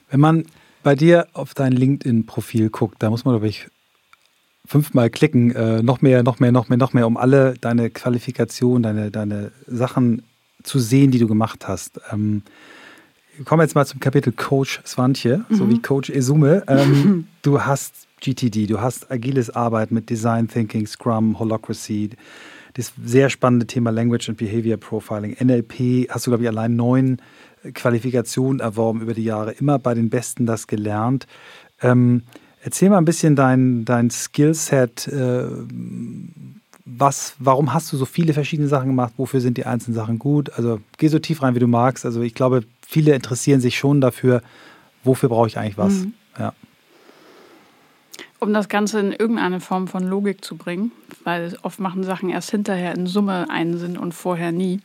Wenn 0.10 0.20
man 0.22 0.46
bei 0.84 0.96
dir 0.96 1.28
auf 1.34 1.54
dein 1.54 1.74
LinkedIn-Profil 1.74 2.70
guckt, 2.70 2.96
da 3.00 3.10
muss 3.10 3.26
man, 3.26 3.34
glaube 3.34 3.48
ich, 3.48 3.68
fünfmal 4.66 5.10
klicken, 5.10 5.56
äh, 5.56 5.82
noch 5.84 6.02
mehr, 6.02 6.24
noch 6.24 6.40
mehr, 6.40 6.52
noch 6.52 6.70
mehr, 6.70 6.78
noch 6.78 6.94
mehr, 6.94 7.08
um 7.08 7.18
alle 7.18 7.56
deine 7.60 7.90
Qualifikationen, 7.90 8.84
deine, 8.84 9.12
deine 9.12 9.52
Sachen 9.68 10.24
zu 10.64 10.80
sehen, 10.80 11.12
die 11.12 11.20
du 11.20 11.28
gemacht 11.28 11.68
hast. 11.68 12.00
Ähm, 12.12 12.44
kommen 13.46 13.60
wir 13.60 13.64
jetzt 13.64 13.76
mal 13.76 13.86
zum 13.86 14.00
Kapitel 14.00 14.32
Coach 14.34 14.82
Swantje, 14.86 15.46
mhm. 15.50 15.56
sowie 15.56 15.82
Coach 15.82 16.10
Esume. 16.10 16.64
Ähm, 16.68 17.28
du 17.42 17.62
hast 17.62 18.08
GTD, 18.22 18.68
du 18.68 18.80
hast 18.80 19.12
agiles 19.12 19.50
Arbeit 19.50 19.92
mit 19.92 20.10
Design 20.10 20.48
Thinking, 20.48 20.86
Scrum, 20.86 21.40
Holocracy, 21.40 22.12
das 22.76 22.94
sehr 23.04 23.30
spannende 23.30 23.66
Thema 23.68 23.90
Language 23.90 24.30
and 24.30 24.38
Behavior 24.38 24.78
Profiling, 24.78 25.36
NLP, 25.44 26.08
hast 26.10 26.28
du, 26.28 26.32
glaube 26.32 26.44
ich, 26.44 26.50
allein 26.50 26.76
neun 26.76 27.18
Qualifikationen 27.74 28.60
erworben 28.60 29.02
über 29.02 29.14
die 29.14 29.24
Jahre, 29.24 29.52
immer 29.52 29.80
bei 29.80 29.94
den 29.94 30.10
Besten 30.10 30.46
das 30.46 30.68
gelernt. 30.68 31.28
Ähm, 31.82 32.24
erzähl 32.64 32.90
mal 32.90 32.98
ein 32.98 33.06
bisschen 33.06 33.36
dein, 33.36 33.86
dein 33.86 34.10
Skillset. 34.10 35.08
Äh, 35.08 35.46
was, 36.86 37.36
warum 37.40 37.74
hast 37.74 37.92
du 37.94 37.98
so 37.98 38.06
viele 38.06 38.34
verschiedene 38.34 38.68
Sachen 38.68 38.88
gemacht? 38.88 39.14
Wofür 39.18 39.40
sind 39.40 39.58
die 39.58 39.66
einzelnen 39.66 39.96
Sachen 39.96 40.20
gut? 40.20 40.52
Also 40.58 40.80
geh 40.98 41.08
so 41.08 41.20
tief 41.20 41.42
rein, 41.42 41.56
wie 41.56 41.60
du 41.60 41.68
magst. 41.68 42.06
Also 42.06 42.22
ich 42.22 42.34
glaube, 42.34 42.64
viele 42.86 43.14
interessieren 43.14 43.62
sich 43.62 43.78
schon 43.78 44.02
dafür, 44.02 44.42
wofür 45.04 45.30
brauche 45.30 45.48
ich 45.48 45.58
eigentlich 45.58 45.78
was. 45.78 45.94
Mhm. 45.94 46.14
Ja. 46.38 46.54
Um 48.40 48.54
das 48.54 48.70
Ganze 48.70 49.00
in 49.00 49.12
irgendeine 49.12 49.60
Form 49.60 49.88
von 49.88 50.04
Logik 50.04 50.44
zu 50.44 50.58
bringen, 50.58 50.92
weil 51.24 51.56
oft 51.62 51.80
machen 51.80 52.04
Sachen 52.04 52.30
erst 52.30 52.52
hinterher 52.52 52.96
in 52.96 53.06
Summe 53.06 53.50
einen 53.50 53.78
Sinn 53.78 53.98
und 53.98 54.14
vorher 54.14 54.52
nie, 54.52 54.82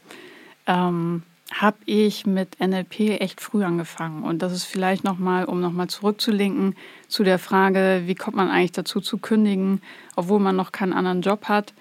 ähm, 0.67 1.23
habe 1.53 1.77
ich 1.87 2.27
mit 2.27 2.59
NLP 2.61 3.21
echt 3.21 3.41
früh 3.41 3.65
angefangen. 3.65 4.25
Und 4.25 4.43
das 4.43 4.53
ist 4.53 4.65
vielleicht 4.65 5.05
nochmal, 5.05 5.45
um 5.45 5.61
nochmal 5.61 5.89
zurückzulinken 5.89 6.75
zu 7.09 7.23
der 7.23 7.39
Frage, 7.39 8.03
wie 8.07 8.15
kommt 8.15 8.37
man 8.37 8.51
eigentlich 8.51 8.73
dazu 8.73 9.01
zu 9.01 9.19
kündigen, 9.19 9.81
obwohl 10.17 10.41
man 10.41 10.57
noch 10.57 10.73
keinen 10.73 10.93
anderen 10.93 11.23
Job 11.23 11.47
hat. 11.47 11.73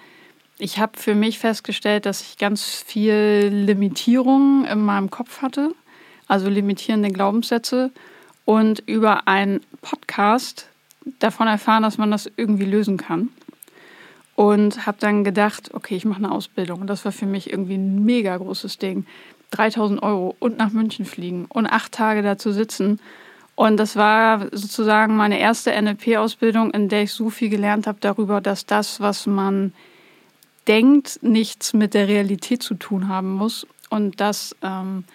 Ich 0.58 0.80
habe 0.80 0.98
für 0.98 1.16
mich 1.16 1.40
festgestellt, 1.40 2.06
dass 2.06 2.22
ich 2.22 2.38
ganz 2.38 2.64
viel 2.64 3.50
Limitierung 3.52 4.66
in 4.66 4.82
meinem 4.82 5.10
Kopf 5.10 5.42
hatte, 5.42 5.74
also 6.28 6.50
limitierende 6.50 7.10
Glaubenssätze. 7.10 7.92
Und 8.46 8.84
über 8.86 9.28
einen 9.28 9.62
Podcast 9.82 10.68
davon 11.18 11.48
erfahren, 11.48 11.82
dass 11.82 11.98
man 11.98 12.12
das 12.12 12.30
irgendwie 12.38 12.66
lösen 12.66 12.98
kann. 12.98 13.30
Und 14.36 14.86
habe 14.86 14.98
dann 15.00 15.24
gedacht, 15.24 15.74
okay, 15.74 15.96
ich 15.96 16.06
mache 16.06 16.20
eine 16.20 16.32
Ausbildung. 16.32 16.82
Und 16.82 16.88
das 16.88 17.06
war 17.06 17.12
für 17.12 17.26
mich 17.26 17.50
irgendwie 17.50 17.76
ein 17.76 18.06
mega 18.06 18.36
großes 18.38 18.78
Ding. 18.78 19.06
3000 19.52 20.02
Euro 20.04 20.36
und 20.40 20.58
nach 20.58 20.72
München 20.72 21.06
fliegen 21.06 21.46
und 21.50 21.68
acht 21.68 21.92
Tage 21.92 22.22
da 22.22 22.38
zu 22.38 22.52
sitzen. 22.52 23.00
Und 23.56 23.78
das 23.78 23.96
war 23.96 24.48
sozusagen 24.52 25.16
meine 25.16 25.40
erste 25.40 25.72
NLP-Ausbildung, 25.72 26.72
in 26.72 26.90
der 26.90 27.04
ich 27.04 27.14
so 27.14 27.30
viel 27.30 27.50
gelernt 27.50 27.88
habe 27.88 28.00
darüber, 28.02 28.42
dass 28.42 28.66
das, 28.66 29.00
was 29.00 29.28
man 29.28 29.74
denkt, 30.68 31.20
nichts 31.22 31.74
mit 31.74 31.94
der 31.94 32.08
Realität 32.08 32.64
zu 32.64 32.76
tun 32.76 33.08
haben 33.08 33.34
muss. 33.34 33.66
Und 33.90 34.20
dass 34.20 34.56
ähm, 34.62 35.06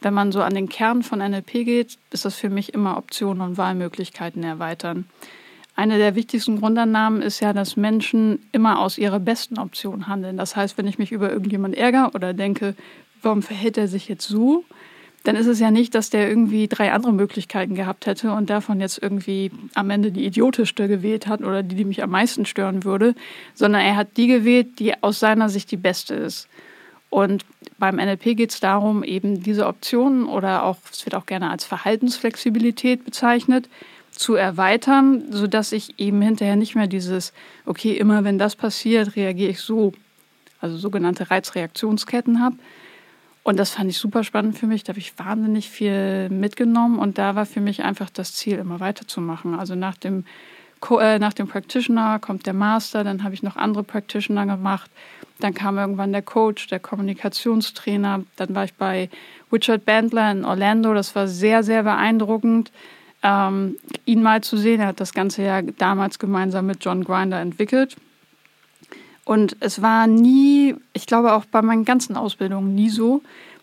wenn 0.00 0.14
man 0.14 0.32
so 0.32 0.42
an 0.42 0.54
den 0.54 0.68
Kern 0.68 1.02
von 1.02 1.18
NLP 1.18 1.64
geht, 1.64 1.98
ist 2.10 2.24
das 2.24 2.36
für 2.36 2.50
mich 2.50 2.74
immer 2.74 2.96
Optionen 2.96 3.42
und 3.42 3.56
Wahlmöglichkeiten 3.58 4.42
erweitern. 4.42 5.06
Eine 5.76 5.98
der 5.98 6.14
wichtigsten 6.14 6.60
Grundannahmen 6.60 7.20
ist 7.20 7.40
ja, 7.40 7.52
dass 7.52 7.76
Menschen 7.76 8.46
immer 8.52 8.78
aus 8.78 8.96
ihrer 8.96 9.18
besten 9.18 9.58
Option 9.58 10.06
handeln. 10.06 10.36
Das 10.36 10.54
heißt, 10.54 10.78
wenn 10.78 10.86
ich 10.86 10.98
mich 10.98 11.10
über 11.10 11.32
irgendjemand 11.32 11.74
ärgere 11.74 12.12
oder 12.14 12.32
denke, 12.32 12.76
warum 13.24 13.42
verhält 13.42 13.78
er 13.78 13.88
sich 13.88 14.08
jetzt 14.08 14.26
so, 14.26 14.64
dann 15.24 15.36
ist 15.36 15.46
es 15.46 15.58
ja 15.58 15.70
nicht, 15.70 15.94
dass 15.94 16.10
der 16.10 16.28
irgendwie 16.28 16.68
drei 16.68 16.92
andere 16.92 17.12
Möglichkeiten 17.12 17.74
gehabt 17.74 18.04
hätte 18.04 18.32
und 18.32 18.50
davon 18.50 18.80
jetzt 18.80 19.02
irgendwie 19.02 19.50
am 19.74 19.88
Ende 19.88 20.12
die 20.12 20.26
idiotischste 20.26 20.86
gewählt 20.86 21.26
hat 21.26 21.40
oder 21.40 21.62
die, 21.62 21.76
die 21.76 21.86
mich 21.86 22.02
am 22.02 22.10
meisten 22.10 22.44
stören 22.44 22.84
würde, 22.84 23.14
sondern 23.54 23.80
er 23.80 23.96
hat 23.96 24.18
die 24.18 24.26
gewählt, 24.26 24.78
die 24.78 25.02
aus 25.02 25.20
seiner 25.20 25.48
Sicht 25.48 25.70
die 25.70 25.78
beste 25.78 26.14
ist. 26.14 26.46
Und 27.08 27.46
beim 27.78 27.96
NLP 27.96 28.36
geht 28.36 28.50
es 28.50 28.60
darum, 28.60 29.02
eben 29.02 29.42
diese 29.42 29.66
Optionen 29.66 30.26
oder 30.26 30.64
auch, 30.64 30.76
es 30.92 31.06
wird 31.06 31.14
auch 31.14 31.26
gerne 31.26 31.48
als 31.48 31.64
Verhaltensflexibilität 31.64 33.04
bezeichnet, 33.04 33.68
zu 34.10 34.34
erweitern, 34.34 35.24
sodass 35.30 35.72
ich 35.72 35.98
eben 35.98 36.20
hinterher 36.22 36.56
nicht 36.56 36.74
mehr 36.74 36.86
dieses, 36.86 37.32
okay, 37.66 37.92
immer 37.92 38.24
wenn 38.24 38.38
das 38.38 38.56
passiert, 38.56 39.16
reagiere 39.16 39.50
ich 39.50 39.60
so, 39.60 39.92
also 40.60 40.76
sogenannte 40.76 41.30
Reizreaktionsketten 41.30 42.42
habe. 42.42 42.56
Und 43.44 43.58
das 43.58 43.70
fand 43.70 43.90
ich 43.90 43.98
super 43.98 44.24
spannend 44.24 44.58
für 44.58 44.66
mich. 44.66 44.82
Da 44.82 44.90
habe 44.90 44.98
ich 44.98 45.16
wahnsinnig 45.18 45.70
viel 45.70 46.28
mitgenommen 46.30 46.98
und 46.98 47.18
da 47.18 47.36
war 47.36 47.46
für 47.46 47.60
mich 47.60 47.84
einfach 47.84 48.10
das 48.10 48.34
Ziel, 48.34 48.58
immer 48.58 48.80
weiterzumachen. 48.80 49.54
Also 49.54 49.76
nach 49.76 49.96
dem, 49.96 50.24
äh, 50.98 51.18
nach 51.20 51.34
dem 51.34 51.46
Practitioner 51.46 52.18
kommt 52.18 52.46
der 52.46 52.54
Master, 52.54 53.04
dann 53.04 53.22
habe 53.22 53.34
ich 53.34 53.42
noch 53.42 53.56
andere 53.56 53.84
Practitioner 53.84 54.46
gemacht 54.46 54.90
dann 55.40 55.54
kam 55.54 55.78
irgendwann 55.78 56.12
der 56.12 56.22
Coach, 56.22 56.68
der 56.68 56.80
Kommunikationstrainer. 56.80 58.24
Dann 58.36 58.54
war 58.54 58.64
ich 58.64 58.74
bei 58.74 59.10
Richard 59.52 59.84
Bandler 59.84 60.30
in 60.30 60.44
Orlando. 60.44 60.94
Das 60.94 61.14
war 61.14 61.28
sehr, 61.28 61.62
sehr 61.62 61.82
beeindruckend, 61.82 62.70
ähm, 63.22 63.76
ihn 64.04 64.22
mal 64.22 64.42
zu 64.42 64.56
sehen. 64.56 64.80
Er 64.80 64.88
hat 64.88 65.00
das 65.00 65.12
Ganze 65.12 65.42
ja 65.42 65.62
damals 65.62 66.18
gemeinsam 66.18 66.66
mit 66.66 66.84
John 66.84 67.04
Grinder 67.04 67.40
entwickelt. 67.40 67.96
Und 69.24 69.56
es 69.60 69.80
war 69.80 70.06
nie, 70.06 70.74
ich 70.92 71.06
glaube 71.06 71.32
auch 71.32 71.44
bei 71.46 71.62
meinen 71.62 71.84
ganzen 71.84 72.16
Ausbildungen 72.16 72.74
nie 72.74 72.90
so, 72.90 73.22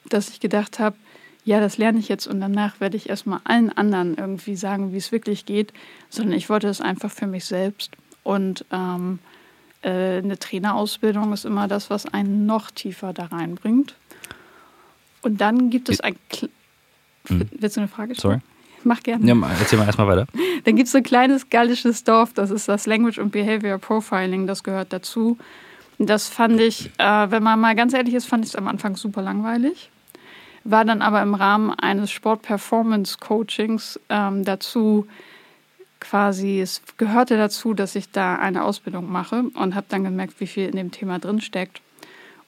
dass 0.09 0.29
ich 0.29 0.39
gedacht 0.39 0.79
habe, 0.79 0.95
ja, 1.43 1.59
das 1.59 1.77
lerne 1.77 1.99
ich 1.99 2.07
jetzt 2.07 2.27
und 2.27 2.39
danach 2.39 2.79
werde 2.79 2.97
ich 2.97 3.09
erstmal 3.09 3.39
allen 3.43 3.71
anderen 3.71 4.15
irgendwie 4.15 4.55
sagen, 4.55 4.93
wie 4.93 4.97
es 4.97 5.11
wirklich 5.11 5.45
geht, 5.45 5.73
sondern 6.09 6.37
ich 6.37 6.49
wollte 6.49 6.67
es 6.67 6.81
einfach 6.81 7.11
für 7.11 7.27
mich 7.27 7.45
selbst. 7.45 7.95
Und 8.23 8.65
ähm, 8.71 9.19
äh, 9.81 10.17
eine 10.17 10.37
Trainerausbildung 10.37 11.33
ist 11.33 11.45
immer 11.45 11.67
das, 11.67 11.89
was 11.89 12.05
einen 12.05 12.45
noch 12.45 12.69
tiefer 12.69 13.13
da 13.13 13.25
reinbringt. 13.25 13.95
Und 15.23 15.41
dann 15.41 15.69
gibt 15.69 15.89
es 15.89 15.99
ein. 16.01 16.15
Hm. 17.27 17.49
Willst 17.51 17.77
du 17.77 17.81
eine 17.81 17.87
Frage 17.87 18.15
stellen? 18.15 18.41
Sorry. 18.41 18.50
Mach 18.83 19.01
gerne. 19.01 19.25
Ja, 19.25 19.35
erzähl 19.59 19.77
mal 19.79 19.85
erstmal 19.85 20.07
weiter. 20.07 20.27
Dann 20.63 20.75
gibt 20.75 20.87
es 20.87 20.95
ein 20.95 21.03
kleines 21.03 21.49
gallisches 21.49 22.03
Dorf, 22.03 22.33
das 22.33 22.51
ist 22.51 22.67
das 22.67 22.85
Language 22.85 23.19
und 23.19 23.31
Behavior 23.31 23.77
Profiling, 23.77 24.47
das 24.47 24.63
gehört 24.63 24.93
dazu. 24.93 25.37
Das 25.97 26.27
fand 26.27 26.59
ich, 26.59 26.89
äh, 26.97 27.31
wenn 27.31 27.43
man 27.43 27.59
mal 27.59 27.75
ganz 27.75 27.93
ehrlich 27.93 28.15
ist, 28.15 28.25
fand 28.25 28.43
ich 28.43 28.51
es 28.51 28.55
am 28.55 28.67
Anfang 28.67 28.95
super 28.95 29.21
langweilig. 29.21 29.89
War 30.63 30.85
dann 30.85 31.01
aber 31.01 31.21
im 31.21 31.35
Rahmen 31.35 31.71
eines 31.71 32.11
Sport-Performance-Coachings 32.11 33.99
ähm, 34.09 34.43
dazu 34.43 35.07
quasi, 35.99 36.59
es 36.59 36.81
gehörte 36.97 37.37
dazu, 37.37 37.73
dass 37.73 37.95
ich 37.95 38.11
da 38.11 38.35
eine 38.35 38.63
Ausbildung 38.63 39.11
mache 39.11 39.43
und 39.53 39.75
habe 39.75 39.85
dann 39.89 40.03
gemerkt, 40.03 40.39
wie 40.39 40.47
viel 40.47 40.67
in 40.67 40.75
dem 40.75 40.91
Thema 40.91 41.19
drin 41.19 41.39
steckt. 41.39 41.81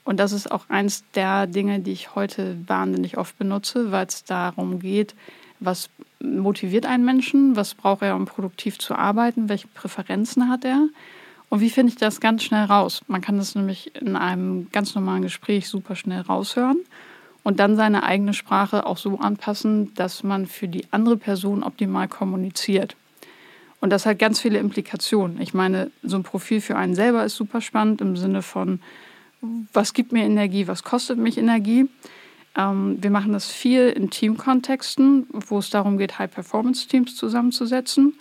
Und 0.04 0.20
das 0.20 0.34
ist 0.34 0.52
auch 0.52 0.70
eins 0.70 1.04
der 1.16 1.48
Dinge, 1.48 1.80
die 1.80 1.94
ich 1.94 2.16
heute 2.16 2.58
wahnsinnig 2.68 3.18
oft 3.18 3.38
benutze, 3.38 3.92
weil 3.92 4.08
es 4.08 4.26
darum 4.26 4.80
geht, 4.80 5.16
was 5.60 5.90
motiviert 6.24 6.86
einen 6.86 7.06
Menschen, 7.06 7.56
was 7.56 7.76
braucht 7.76 8.02
er, 8.02 8.16
um 8.16 8.26
produktiv 8.26 8.80
zu 8.80 8.96
arbeiten, 8.96 9.50
welche 9.50 9.68
Präferenzen 9.68 10.50
hat 10.50 10.66
er 10.66 10.88
und 11.50 11.60
wie 11.60 11.70
finde 11.70 11.94
ich 11.94 12.00
das 12.00 12.20
ganz 12.20 12.44
schnell 12.44 12.66
raus. 12.66 13.02
Man 13.08 13.22
kann 13.22 13.38
das 13.38 13.54
nämlich 13.54 13.96
in 13.96 14.16
einem 14.16 14.70
ganz 14.72 14.96
normalen 14.96 15.22
Gespräch 15.22 15.70
super 15.70 15.96
schnell 15.96 16.22
raushören 16.22 16.78
und 17.44 17.60
dann 17.60 17.76
seine 17.76 18.04
eigene 18.04 18.34
Sprache 18.34 18.86
auch 18.86 18.98
so 18.98 19.20
anpassen, 19.20 19.94
dass 19.94 20.24
man 20.24 20.48
für 20.48 20.68
die 20.68 20.86
andere 20.92 21.18
Person 21.18 21.64
optimal 21.64 22.08
kommuniziert. 22.08 22.96
Und 23.82 23.90
das 23.90 24.06
hat 24.06 24.18
ganz 24.18 24.40
viele 24.40 24.60
Implikationen. 24.60 25.42
Ich 25.42 25.54
meine, 25.54 25.92
so 26.04 26.16
ein 26.16 26.24
Profil 26.24 26.62
für 26.62 26.78
einen 26.78 26.96
selber 26.96 27.26
ist 27.26 27.36
super 27.36 27.60
spannend 27.60 28.00
im 28.00 28.16
Sinne 28.16 28.42
von, 28.42 28.80
was 29.74 29.94
gibt 29.94 30.14
mir 30.14 30.24
Energie, 30.24 30.68
was 30.68 30.84
kostet 30.84 31.18
mich 31.18 31.38
Energie. 31.38 31.90
Ähm, 32.56 32.98
wir 33.02 33.10
machen 33.10 33.34
das 33.34 33.52
viel 33.52 33.90
in 33.90 34.10
Teamkontexten, 34.10 35.28
wo 35.32 35.60
es 35.60 35.70
darum 35.70 35.98
geht, 35.98 36.20
High-Performance-Teams 36.20 37.16
zusammenzusetzen. 37.16 38.16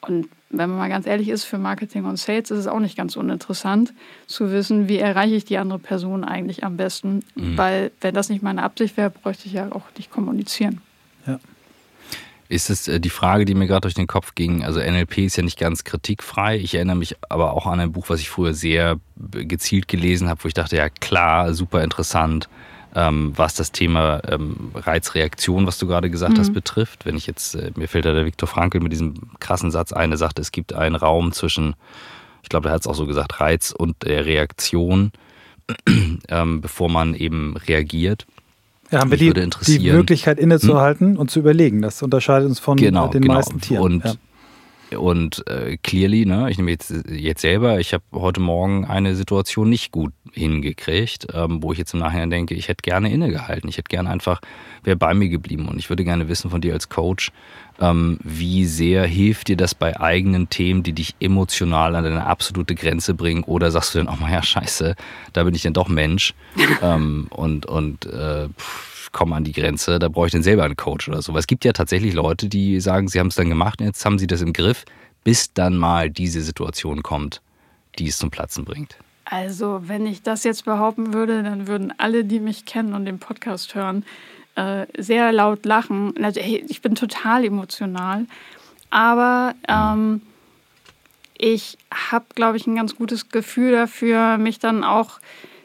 Und 0.00 0.28
wenn 0.50 0.68
man 0.68 0.78
mal 0.78 0.88
ganz 0.88 1.06
ehrlich 1.06 1.28
ist, 1.28 1.44
für 1.44 1.58
Marketing 1.58 2.04
und 2.04 2.18
Sales 2.18 2.50
ist 2.50 2.58
es 2.58 2.66
auch 2.66 2.80
nicht 2.80 2.96
ganz 2.96 3.16
uninteressant 3.16 3.92
zu 4.26 4.50
wissen, 4.50 4.88
wie 4.88 4.98
erreiche 4.98 5.34
ich 5.34 5.44
die 5.44 5.58
andere 5.58 5.78
Person 5.78 6.24
eigentlich 6.24 6.64
am 6.64 6.76
besten. 6.76 7.22
Mhm. 7.36 7.56
Weil 7.56 7.92
wenn 8.00 8.14
das 8.14 8.28
nicht 8.28 8.42
meine 8.42 8.62
Absicht 8.64 8.96
wäre, 8.96 9.10
bräuchte 9.10 9.46
ich 9.46 9.52
ja 9.52 9.70
auch 9.70 9.84
nicht 9.96 10.10
kommunizieren. 10.10 10.80
Ja. 11.26 11.38
Ist 12.48 12.68
es 12.68 12.88
äh, 12.88 13.00
die 13.00 13.10
Frage, 13.10 13.44
die 13.44 13.54
mir 13.54 13.68
gerade 13.68 13.82
durch 13.82 13.94
den 13.94 14.08
Kopf 14.08 14.34
ging? 14.34 14.64
Also 14.64 14.80
NLP 14.80 15.18
ist 15.18 15.36
ja 15.36 15.44
nicht 15.44 15.58
ganz 15.58 15.84
kritikfrei. 15.84 16.58
Ich 16.58 16.74
erinnere 16.74 16.96
mich 16.96 17.16
aber 17.28 17.52
auch 17.52 17.66
an 17.66 17.78
ein 17.78 17.92
Buch, 17.92 18.10
was 18.10 18.20
ich 18.20 18.28
früher 18.28 18.54
sehr 18.54 18.98
gezielt 19.16 19.86
gelesen 19.86 20.28
habe, 20.28 20.42
wo 20.42 20.48
ich 20.48 20.54
dachte, 20.54 20.76
ja 20.76 20.90
klar, 20.90 21.54
super 21.54 21.82
interessant 21.84 22.48
ähm, 22.94 23.32
was 23.36 23.54
das 23.54 23.72
Thema 23.72 24.20
ähm, 24.28 24.70
Reizreaktion, 24.74 25.66
was 25.66 25.78
du 25.78 25.86
gerade 25.86 26.10
gesagt 26.10 26.34
mhm. 26.34 26.38
hast, 26.38 26.52
betrifft. 26.52 27.06
Wenn 27.06 27.16
ich 27.16 27.26
jetzt, 27.26 27.54
äh, 27.54 27.72
mir 27.76 27.88
fällt 27.88 28.04
da 28.04 28.12
der 28.12 28.26
Viktor 28.26 28.46
Frankl 28.46 28.80
mit 28.80 28.92
diesem 28.92 29.14
krassen 29.40 29.70
Satz 29.70 29.92
ein, 29.92 30.10
der 30.10 30.18
sagt, 30.18 30.38
es 30.38 30.52
gibt 30.52 30.72
einen 30.72 30.94
Raum 30.94 31.32
zwischen, 31.32 31.74
ich 32.42 32.48
glaube, 32.48 32.68
er 32.68 32.74
hat 32.74 32.82
es 32.82 32.86
auch 32.86 32.94
so 32.94 33.06
gesagt, 33.06 33.40
Reiz 33.40 33.74
und 33.76 34.02
der 34.02 34.26
Reaktion, 34.26 35.12
ähm, 36.28 36.60
bevor 36.60 36.90
man 36.90 37.14
eben 37.14 37.56
reagiert. 37.56 38.26
Ja, 38.90 39.00
haben 39.00 39.10
wir 39.10 39.16
die, 39.16 39.32
die 39.32 39.90
Möglichkeit 39.90 40.38
innezuhalten 40.38 41.12
hm? 41.12 41.16
und 41.16 41.30
zu 41.30 41.38
überlegen. 41.38 41.80
Das 41.80 42.02
unterscheidet 42.02 42.46
uns 42.46 42.58
von 42.58 42.76
genau, 42.76 43.08
den 43.08 43.22
genau. 43.22 43.34
meisten 43.34 43.58
Tieren. 43.58 43.82
Und 43.82 44.04
ja. 44.04 44.14
Und 44.96 45.46
äh, 45.48 45.76
clearly, 45.82 46.26
ne, 46.26 46.50
ich 46.50 46.56
nehme 46.56 46.70
jetzt, 46.70 46.92
jetzt 47.08 47.42
selber, 47.42 47.80
ich 47.80 47.92
habe 47.92 48.04
heute 48.12 48.40
Morgen 48.40 48.84
eine 48.84 49.14
Situation 49.16 49.68
nicht 49.68 49.92
gut 49.92 50.12
hingekriegt, 50.32 51.26
ähm, 51.34 51.62
wo 51.62 51.72
ich 51.72 51.78
jetzt 51.78 51.94
im 51.94 52.00
Nachhinein 52.00 52.30
denke, 52.30 52.54
ich 52.54 52.68
hätte 52.68 52.82
gerne 52.82 53.12
innegehalten. 53.12 53.68
Ich 53.68 53.76
hätte 53.76 53.88
gerne 53.88 54.10
einfach, 54.10 54.40
wäre 54.82 54.96
bei 54.96 55.14
mir 55.14 55.28
geblieben. 55.28 55.68
Und 55.68 55.78
ich 55.78 55.88
würde 55.88 56.04
gerne 56.04 56.28
wissen 56.28 56.50
von 56.50 56.60
dir 56.60 56.72
als 56.72 56.88
Coach, 56.88 57.32
ähm, 57.80 58.18
wie 58.22 58.64
sehr 58.64 59.04
hilft 59.04 59.48
dir 59.48 59.56
das 59.56 59.74
bei 59.74 59.98
eigenen 60.00 60.48
Themen, 60.48 60.82
die 60.82 60.92
dich 60.92 61.14
emotional 61.20 61.94
an 61.94 62.04
deine 62.04 62.26
absolute 62.26 62.74
Grenze 62.74 63.14
bringen? 63.14 63.44
Oder 63.44 63.70
sagst 63.70 63.94
du 63.94 63.98
dann, 63.98 64.08
oh 64.08 64.20
mal 64.20 64.32
ja, 64.32 64.42
scheiße, 64.42 64.94
da 65.32 65.44
bin 65.44 65.54
ich 65.54 65.62
dann 65.62 65.74
doch 65.74 65.88
Mensch 65.88 66.34
ähm, 66.82 67.26
und, 67.30 67.66
und 67.66 68.06
äh, 68.06 68.48
pff, 68.48 68.91
komme 69.12 69.36
an 69.36 69.44
die 69.44 69.52
Grenze, 69.52 69.98
da 69.98 70.08
brauche 70.08 70.26
ich 70.26 70.32
dann 70.32 70.42
selber 70.42 70.64
einen 70.64 70.76
Coach 70.76 71.08
oder 71.08 71.22
so. 71.22 71.32
Weil 71.32 71.40
es 71.40 71.46
gibt 71.46 71.64
ja 71.64 71.72
tatsächlich 71.72 72.14
Leute, 72.14 72.48
die 72.48 72.80
sagen, 72.80 73.08
sie 73.08 73.20
haben 73.20 73.28
es 73.28 73.34
dann 73.34 73.48
gemacht 73.48 73.80
jetzt 73.80 74.04
haben 74.04 74.18
sie 74.18 74.26
das 74.26 74.42
im 74.42 74.52
Griff, 74.52 74.84
bis 75.24 75.52
dann 75.52 75.76
mal 75.76 76.10
diese 76.10 76.42
Situation 76.42 77.02
kommt, 77.02 77.42
die 77.98 78.08
es 78.08 78.18
zum 78.18 78.30
Platzen 78.30 78.64
bringt. 78.64 78.96
Also, 79.24 79.82
wenn 79.84 80.06
ich 80.06 80.22
das 80.22 80.44
jetzt 80.44 80.64
behaupten 80.64 81.12
würde, 81.12 81.42
dann 81.42 81.66
würden 81.66 81.92
alle, 81.96 82.24
die 82.24 82.40
mich 82.40 82.64
kennen 82.64 82.92
und 82.92 83.04
den 83.04 83.18
Podcast 83.18 83.74
hören, 83.74 84.04
äh, 84.56 84.86
sehr 84.98 85.32
laut 85.32 85.64
lachen. 85.64 86.12
Also, 86.22 86.40
hey, 86.40 86.64
ich 86.68 86.82
bin 86.82 86.94
total 86.94 87.44
emotional, 87.44 88.26
aber 88.90 89.54
ähm, 89.68 90.22
ich 91.38 91.78
habe, 92.10 92.26
glaube 92.34 92.56
ich, 92.56 92.66
ein 92.66 92.76
ganz 92.76 92.94
gutes 92.94 93.28
Gefühl 93.28 93.72
dafür, 93.72 94.38
mich 94.38 94.58
dann 94.58 94.84
auch 94.84 95.18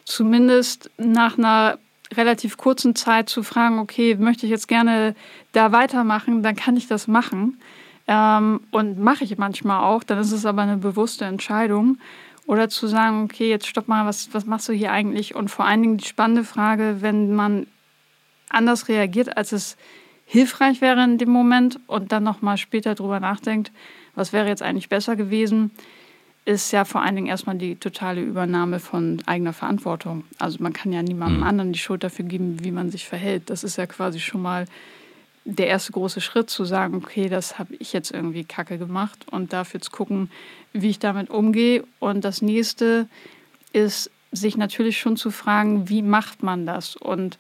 zumindest 0.06 0.90
nach 0.98 1.38
einer 1.38 1.78
relativ 2.16 2.58
kurzen 2.58 2.96
Zeit 2.96 3.30
zu 3.30 3.44
fragen, 3.44 3.80
okay, 3.80 4.16
möchte 4.16 4.46
ich 4.46 4.52
jetzt 4.52 4.68
gerne 4.68 5.16
da 5.52 5.72
weitermachen, 5.72 6.44
dann 6.44 6.56
kann 6.56 6.78
ich 6.78 6.88
das 6.88 7.08
machen. 7.08 7.60
Ähm, 8.08 8.62
und 8.72 9.00
mache 9.00 9.24
ich 9.24 9.38
manchmal 9.38 9.84
auch, 9.84 10.04
dann 10.04 10.20
ist 10.20 10.32
es 10.32 10.46
aber 10.46 10.62
eine 10.62 10.78
bewusste 10.78 11.26
Entscheidung. 11.26 11.98
Oder 12.46 12.70
zu 12.70 12.88
sagen, 12.88 13.24
okay, 13.26 13.50
jetzt 13.50 13.68
stopp 13.68 13.90
mal, 13.90 14.06
was, 14.06 14.34
was 14.34 14.46
machst 14.46 14.70
du 14.70 14.74
hier 14.74 14.92
eigentlich? 14.92 15.36
Und 15.36 15.50
vor 15.50 15.66
allen 15.66 15.82
Dingen 15.82 15.98
die 15.98 16.06
spannende 16.06 16.46
Frage, 16.46 16.98
wenn 17.02 17.36
man 17.36 17.68
anders 18.50 18.88
reagiert, 18.88 19.36
als 19.36 19.52
es 19.52 19.76
hilfreich 20.26 20.80
wäre 20.80 21.04
in 21.04 21.18
dem 21.18 21.30
Moment 21.30 21.80
und 21.88 22.14
dann 22.14 22.24
nochmal 22.24 22.58
später 22.58 22.96
drüber 22.96 23.20
nachdenkt, 23.20 23.72
was 24.16 24.32
wäre 24.32 24.48
jetzt 24.48 24.64
eigentlich 24.64 24.88
besser 24.88 25.18
gewesen, 25.18 25.72
ist 26.48 26.72
ja 26.72 26.86
vor 26.86 27.02
allen 27.02 27.18
Dingen 27.18 27.28
erstmal 27.28 27.58
die 27.58 27.76
totale 27.76 28.22
Übernahme 28.22 28.80
von 28.80 29.22
eigener 29.26 29.52
Verantwortung. 29.52 30.24
Also 30.40 30.64
man 30.64 30.72
kann 30.72 30.94
ja 30.94 31.04
niemandem 31.04 31.42
mhm. 31.42 31.48
anderen 31.48 31.74
die 31.74 31.80
Schuld 31.80 32.06
dafür 32.06 32.24
geben, 32.24 32.64
wie 32.64 32.72
man 32.72 32.90
sich 32.90 33.06
verhält. 33.06 33.50
Das 33.50 33.66
ist 33.66 33.76
ja 33.76 33.86
quasi 33.86 34.22
schon 34.22 34.42
mal 34.42 34.66
der 35.44 35.68
erste 35.68 35.92
große 35.92 36.22
Schritt 36.22 36.50
zu 36.50 36.64
sagen, 36.64 36.96
okay, 36.96 37.28
das 37.28 37.60
habe 37.60 37.76
ich 37.80 37.92
jetzt 37.92 38.12
irgendwie 38.12 38.46
kacke 38.46 38.78
gemacht 38.78 39.26
und 39.30 39.52
dafür 39.52 39.82
zu 39.82 39.92
gucken, 39.92 40.32
wie 40.72 40.90
ich 40.90 41.00
damit 41.00 41.30
umgehe. 41.30 41.84
Und 42.00 42.24
das 42.24 42.42
nächste 42.42 43.10
ist, 43.74 44.10
sich 44.32 44.56
natürlich 44.56 45.00
schon 45.00 45.18
zu 45.18 45.32
fragen, 45.32 45.90
wie 45.90 46.02
macht 46.02 46.44
man 46.44 46.66
das? 46.66 46.96
Und 46.96 47.38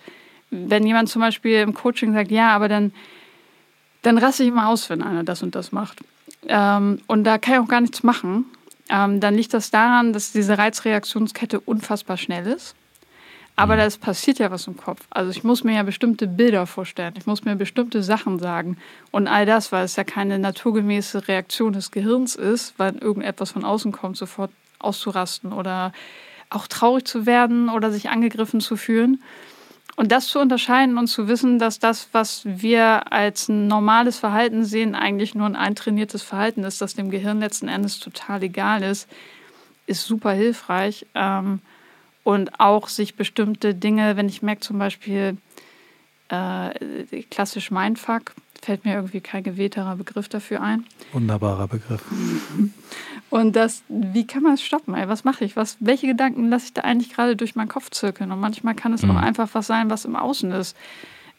wenn 0.51 0.85
jemand 0.85 1.07
zum 1.07 1.21
Beispiel 1.21 1.61
im 1.61 1.73
Coaching 1.73 2.11
sagt, 2.11 2.29
ja, 2.29 2.53
aber 2.53 2.67
dann, 2.67 2.91
dann 4.01 4.17
raste 4.17 4.43
ich 4.43 4.49
immer 4.49 4.67
aus, 4.67 4.89
wenn 4.89 5.01
einer 5.01 5.23
das 5.23 5.43
und 5.43 5.55
das 5.55 5.71
macht. 5.71 5.99
Ähm, 6.49 6.99
und 7.07 7.23
da 7.23 7.37
kann 7.37 7.53
ich 7.53 7.59
auch 7.61 7.69
gar 7.69 7.81
nichts 7.81 8.03
machen 8.03 8.45
ähm, 8.89 9.19
dann 9.19 9.35
liegt 9.35 9.53
das 9.53 9.71
daran, 9.71 10.13
dass 10.13 10.31
diese 10.31 10.57
Reizreaktionskette 10.57 11.59
unfassbar 11.59 12.17
schnell 12.17 12.47
ist. 12.47 12.75
Aber 13.55 13.75
mhm. 13.75 13.79
da 13.79 13.89
passiert 13.99 14.39
ja 14.39 14.51
was 14.51 14.67
im 14.67 14.77
Kopf. 14.77 15.01
Also 15.09 15.31
ich 15.31 15.43
muss 15.43 15.63
mir 15.63 15.75
ja 15.75 15.83
bestimmte 15.83 16.27
Bilder 16.27 16.67
vorstellen, 16.67 17.15
ich 17.17 17.25
muss 17.25 17.43
mir 17.43 17.55
bestimmte 17.55 18.03
Sachen 18.03 18.39
sagen. 18.39 18.77
Und 19.11 19.27
all 19.27 19.45
das, 19.45 19.71
weil 19.71 19.83
es 19.83 19.95
ja 19.95 20.03
keine 20.03 20.39
naturgemäße 20.39 21.27
Reaktion 21.27 21.73
des 21.73 21.91
Gehirns 21.91 22.35
ist, 22.35 22.75
weil 22.77 22.95
irgendetwas 22.97 23.51
von 23.51 23.65
außen 23.65 23.91
kommt, 23.91 24.15
sofort 24.15 24.51
auszurasten 24.79 25.51
oder 25.51 25.91
auch 26.49 26.67
traurig 26.67 27.05
zu 27.05 27.25
werden 27.25 27.69
oder 27.69 27.91
sich 27.91 28.09
angegriffen 28.09 28.61
zu 28.61 28.77
fühlen. 28.77 29.21
Und 29.97 30.11
das 30.11 30.27
zu 30.27 30.39
unterscheiden 30.39 30.99
und 30.99 31.07
zu 31.07 31.27
wissen, 31.27 31.57
dass 31.57 31.79
das, 31.79 32.09
was 32.11 32.43
wir 32.45 33.11
als 33.11 33.49
ein 33.49 33.67
normales 33.67 34.19
Verhalten 34.19 34.63
sehen, 34.63 34.93
eigentlich 34.93 35.33
nur 35.33 35.47
ein 35.47 35.55
eintrainiertes 35.55 36.21
Verhalten 36.21 36.63
ist, 36.63 36.81
das 36.81 36.93
dem 36.93 37.09
Gehirn 37.09 37.39
letzten 37.39 37.67
Endes 37.67 37.99
total 37.99 38.43
egal 38.43 38.83
ist, 38.83 39.09
ist 39.87 40.05
super 40.05 40.33
hilfreich. 40.33 41.07
Ähm, 41.15 41.61
und 42.23 42.59
auch 42.59 42.89
sich 42.89 43.15
bestimmte 43.15 43.73
Dinge, 43.73 44.17
wenn 44.17 44.29
ich 44.29 44.43
merke 44.43 44.61
zum 44.61 44.77
Beispiel 44.77 45.37
äh, 46.29 47.23
klassisch 47.31 47.71
Mindfuck, 47.71 48.35
fällt 48.61 48.85
mir 48.85 48.93
irgendwie 48.93 49.21
kein 49.21 49.41
gewählterer 49.41 49.95
Begriff 49.95 50.29
dafür 50.29 50.61
ein. 50.61 50.85
Wunderbarer 51.11 51.67
Begriff. 51.67 52.03
Und 53.29 53.55
das, 53.55 53.83
wie 53.89 54.25
kann 54.25 54.43
man 54.43 54.53
es 54.53 54.61
stoppen? 54.61 54.93
Ey? 54.93 55.09
Was 55.09 55.23
mache 55.23 55.43
ich? 55.43 55.55
Was, 55.55 55.77
welche 55.79 56.07
Gedanken 56.07 56.49
lasse 56.49 56.65
ich 56.67 56.73
da 56.73 56.81
eigentlich 56.81 57.13
gerade 57.13 57.35
durch 57.35 57.55
meinen 57.55 57.67
Kopf 57.67 57.89
zirkeln? 57.89 58.31
Und 58.31 58.39
manchmal 58.39 58.75
kann 58.75 58.93
es 58.93 59.03
mhm. 59.03 59.11
auch 59.11 59.15
einfach 59.21 59.49
was 59.53 59.67
sein, 59.67 59.89
was 59.89 60.05
im 60.05 60.15
Außen 60.15 60.51
ist. 60.51 60.77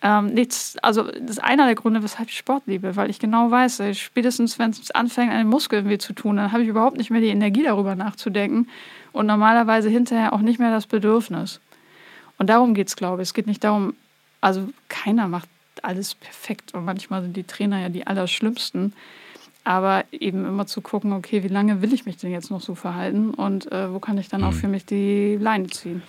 Ähm, 0.00 0.26
nichts, 0.26 0.76
also 0.80 1.04
das 1.04 1.30
ist 1.30 1.44
einer 1.44 1.66
der 1.66 1.74
Gründe, 1.74 2.02
weshalb 2.02 2.28
ich 2.28 2.36
Sport 2.36 2.64
liebe, 2.66 2.94
weil 2.94 3.10
ich 3.10 3.18
genau 3.18 3.50
weiß, 3.50 3.80
ey, 3.80 3.94
spätestens 3.94 4.58
wenn 4.58 4.70
es 4.70 4.92
anfängt, 4.92 5.32
einen 5.32 5.48
Muskel 5.48 5.88
weh 5.88 5.98
zu 5.98 6.12
tun, 6.12 6.36
dann 6.36 6.52
habe 6.52 6.62
ich 6.62 6.68
überhaupt 6.68 6.98
nicht 6.98 7.10
mehr 7.10 7.20
die 7.20 7.28
Energie 7.28 7.64
darüber 7.64 7.96
nachzudenken 7.96 8.68
und 9.12 9.26
normalerweise 9.26 9.88
hinterher 9.88 10.34
auch 10.34 10.40
nicht 10.40 10.60
mehr 10.60 10.70
das 10.70 10.86
Bedürfnis. 10.86 11.60
Und 12.38 12.48
darum 12.48 12.74
geht 12.74 12.86
es, 12.86 12.94
glaube 12.94 13.22
ich. 13.22 13.28
Es 13.28 13.34
geht 13.34 13.48
nicht 13.48 13.64
darum, 13.64 13.94
also 14.40 14.68
keiner 14.88 15.26
macht 15.26 15.48
alles 15.82 16.14
perfekt 16.14 16.74
und 16.74 16.84
manchmal 16.84 17.22
sind 17.22 17.36
die 17.36 17.44
Trainer 17.44 17.80
ja 17.80 17.88
die 17.88 18.06
allerschlimmsten. 18.06 18.92
Aber 19.68 20.06
eben 20.12 20.46
immer 20.46 20.66
zu 20.66 20.80
gucken, 20.80 21.12
okay, 21.12 21.42
wie 21.42 21.48
lange 21.48 21.82
will 21.82 21.92
ich 21.92 22.06
mich 22.06 22.16
denn 22.16 22.30
jetzt 22.30 22.50
noch 22.50 22.62
so 22.62 22.74
verhalten 22.74 23.34
und 23.34 23.70
äh, 23.70 23.92
wo 23.92 23.98
kann 23.98 24.16
ich 24.16 24.30
dann 24.30 24.40
mhm. 24.40 24.46
auch 24.46 24.52
für 24.54 24.66
mich 24.66 24.86
die 24.86 25.36
Leine 25.38 25.66
ziehen? 25.66 26.00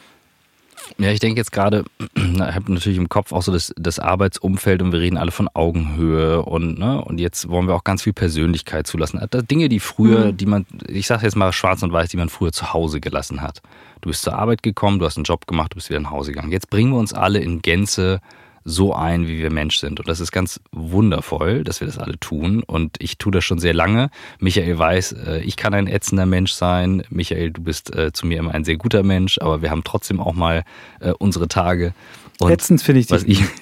Ja, 0.98 1.12
ich 1.12 1.20
denke 1.20 1.42
jetzt 1.42 1.52
gerade, 1.52 1.84
ich 2.16 2.40
habe 2.40 2.72
natürlich 2.72 2.98
im 2.98 3.10
Kopf 3.10 3.34
auch 3.34 3.42
so 3.42 3.52
das, 3.52 3.74
das, 3.76 4.00
Arbeitsumfeld 4.00 4.82
und 4.82 4.94
wir 4.94 5.02
reden 5.02 5.18
alle 5.18 5.32
von 5.32 5.50
Augenhöhe 5.54 6.42
und, 6.42 6.80
ne, 6.80 7.04
und 7.04 7.20
jetzt 7.20 7.50
wollen 7.50 7.68
wir 7.68 7.76
auch 7.76 7.84
ganz 7.84 8.02
viel 8.02 8.14
Persönlichkeit 8.14 8.88
zulassen. 8.88 9.20
Dinge, 9.52 9.68
die 9.68 9.82
früher, 9.82 10.28
mhm. 10.28 10.38
die 10.38 10.46
man, 10.46 10.66
ich 10.88 11.08
sage 11.08 11.26
jetzt 11.26 11.36
mal 11.36 11.52
schwarz 11.52 11.84
und 11.84 11.92
weiß, 11.92 12.08
die 12.08 12.18
man 12.18 12.30
früher 12.30 12.54
zu 12.54 12.72
Hause 12.72 13.02
gelassen 13.02 13.42
hat. 13.42 13.62
Du 14.00 14.08
bist 14.08 14.22
zur 14.22 14.40
Arbeit 14.40 14.64
gekommen, 14.64 15.00
du 15.00 15.06
hast 15.06 15.18
einen 15.18 15.26
Job 15.26 15.48
gemacht, 15.48 15.74
du 15.74 15.76
bist 15.76 15.90
wieder 15.90 16.00
nach 16.00 16.12
Hause 16.12 16.32
gegangen. 16.32 16.54
Jetzt 16.54 16.70
bringen 16.70 16.94
wir 16.94 16.98
uns 16.98 17.12
alle 17.12 17.40
in 17.40 17.62
Gänze 17.62 18.22
so 18.70 18.94
ein, 18.94 19.28
wie 19.28 19.40
wir 19.40 19.52
Mensch 19.52 19.80
sind. 19.80 20.00
Und 20.00 20.08
das 20.08 20.20
ist 20.20 20.32
ganz 20.32 20.60
wundervoll, 20.72 21.64
dass 21.64 21.82
wir 21.82 21.88
das 21.88 21.98
alle 21.98 22.20
tun. 22.20 22.64
Und 22.64 22.98
ich 23.00 23.18
tue 23.18 23.32
das 23.32 23.44
schon 23.44 23.60
sehr 23.60 23.74
lange. 23.74 24.10
Michael 24.40 24.78
weiß, 24.78 25.14
äh, 25.14 25.42
ich 25.42 25.58
kann 25.58 25.74
ein 25.74 25.88
ätzender 25.88 26.26
Mensch 26.26 26.54
sein. 26.54 27.04
Michael, 27.10 27.52
du 27.52 27.64
bist 27.64 27.96
äh, 27.96 28.14
zu 28.14 28.28
mir 28.28 28.40
immer 28.40 28.54
ein 28.54 28.64
sehr 28.64 28.78
guter 28.78 29.04
Mensch, 29.04 29.40
aber 29.40 29.62
wir 29.62 29.72
haben 29.72 29.84
trotzdem 29.84 30.20
auch 30.20 30.34
mal 30.34 30.64
äh, 31.00 31.12
unsere 31.12 31.48
Tage. 31.48 31.94
Und 32.40 32.52
Ätzend 32.52 32.82
finde 32.82 33.02
ich 33.02 33.10
was 33.10 33.24
ich 33.24 33.44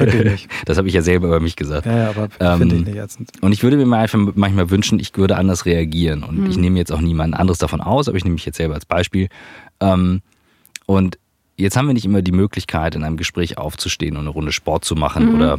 das 0.66 0.78
habe 0.78 0.88
ich 0.88 0.94
ja 0.94 1.02
selber 1.02 1.28
über 1.28 1.40
mich 1.40 1.56
gesagt. 1.56 1.86
Ja, 1.86 1.96
ja 1.96 2.08
aber 2.10 2.28
ähm, 2.40 2.58
finde 2.58 2.76
ich 2.76 2.84
nicht 2.84 2.96
ätzend. 2.96 3.30
Und 3.40 3.52
ich 3.52 3.62
würde 3.62 3.76
mir 3.76 3.96
einfach 3.96 4.18
manchmal 4.34 4.70
wünschen, 4.70 4.98
ich 4.98 5.16
würde 5.16 5.36
anders 5.36 5.64
reagieren. 5.64 6.24
Und 6.24 6.38
mhm. 6.38 6.50
ich 6.50 6.56
nehme 6.56 6.78
jetzt 6.78 6.92
auch 6.92 7.00
niemand 7.00 7.34
anderes 7.34 7.58
davon 7.58 7.80
aus, 7.80 8.08
aber 8.08 8.16
ich 8.16 8.24
nehme 8.24 8.34
mich 8.34 8.46
jetzt 8.46 8.56
selber 8.56 8.74
als 8.74 8.86
Beispiel. 8.86 9.28
Ähm, 9.80 10.22
und 10.86 11.18
Jetzt 11.60 11.76
haben 11.76 11.86
wir 11.86 11.94
nicht 11.94 12.04
immer 12.04 12.22
die 12.22 12.32
Möglichkeit, 12.32 12.94
in 12.94 13.04
einem 13.04 13.16
Gespräch 13.16 13.58
aufzustehen 13.58 14.16
und 14.16 14.22
eine 14.22 14.30
Runde 14.30 14.52
Sport 14.52 14.84
zu 14.84 14.94
machen 14.94 15.28
mhm. 15.28 15.34
oder 15.34 15.58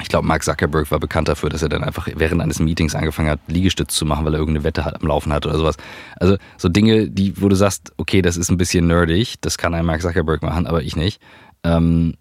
ich 0.00 0.08
glaube, 0.08 0.26
Mark 0.26 0.42
Zuckerberg 0.42 0.90
war 0.90 0.98
bekannt 0.98 1.28
dafür, 1.28 1.50
dass 1.50 1.62
er 1.62 1.68
dann 1.68 1.84
einfach 1.84 2.08
während 2.14 2.40
eines 2.40 2.58
Meetings 2.58 2.94
angefangen 2.94 3.28
hat, 3.28 3.40
Liegestütz 3.46 3.94
zu 3.94 4.06
machen, 4.06 4.24
weil 4.24 4.34
er 4.34 4.38
irgendeine 4.38 4.64
Wette 4.64 4.84
am 4.84 5.06
Laufen 5.06 5.32
hat 5.32 5.44
oder 5.44 5.56
sowas. 5.58 5.76
Also 6.18 6.36
so 6.56 6.68
Dinge, 6.68 7.08
die, 7.08 7.40
wo 7.40 7.48
du 7.48 7.54
sagst, 7.54 7.92
okay, 7.98 8.22
das 8.22 8.36
ist 8.36 8.50
ein 8.50 8.56
bisschen 8.56 8.86
nerdig, 8.86 9.36
das 9.42 9.58
kann 9.58 9.74
ein 9.74 9.84
Mark 9.84 10.00
Zuckerberg 10.00 10.42
machen, 10.42 10.66
aber 10.66 10.82
ich 10.82 10.96
nicht. 10.96 11.20
Ähm, 11.62 12.14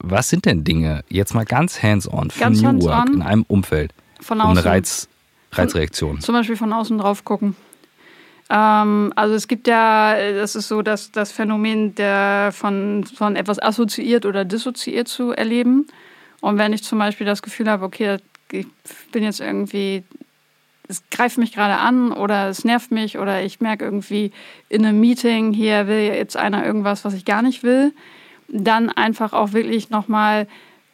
was 0.00 0.28
sind 0.28 0.44
denn 0.44 0.64
Dinge, 0.64 1.02
jetzt 1.08 1.34
mal 1.34 1.44
ganz 1.44 1.82
hands-on 1.82 2.30
für 2.30 2.40
ganz 2.40 2.60
New 2.60 2.68
hands 2.68 2.84
Work 2.84 3.08
in 3.08 3.22
einem 3.22 3.44
Umfeld, 3.48 3.92
von 4.20 4.40
außen. 4.40 4.50
um 4.50 4.58
eine 4.58 4.64
Reiz, 4.64 5.08
Reizreaktion? 5.52 6.16
Von, 6.16 6.20
zum 6.20 6.34
Beispiel 6.34 6.56
von 6.56 6.72
außen 6.72 6.98
drauf 6.98 7.24
gucken. 7.24 7.56
Ähm, 8.50 9.12
also 9.14 9.34
es 9.34 9.48
gibt 9.48 9.68
ja, 9.68 10.16
das 10.32 10.56
ist 10.56 10.68
so 10.68 10.82
dass 10.82 11.12
das 11.12 11.32
Phänomen 11.32 11.94
der 11.94 12.50
von, 12.52 13.04
von 13.04 13.36
etwas 13.36 13.60
assoziiert 13.60 14.26
oder 14.26 14.44
dissoziiert 14.44 15.08
zu 15.08 15.32
erleben. 15.32 15.86
Und 16.40 16.58
wenn 16.58 16.72
ich 16.72 16.82
zum 16.84 16.98
Beispiel 16.98 17.26
das 17.26 17.42
Gefühl 17.42 17.68
habe, 17.68 17.84
okay, 17.84 18.18
ich 18.50 18.66
bin 19.12 19.24
jetzt 19.24 19.40
irgendwie, 19.40 20.04
es 20.88 21.02
greift 21.10 21.36
mich 21.36 21.52
gerade 21.52 21.76
an 21.76 22.12
oder 22.12 22.48
es 22.48 22.64
nervt 22.64 22.90
mich 22.90 23.18
oder 23.18 23.42
ich 23.42 23.60
merke 23.60 23.84
irgendwie 23.84 24.32
in 24.68 24.86
einem 24.86 25.00
Meeting, 25.00 25.52
hier 25.52 25.86
will 25.86 26.00
jetzt 26.00 26.36
einer 26.36 26.64
irgendwas, 26.64 27.04
was 27.04 27.14
ich 27.14 27.24
gar 27.24 27.42
nicht 27.42 27.62
will, 27.62 27.92
dann 28.48 28.88
einfach 28.88 29.34
auch 29.34 29.52
wirklich 29.52 29.90
nochmal 29.90 30.46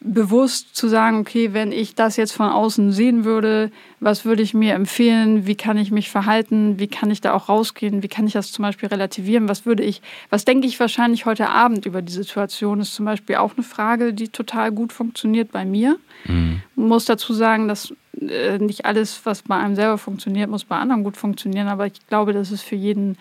bewusst 0.05 0.75
zu 0.75 0.87
sagen, 0.87 1.19
okay, 1.19 1.53
wenn 1.53 1.71
ich 1.71 1.95
das 1.95 2.15
jetzt 2.15 2.31
von 2.31 2.47
außen 2.47 2.91
sehen 2.91 3.25
würde, 3.25 3.71
was 3.99 4.23
würde 4.23 4.43
ich 4.43 4.53
mir 4.53 4.73
empfehlen, 4.73 5.47
wie 5.47 5.55
kann 5.55 5.77
ich 5.77 5.91
mich 5.91 6.09
verhalten, 6.09 6.79
wie 6.79 6.87
kann 6.87 7.09
ich 7.09 7.21
da 7.21 7.33
auch 7.33 7.49
rausgehen, 7.49 8.03
wie 8.03 8.07
kann 8.07 8.27
ich 8.27 8.33
das 8.33 8.51
zum 8.51 8.63
Beispiel 8.63 8.89
relativieren, 8.89 9.49
was 9.49 9.65
würde 9.65 9.83
ich, 9.83 10.01
was 10.29 10.45
denke 10.45 10.67
ich 10.67 10.79
wahrscheinlich 10.79 11.25
heute 11.25 11.49
Abend 11.49 11.85
über 11.85 12.01
die 12.01 12.13
Situation, 12.13 12.79
ist 12.79 12.93
zum 12.93 13.05
Beispiel 13.05 13.37
auch 13.37 13.53
eine 13.55 13.63
Frage, 13.63 14.13
die 14.13 14.29
total 14.29 14.71
gut 14.71 14.93
funktioniert 14.93 15.51
bei 15.51 15.65
mir. 15.65 15.97
Mhm. 16.25 16.61
Muss 16.75 17.05
dazu 17.05 17.33
sagen, 17.33 17.67
dass 17.67 17.93
äh, 18.21 18.59
nicht 18.59 18.85
alles, 18.85 19.21
was 19.23 19.41
bei 19.41 19.55
einem 19.55 19.75
selber 19.75 19.97
funktioniert, 19.97 20.49
muss 20.49 20.65
bei 20.65 20.77
anderen 20.77 21.03
gut 21.03 21.17
funktionieren, 21.17 21.67
aber 21.67 21.87
ich 21.87 22.07
glaube, 22.07 22.33
dass 22.33 22.51
es 22.51 22.61
für 22.61 22.75
jeden 22.75 23.17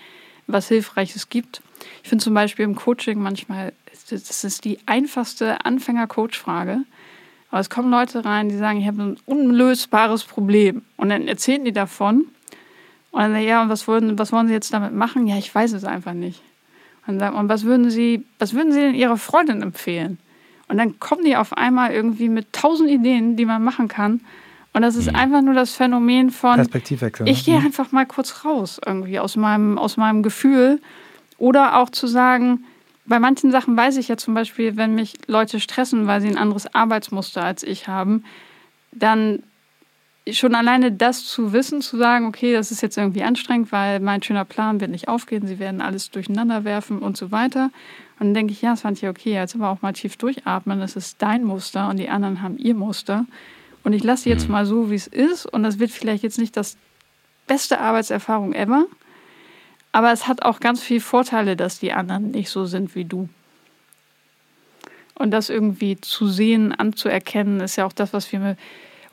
was 0.46 0.68
Hilfreiches 0.68 1.30
gibt. 1.30 1.62
Ich 2.02 2.08
finde 2.10 2.22
zum 2.22 2.34
Beispiel 2.34 2.66
im 2.66 2.74
Coaching 2.74 3.18
manchmal 3.18 3.72
das 4.10 4.44
ist 4.44 4.64
die 4.64 4.78
einfachste 4.86 5.64
Anfänger-Coach-Frage. 5.64 6.80
Aber 7.50 7.60
es 7.60 7.70
kommen 7.70 7.90
Leute 7.90 8.24
rein, 8.24 8.48
die 8.48 8.56
sagen, 8.56 8.80
ich 8.80 8.86
habe 8.86 9.02
ein 9.02 9.16
unlösbares 9.26 10.24
Problem. 10.24 10.82
Und 10.96 11.10
dann 11.10 11.28
erzählen 11.28 11.64
die 11.64 11.72
davon. 11.72 12.26
Und 13.12 13.20
dann 13.20 13.32
sagen, 13.32 13.46
ja, 13.46 13.62
und 13.62 13.68
was 13.68 13.86
wollen, 13.86 14.18
was 14.18 14.32
wollen 14.32 14.48
Sie 14.48 14.54
jetzt 14.54 14.72
damit 14.72 14.92
machen? 14.92 15.26
Ja, 15.26 15.38
ich 15.38 15.54
weiß 15.54 15.72
es 15.72 15.84
einfach 15.84 16.14
nicht. 16.14 16.42
Und, 17.06 17.18
dann, 17.18 17.34
und 17.34 17.48
was 17.48 17.64
würden 17.64 17.90
Sie, 17.90 18.24
was 18.38 18.54
würden 18.54 18.72
Sie 18.72 18.80
denn 18.80 18.94
Ihrer 18.94 19.16
Freundin 19.16 19.62
empfehlen? 19.62 20.18
Und 20.68 20.78
dann 20.78 20.98
kommen 20.98 21.24
die 21.24 21.36
auf 21.36 21.56
einmal 21.56 21.92
irgendwie 21.92 22.28
mit 22.28 22.52
tausend 22.52 22.90
Ideen, 22.90 23.36
die 23.36 23.44
man 23.44 23.62
machen 23.62 23.88
kann. 23.88 24.20
Und 24.72 24.82
das 24.82 24.96
ist 24.96 25.10
mhm. 25.10 25.16
einfach 25.16 25.42
nur 25.42 25.54
das 25.54 25.74
Phänomen 25.74 26.30
von 26.30 26.56
Perspektivwechsel. 26.56 27.28
Ich 27.28 27.44
gehe 27.44 27.60
mhm. 27.60 27.66
einfach 27.66 27.92
mal 27.92 28.06
kurz 28.06 28.44
raus, 28.44 28.80
irgendwie 28.84 29.20
aus 29.20 29.36
meinem, 29.36 29.78
aus 29.78 29.96
meinem 29.96 30.22
Gefühl. 30.22 30.80
Oder 31.38 31.78
auch 31.78 31.90
zu 31.90 32.06
sagen, 32.06 32.64
bei 33.06 33.18
manchen 33.18 33.50
Sachen 33.50 33.76
weiß 33.76 33.96
ich 33.98 34.08
ja 34.08 34.16
zum 34.16 34.34
Beispiel, 34.34 34.76
wenn 34.76 34.94
mich 34.94 35.14
Leute 35.26 35.60
stressen, 35.60 36.06
weil 36.06 36.20
sie 36.20 36.28
ein 36.28 36.38
anderes 36.38 36.74
Arbeitsmuster 36.74 37.42
als 37.42 37.62
ich 37.62 37.86
haben, 37.86 38.24
dann 38.92 39.42
schon 40.30 40.54
alleine 40.54 40.90
das 40.90 41.26
zu 41.26 41.52
wissen, 41.52 41.82
zu 41.82 41.98
sagen, 41.98 42.26
okay, 42.26 42.54
das 42.54 42.70
ist 42.70 42.80
jetzt 42.80 42.96
irgendwie 42.96 43.22
anstrengend, 43.22 43.72
weil 43.72 44.00
mein 44.00 44.22
schöner 44.22 44.46
Plan 44.46 44.80
wird 44.80 44.90
nicht 44.90 45.08
aufgehen, 45.08 45.46
sie 45.46 45.58
werden 45.58 45.82
alles 45.82 46.10
durcheinander 46.10 46.64
werfen 46.64 47.00
und 47.00 47.16
so 47.16 47.30
weiter. 47.30 47.70
Und 48.18 48.28
dann 48.28 48.34
denke 48.34 48.52
ich, 48.52 48.62
ja, 48.62 48.70
das 48.70 48.80
fand 48.80 49.02
ich 49.02 49.08
okay, 49.08 49.34
jetzt 49.34 49.54
aber 49.54 49.68
auch 49.68 49.82
mal 49.82 49.92
tief 49.92 50.16
durchatmen, 50.16 50.80
das 50.80 50.96
ist 50.96 51.20
dein 51.20 51.44
Muster 51.44 51.90
und 51.90 51.98
die 51.98 52.08
anderen 52.08 52.40
haben 52.40 52.56
ihr 52.56 52.74
Muster. 52.74 53.26
Und 53.82 53.92
ich 53.92 54.02
lasse 54.02 54.30
jetzt 54.30 54.46
mhm. 54.46 54.52
mal 54.52 54.66
so, 54.66 54.90
wie 54.90 54.94
es 54.94 55.06
ist 55.06 55.44
und 55.44 55.62
das 55.62 55.78
wird 55.78 55.90
vielleicht 55.90 56.22
jetzt 56.22 56.38
nicht 56.38 56.56
das 56.56 56.78
beste 57.46 57.80
Arbeitserfahrung 57.80 58.54
ever, 58.54 58.86
aber 59.94 60.10
es 60.10 60.26
hat 60.26 60.42
auch 60.42 60.58
ganz 60.58 60.82
viele 60.82 61.00
Vorteile, 61.00 61.54
dass 61.54 61.78
die 61.78 61.92
anderen 61.92 62.32
nicht 62.32 62.50
so 62.50 62.66
sind 62.66 62.96
wie 62.96 63.04
du. 63.04 63.28
Und 65.14 65.30
das 65.30 65.50
irgendwie 65.50 66.00
zu 66.00 66.26
sehen, 66.26 66.72
anzuerkennen, 66.72 67.60
ist 67.60 67.76
ja 67.76 67.86
auch 67.86 67.92
das, 67.92 68.12
was 68.12 68.32
wir 68.32 68.56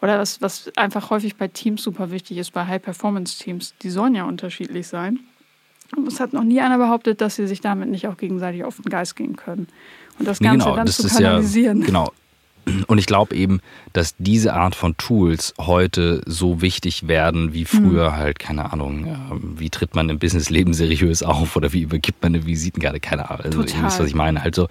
oder 0.01 0.17
was, 0.17 0.41
was 0.41 0.75
einfach 0.77 1.11
häufig 1.11 1.35
bei 1.35 1.47
Teams 1.47 1.83
super 1.83 2.09
wichtig 2.09 2.39
ist, 2.39 2.51
bei 2.53 2.65
High-Performance-Teams. 2.65 3.75
Die 3.83 3.91
sollen 3.91 4.15
ja 4.15 4.23
unterschiedlich 4.23 4.87
sein. 4.87 5.19
Und 5.95 6.07
es 6.07 6.19
hat 6.19 6.33
noch 6.33 6.43
nie 6.43 6.61
einer 6.61 6.79
behauptet, 6.79 7.21
dass 7.21 7.35
sie 7.35 7.45
sich 7.45 7.61
damit 7.61 7.89
nicht 7.89 8.07
auch 8.07 8.17
gegenseitig 8.17 8.63
auf 8.63 8.77
den 8.77 8.89
Geist 8.89 9.15
gehen 9.15 9.35
können. 9.35 9.67
Und 10.17 10.27
das 10.27 10.39
Ganze 10.39 10.57
nee, 10.57 10.63
genau, 10.63 10.75
dann 10.77 10.87
das 10.87 10.97
zu 10.97 11.07
kanalisieren. 11.09 11.81
Ja, 11.81 11.85
genau, 11.85 12.11
und 12.87 12.97
ich 12.97 13.05
glaube 13.05 13.35
eben, 13.35 13.59
dass 13.93 14.15
diese 14.17 14.53
Art 14.53 14.75
von 14.75 14.95
Tools 14.97 15.53
heute 15.59 16.21
so 16.25 16.61
wichtig 16.61 17.07
werden 17.07 17.53
wie 17.53 17.65
früher 17.65 18.11
mhm. 18.11 18.15
halt, 18.15 18.39
keine 18.39 18.71
Ahnung, 18.71 19.17
wie 19.57 19.69
tritt 19.69 19.95
man 19.95 20.09
im 20.09 20.19
Businessleben 20.19 20.73
seriös 20.73 21.23
auf 21.23 21.55
oder 21.55 21.73
wie 21.73 21.81
übergibt 21.81 22.21
man 22.21 22.35
eine 22.35 22.45
Visitenkarte, 22.45 22.99
keine 22.99 23.29
Ahnung. 23.29 23.45
Also 23.45 23.61
Total. 23.61 23.79
ihr 23.79 23.85
wisst, 23.85 23.99
was 23.99 24.07
ich 24.07 24.15
meine. 24.15 24.43
Halt 24.43 24.55
so, 24.55 24.67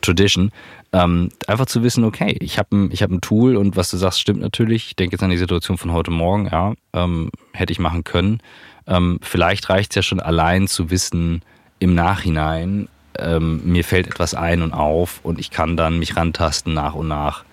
Tradition. 0.00 0.50
Ähm, 0.92 1.30
einfach 1.46 1.66
zu 1.66 1.82
wissen, 1.82 2.04
okay, 2.04 2.36
ich 2.40 2.58
habe 2.58 2.76
ein, 2.76 2.90
hab 2.90 3.10
ein 3.10 3.20
Tool 3.20 3.56
und 3.56 3.76
was 3.76 3.90
du 3.90 3.96
sagst, 3.96 4.20
stimmt 4.20 4.40
natürlich. 4.40 4.88
Ich 4.88 4.96
denke 4.96 5.14
jetzt 5.14 5.22
an 5.22 5.30
die 5.30 5.36
Situation 5.36 5.78
von 5.78 5.92
heute 5.92 6.10
Morgen, 6.10 6.48
ja, 6.50 6.74
ähm, 6.92 7.30
hätte 7.52 7.72
ich 7.72 7.78
machen 7.78 8.04
können. 8.04 8.40
Ähm, 8.86 9.18
vielleicht 9.22 9.68
reicht 9.68 9.92
es 9.92 9.96
ja 9.96 10.02
schon 10.02 10.20
allein 10.20 10.68
zu 10.68 10.90
wissen 10.90 11.42
im 11.78 11.94
Nachhinein, 11.94 12.88
ähm, 13.22 13.60
mir 13.64 13.84
fällt 13.84 14.06
etwas 14.06 14.34
ein 14.34 14.62
und 14.62 14.72
auf 14.72 15.20
und 15.22 15.38
ich 15.38 15.50
kann 15.50 15.76
dann 15.76 15.98
mich 15.98 16.16
rantasten 16.16 16.74
nach 16.74 16.94
und 16.94 17.08
nach 17.08 17.44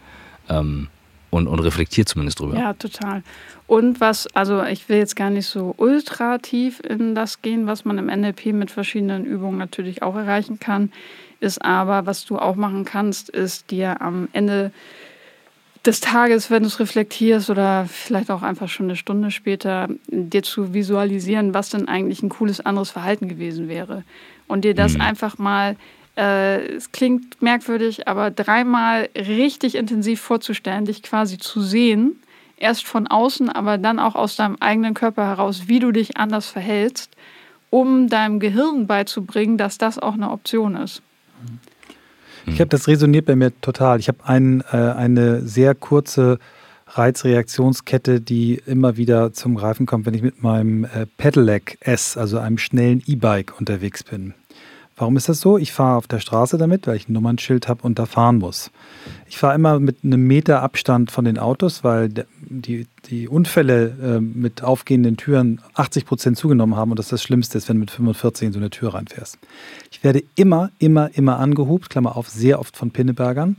ähm, 0.49 0.87
und, 1.29 1.47
und 1.47 1.59
reflektiert 1.59 2.07
zumindest 2.07 2.39
drüber. 2.39 2.57
Ja, 2.57 2.73
total. 2.73 3.23
Und 3.67 3.99
was, 3.99 4.27
also 4.33 4.63
ich 4.63 4.87
will 4.87 4.97
jetzt 4.97 5.15
gar 5.15 5.29
nicht 5.29 5.45
so 5.45 5.73
ultra 5.77 6.37
tief 6.37 6.79
in 6.79 7.15
das 7.15 7.41
gehen, 7.41 7.67
was 7.67 7.83
man 7.83 7.97
im 7.97 8.05
NLP 8.05 8.47
mit 8.47 8.71
verschiedenen 8.71 9.25
Übungen 9.25 9.57
natürlich 9.57 10.01
auch 10.03 10.15
erreichen 10.15 10.59
kann, 10.59 10.91
ist 11.39 11.63
aber, 11.63 12.05
was 12.05 12.25
du 12.25 12.39
auch 12.39 12.55
machen 12.55 12.85
kannst, 12.85 13.29
ist 13.29 13.69
dir 13.69 14.01
am 14.01 14.29
Ende 14.31 14.71
des 15.85 15.99
Tages, 15.99 16.49
wenn 16.49 16.63
du 16.63 16.67
es 16.67 16.79
reflektierst 16.79 17.49
oder 17.49 17.85
vielleicht 17.89 18.31
auch 18.31 18.41
einfach 18.41 18.69
schon 18.69 18.87
eine 18.87 18.95
Stunde 18.95 19.31
später, 19.31 19.87
dir 20.07 20.43
zu 20.43 20.73
visualisieren, 20.73 21.53
was 21.53 21.69
denn 21.69 21.87
eigentlich 21.87 22.23
ein 22.23 22.29
cooles 22.29 22.59
anderes 22.65 22.91
Verhalten 22.91 23.27
gewesen 23.27 23.67
wäre 23.67 24.03
und 24.47 24.63
dir 24.65 24.73
das 24.73 24.93
mhm. 24.93 25.01
einfach 25.01 25.37
mal, 25.37 25.75
äh, 26.17 26.75
es 26.75 26.91
klingt 26.91 27.41
merkwürdig, 27.41 28.07
aber 28.07 28.31
dreimal 28.31 29.09
richtig 29.15 29.75
intensiv 29.75 30.21
vorzustellen, 30.21 30.85
dich 30.85 31.03
quasi 31.03 31.37
zu 31.37 31.61
sehen, 31.61 32.21
erst 32.57 32.85
von 32.85 33.07
außen, 33.07 33.49
aber 33.49 33.77
dann 33.77 33.99
auch 33.99 34.15
aus 34.15 34.35
deinem 34.35 34.57
eigenen 34.59 34.93
Körper 34.93 35.27
heraus, 35.27 35.63
wie 35.67 35.79
du 35.79 35.91
dich 35.91 36.17
anders 36.17 36.47
verhältst, 36.47 37.11
um 37.69 38.07
deinem 38.09 38.39
Gehirn 38.39 38.87
beizubringen, 38.87 39.57
dass 39.57 39.77
das 39.77 39.99
auch 39.99 40.13
eine 40.13 40.31
Option 40.31 40.75
ist. 40.75 41.01
Ich 42.47 42.59
habe 42.59 42.69
das 42.69 42.87
resoniert 42.87 43.25
bei 43.25 43.35
mir 43.35 43.51
total. 43.61 43.99
Ich 43.99 44.07
habe 44.07 44.19
ein, 44.23 44.63
äh, 44.71 44.77
eine 44.77 45.41
sehr 45.41 45.75
kurze 45.75 46.39
Reizreaktionskette, 46.87 48.21
die 48.21 48.61
immer 48.65 48.97
wieder 48.97 49.33
zum 49.33 49.55
Greifen 49.55 49.85
kommt, 49.85 50.05
wenn 50.05 50.13
ich 50.13 50.21
mit 50.21 50.41
meinem 50.41 50.85
äh, 50.85 51.05
Pedelec 51.17 51.77
S, 51.81 52.17
also 52.17 52.39
einem 52.39 52.57
schnellen 52.57 53.03
E-Bike 53.05 53.53
unterwegs 53.59 54.03
bin. 54.03 54.33
Warum 54.99 55.15
ist 55.15 55.29
das 55.29 55.39
so? 55.39 55.59
Ich 55.59 55.73
fahre 55.73 55.95
auf 55.95 56.07
der 56.07 56.19
Straße 56.19 56.57
damit, 56.57 56.87
weil 56.87 56.95
ich 56.95 57.07
ein 57.07 57.13
Nummernschild 57.13 57.67
habe 57.67 57.83
und 57.83 57.99
da 57.99 58.07
fahren 58.07 58.39
muss. 58.39 58.71
Ich 59.29 59.37
fahre 59.37 59.53
immer 59.53 59.79
mit 59.79 60.03
einem 60.03 60.25
Meter 60.25 60.63
Abstand 60.63 61.11
von 61.11 61.23
den 61.23 61.37
Autos, 61.37 61.83
weil 61.83 62.09
die, 62.49 62.87
die 63.05 63.27
Unfälle 63.27 63.95
äh, 64.01 64.19
mit 64.19 64.63
aufgehenden 64.63 65.15
Türen 65.15 65.61
80 65.75 66.07
Prozent 66.07 66.37
zugenommen 66.37 66.75
haben 66.75 66.89
und 66.89 66.97
das 66.97 67.09
das 67.09 67.21
Schlimmste 67.21 67.59
ist, 67.59 67.69
wenn 67.69 67.75
du 67.75 67.81
mit 67.81 67.91
45 67.91 68.47
in 68.47 68.53
so 68.53 68.59
eine 68.59 68.71
Tür 68.71 68.95
reinfährst. 68.95 69.37
Ich 69.91 70.03
werde 70.03 70.23
immer, 70.35 70.71
immer, 70.79 71.11
immer 71.13 71.37
angehupt, 71.37 71.91
Klammer 71.91 72.17
auf, 72.17 72.27
sehr 72.27 72.59
oft 72.59 72.75
von 72.75 72.89
Pinnebergern. 72.89 73.57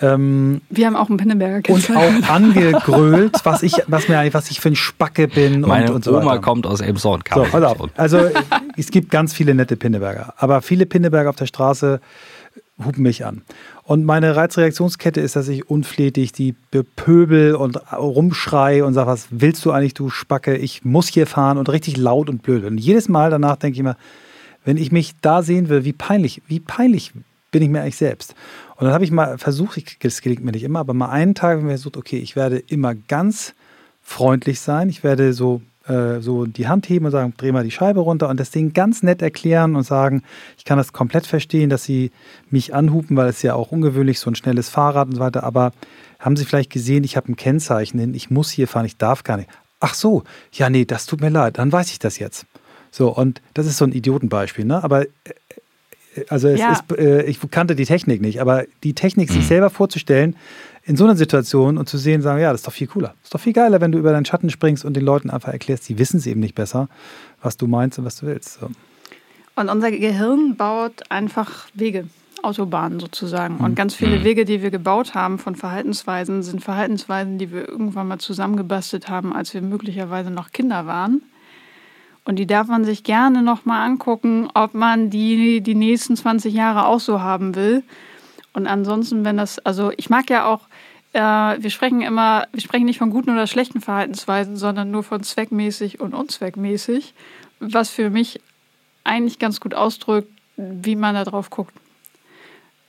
Ähm, 0.00 0.60
Wir 0.70 0.86
haben 0.86 0.96
auch 0.96 1.08
einen 1.08 1.18
Pinneberger 1.18 1.72
Und 1.72 1.90
auch 1.94 2.28
angegrölt, 2.30 3.36
was 3.44 3.62
ich, 3.62 3.74
was 3.86 4.08
mir, 4.08 4.28
was 4.32 4.50
ich 4.50 4.60
für 4.60 4.68
ein 4.70 4.76
Spacke 4.76 5.28
bin. 5.28 5.60
Meine 5.60 5.88
und, 5.88 5.96
und 5.96 6.04
so 6.04 6.16
Oma 6.16 6.26
weiter. 6.26 6.40
kommt 6.40 6.66
aus 6.66 6.80
Elmshorn. 6.80 7.22
So, 7.34 7.46
also 7.96 8.30
es 8.76 8.90
gibt 8.90 9.10
ganz 9.10 9.32
viele 9.34 9.54
nette 9.54 9.76
Pinneberger. 9.76 10.34
Aber 10.38 10.62
viele 10.62 10.86
Pinneberger 10.86 11.30
auf 11.30 11.36
der 11.36 11.46
Straße, 11.46 12.00
hupen 12.84 13.02
mich 13.02 13.24
an. 13.24 13.42
Und 13.84 14.04
meine 14.04 14.36
Reizreaktionskette 14.36 15.20
ist, 15.20 15.36
dass 15.36 15.48
ich 15.48 15.68
unflätig 15.68 16.32
die 16.32 16.54
bepöbel 16.70 17.54
und 17.54 17.76
rumschrei 17.92 18.84
und 18.84 18.94
sage, 18.94 19.08
was 19.08 19.26
willst 19.30 19.64
du 19.64 19.72
eigentlich, 19.72 19.94
du 19.94 20.10
Spacke? 20.10 20.56
Ich 20.56 20.84
muss 20.84 21.08
hier 21.08 21.26
fahren 21.26 21.58
und 21.58 21.68
richtig 21.68 21.96
laut 21.96 22.30
und 22.30 22.42
blöd. 22.42 22.64
Und 22.64 22.78
jedes 22.78 23.08
Mal 23.08 23.30
danach 23.30 23.56
denke 23.56 23.76
ich 23.76 23.82
mir, 23.82 23.96
wenn 24.64 24.76
ich 24.76 24.92
mich 24.92 25.14
da 25.20 25.42
sehen 25.42 25.68
will, 25.68 25.84
wie 25.84 25.92
peinlich, 25.92 26.42
wie 26.46 26.60
peinlich 26.60 27.12
bin 27.50 27.62
ich 27.62 27.68
mir 27.68 27.80
eigentlich 27.82 27.96
selbst. 27.96 28.34
Und 28.80 28.86
dann 28.86 28.94
habe 28.94 29.04
ich 29.04 29.10
mal 29.10 29.36
versucht, 29.36 30.02
das 30.02 30.22
gelingt 30.22 30.42
mir 30.42 30.52
nicht 30.52 30.64
immer, 30.64 30.80
aber 30.80 30.94
mal 30.94 31.10
einen 31.10 31.34
Tag 31.34 31.58
habe 31.58 31.60
ich 31.60 31.66
versucht, 31.68 31.98
okay, 31.98 32.16
ich 32.16 32.34
werde 32.34 32.56
immer 32.56 32.94
ganz 32.94 33.54
freundlich 34.02 34.58
sein. 34.58 34.88
Ich 34.88 35.04
werde 35.04 35.34
so 35.34 35.60
äh, 35.86 36.20
so 36.20 36.46
die 36.46 36.66
Hand 36.66 36.88
heben 36.88 37.04
und 37.04 37.10
sagen, 37.10 37.34
dreh 37.36 37.52
mal 37.52 37.62
die 37.62 37.70
Scheibe 37.70 38.00
runter 38.00 38.30
und 38.30 38.40
das 38.40 38.50
Ding 38.50 38.72
ganz 38.72 39.02
nett 39.02 39.20
erklären 39.20 39.76
und 39.76 39.82
sagen, 39.82 40.22
ich 40.56 40.64
kann 40.64 40.78
das 40.78 40.94
komplett 40.94 41.26
verstehen, 41.26 41.68
dass 41.68 41.84
sie 41.84 42.10
mich 42.48 42.74
anhupen, 42.74 43.18
weil 43.18 43.28
es 43.28 43.42
ja 43.42 43.54
auch 43.54 43.70
ungewöhnlich 43.70 44.18
so 44.18 44.30
ein 44.30 44.34
schnelles 44.34 44.70
Fahrrad 44.70 45.08
und 45.08 45.16
so 45.16 45.20
weiter, 45.20 45.42
aber 45.42 45.72
haben 46.18 46.36
Sie 46.36 46.46
vielleicht 46.46 46.70
gesehen, 46.70 47.04
ich 47.04 47.16
habe 47.16 47.30
ein 47.30 47.36
Kennzeichen 47.36 47.98
hin, 47.98 48.14
ich 48.14 48.30
muss 48.30 48.50
hier 48.50 48.66
fahren, 48.66 48.86
ich 48.86 48.96
darf 48.96 49.24
gar 49.24 49.36
nicht. 49.36 49.50
Ach 49.80 49.94
so, 49.94 50.22
ja, 50.52 50.70
nee, 50.70 50.86
das 50.86 51.06
tut 51.06 51.20
mir 51.20 51.30
leid, 51.30 51.58
dann 51.58 51.72
weiß 51.72 51.90
ich 51.90 51.98
das 51.98 52.18
jetzt. 52.18 52.46
So, 52.90 53.14
und 53.14 53.42
das 53.54 53.66
ist 53.66 53.78
so 53.78 53.84
ein 53.84 53.92
Idiotenbeispiel, 53.92 54.64
ne? 54.64 54.82
Aber 54.84 55.02
äh, 55.02 55.08
also 56.28 56.48
es 56.48 56.60
ja. 56.60 56.72
ist, 56.72 56.98
äh, 56.98 57.22
ich 57.24 57.38
kannte 57.50 57.76
die 57.76 57.84
Technik 57.84 58.20
nicht, 58.20 58.40
aber 58.40 58.64
die 58.82 58.94
Technik, 58.94 59.30
mhm. 59.30 59.34
sich 59.34 59.46
selber 59.46 59.70
vorzustellen, 59.70 60.36
in 60.84 60.96
so 60.96 61.04
einer 61.04 61.16
Situation 61.16 61.78
und 61.78 61.88
zu 61.88 61.98
sehen, 61.98 62.22
sagen, 62.22 62.40
ja, 62.40 62.50
das 62.50 62.62
ist 62.62 62.66
doch 62.66 62.72
viel 62.72 62.86
cooler. 62.86 63.08
Das 63.08 63.24
ist 63.24 63.34
doch 63.34 63.40
viel 63.40 63.52
geiler, 63.52 63.80
wenn 63.80 63.92
du 63.92 63.98
über 63.98 64.12
deinen 64.12 64.24
Schatten 64.24 64.50
springst 64.50 64.84
und 64.84 64.94
den 64.94 65.04
Leuten 65.04 65.30
einfach 65.30 65.52
erklärst, 65.52 65.88
die 65.88 65.98
wissen 65.98 66.16
es 66.16 66.26
eben 66.26 66.40
nicht 66.40 66.54
besser, 66.54 66.88
was 67.42 67.56
du 67.56 67.66
meinst 67.66 67.98
und 67.98 68.04
was 68.04 68.16
du 68.16 68.26
willst. 68.26 68.58
So. 68.60 68.70
Und 69.56 69.68
unser 69.68 69.90
Gehirn 69.90 70.56
baut 70.56 71.10
einfach 71.10 71.68
Wege, 71.74 72.06
Autobahnen 72.42 72.98
sozusagen. 72.98 73.58
Und 73.58 73.72
mhm. 73.72 73.74
ganz 73.74 73.94
viele 73.94 74.20
mhm. 74.20 74.24
Wege, 74.24 74.44
die 74.44 74.62
wir 74.62 74.70
gebaut 74.70 75.14
haben 75.14 75.38
von 75.38 75.54
Verhaltensweisen, 75.54 76.42
sind 76.42 76.64
Verhaltensweisen, 76.64 77.38
die 77.38 77.52
wir 77.52 77.68
irgendwann 77.68 78.08
mal 78.08 78.18
zusammengebastelt 78.18 79.08
haben, 79.08 79.34
als 79.34 79.52
wir 79.52 79.60
möglicherweise 79.60 80.30
noch 80.30 80.50
Kinder 80.50 80.86
waren. 80.86 81.22
Und 82.24 82.36
die 82.36 82.46
darf 82.46 82.68
man 82.68 82.84
sich 82.84 83.02
gerne 83.02 83.42
nochmal 83.42 83.86
angucken, 83.86 84.48
ob 84.54 84.74
man 84.74 85.10
die 85.10 85.60
die 85.60 85.74
nächsten 85.74 86.16
20 86.16 86.54
Jahre 86.54 86.86
auch 86.86 87.00
so 87.00 87.20
haben 87.20 87.54
will. 87.54 87.82
Und 88.52 88.66
ansonsten, 88.66 89.24
wenn 89.24 89.36
das, 89.36 89.58
also 89.60 89.92
ich 89.96 90.10
mag 90.10 90.28
ja 90.30 90.46
auch 90.46 90.68
äh, 91.12 91.20
wir 91.20 91.70
sprechen 91.70 92.02
immer, 92.02 92.46
wir 92.52 92.60
sprechen 92.60 92.86
nicht 92.86 92.98
von 92.98 93.10
guten 93.10 93.30
oder 93.30 93.46
schlechten 93.46 93.80
Verhaltensweisen, 93.80 94.56
sondern 94.56 94.90
nur 94.90 95.02
von 95.02 95.22
zweckmäßig 95.22 96.00
und 96.00 96.14
unzweckmäßig, 96.14 97.14
was 97.58 97.90
für 97.90 98.10
mich 98.10 98.40
eigentlich 99.04 99.38
ganz 99.38 99.60
gut 99.60 99.74
ausdrückt, 99.74 100.30
wie 100.56 100.96
man 100.96 101.14
da 101.14 101.24
drauf 101.24 101.50
guckt. 101.50 101.74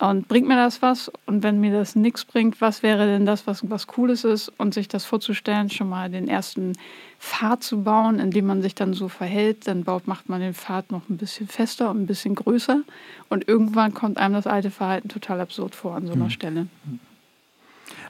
Und 0.02 0.28
bringt 0.28 0.47
mir 0.47 0.56
das 0.56 0.82
was? 0.82 1.12
Und 1.28 1.43
wenn 1.43 1.60
mir 1.60 1.72
das 1.72 1.95
nichts 1.95 2.26
bringt, 2.26 2.60
was 2.60 2.82
wäre 2.82 3.06
denn 3.06 3.28
das, 3.28 3.45
was 3.45 3.70
was 3.70 3.86
Cooles 3.86 4.24
ist? 4.24 4.52
Und 4.58 4.74
sich 4.74 4.88
das 4.88 5.06
vorzustellen, 5.06 5.70
schon 5.70 5.89
mal 5.89 6.10
den 6.10 6.28
ersten 6.28 6.74
Pfad 7.20 7.62
zu 7.62 7.84
bauen, 7.84 8.18
indem 8.18 8.47
man 8.47 8.64
sich 8.64 8.74
dann 8.74 8.93
so 8.93 9.10
verhält, 9.10 9.68
dann 9.68 9.84
baut, 9.84 10.08
macht 10.08 10.28
man 10.28 10.41
den 10.41 10.56
Pfad 10.56 10.91
noch 10.91 11.08
ein 11.08 11.18
bisschen 11.18 11.47
fester 11.47 11.91
und 11.91 12.02
ein 12.02 12.08
bisschen 12.08 12.34
größer. 12.34 12.82
Und 13.30 13.47
irgendwann 13.47 13.93
kommt 13.93 14.18
einem 14.18 14.34
das 14.34 14.47
alte 14.47 14.72
Verhalten 14.72 15.08
total 15.08 15.39
absurd 15.39 15.76
vor 15.76 15.93
an 15.93 16.08
so 16.08 16.14
einer 16.14 16.26
mhm. 16.26 16.30
Stelle. 16.32 16.68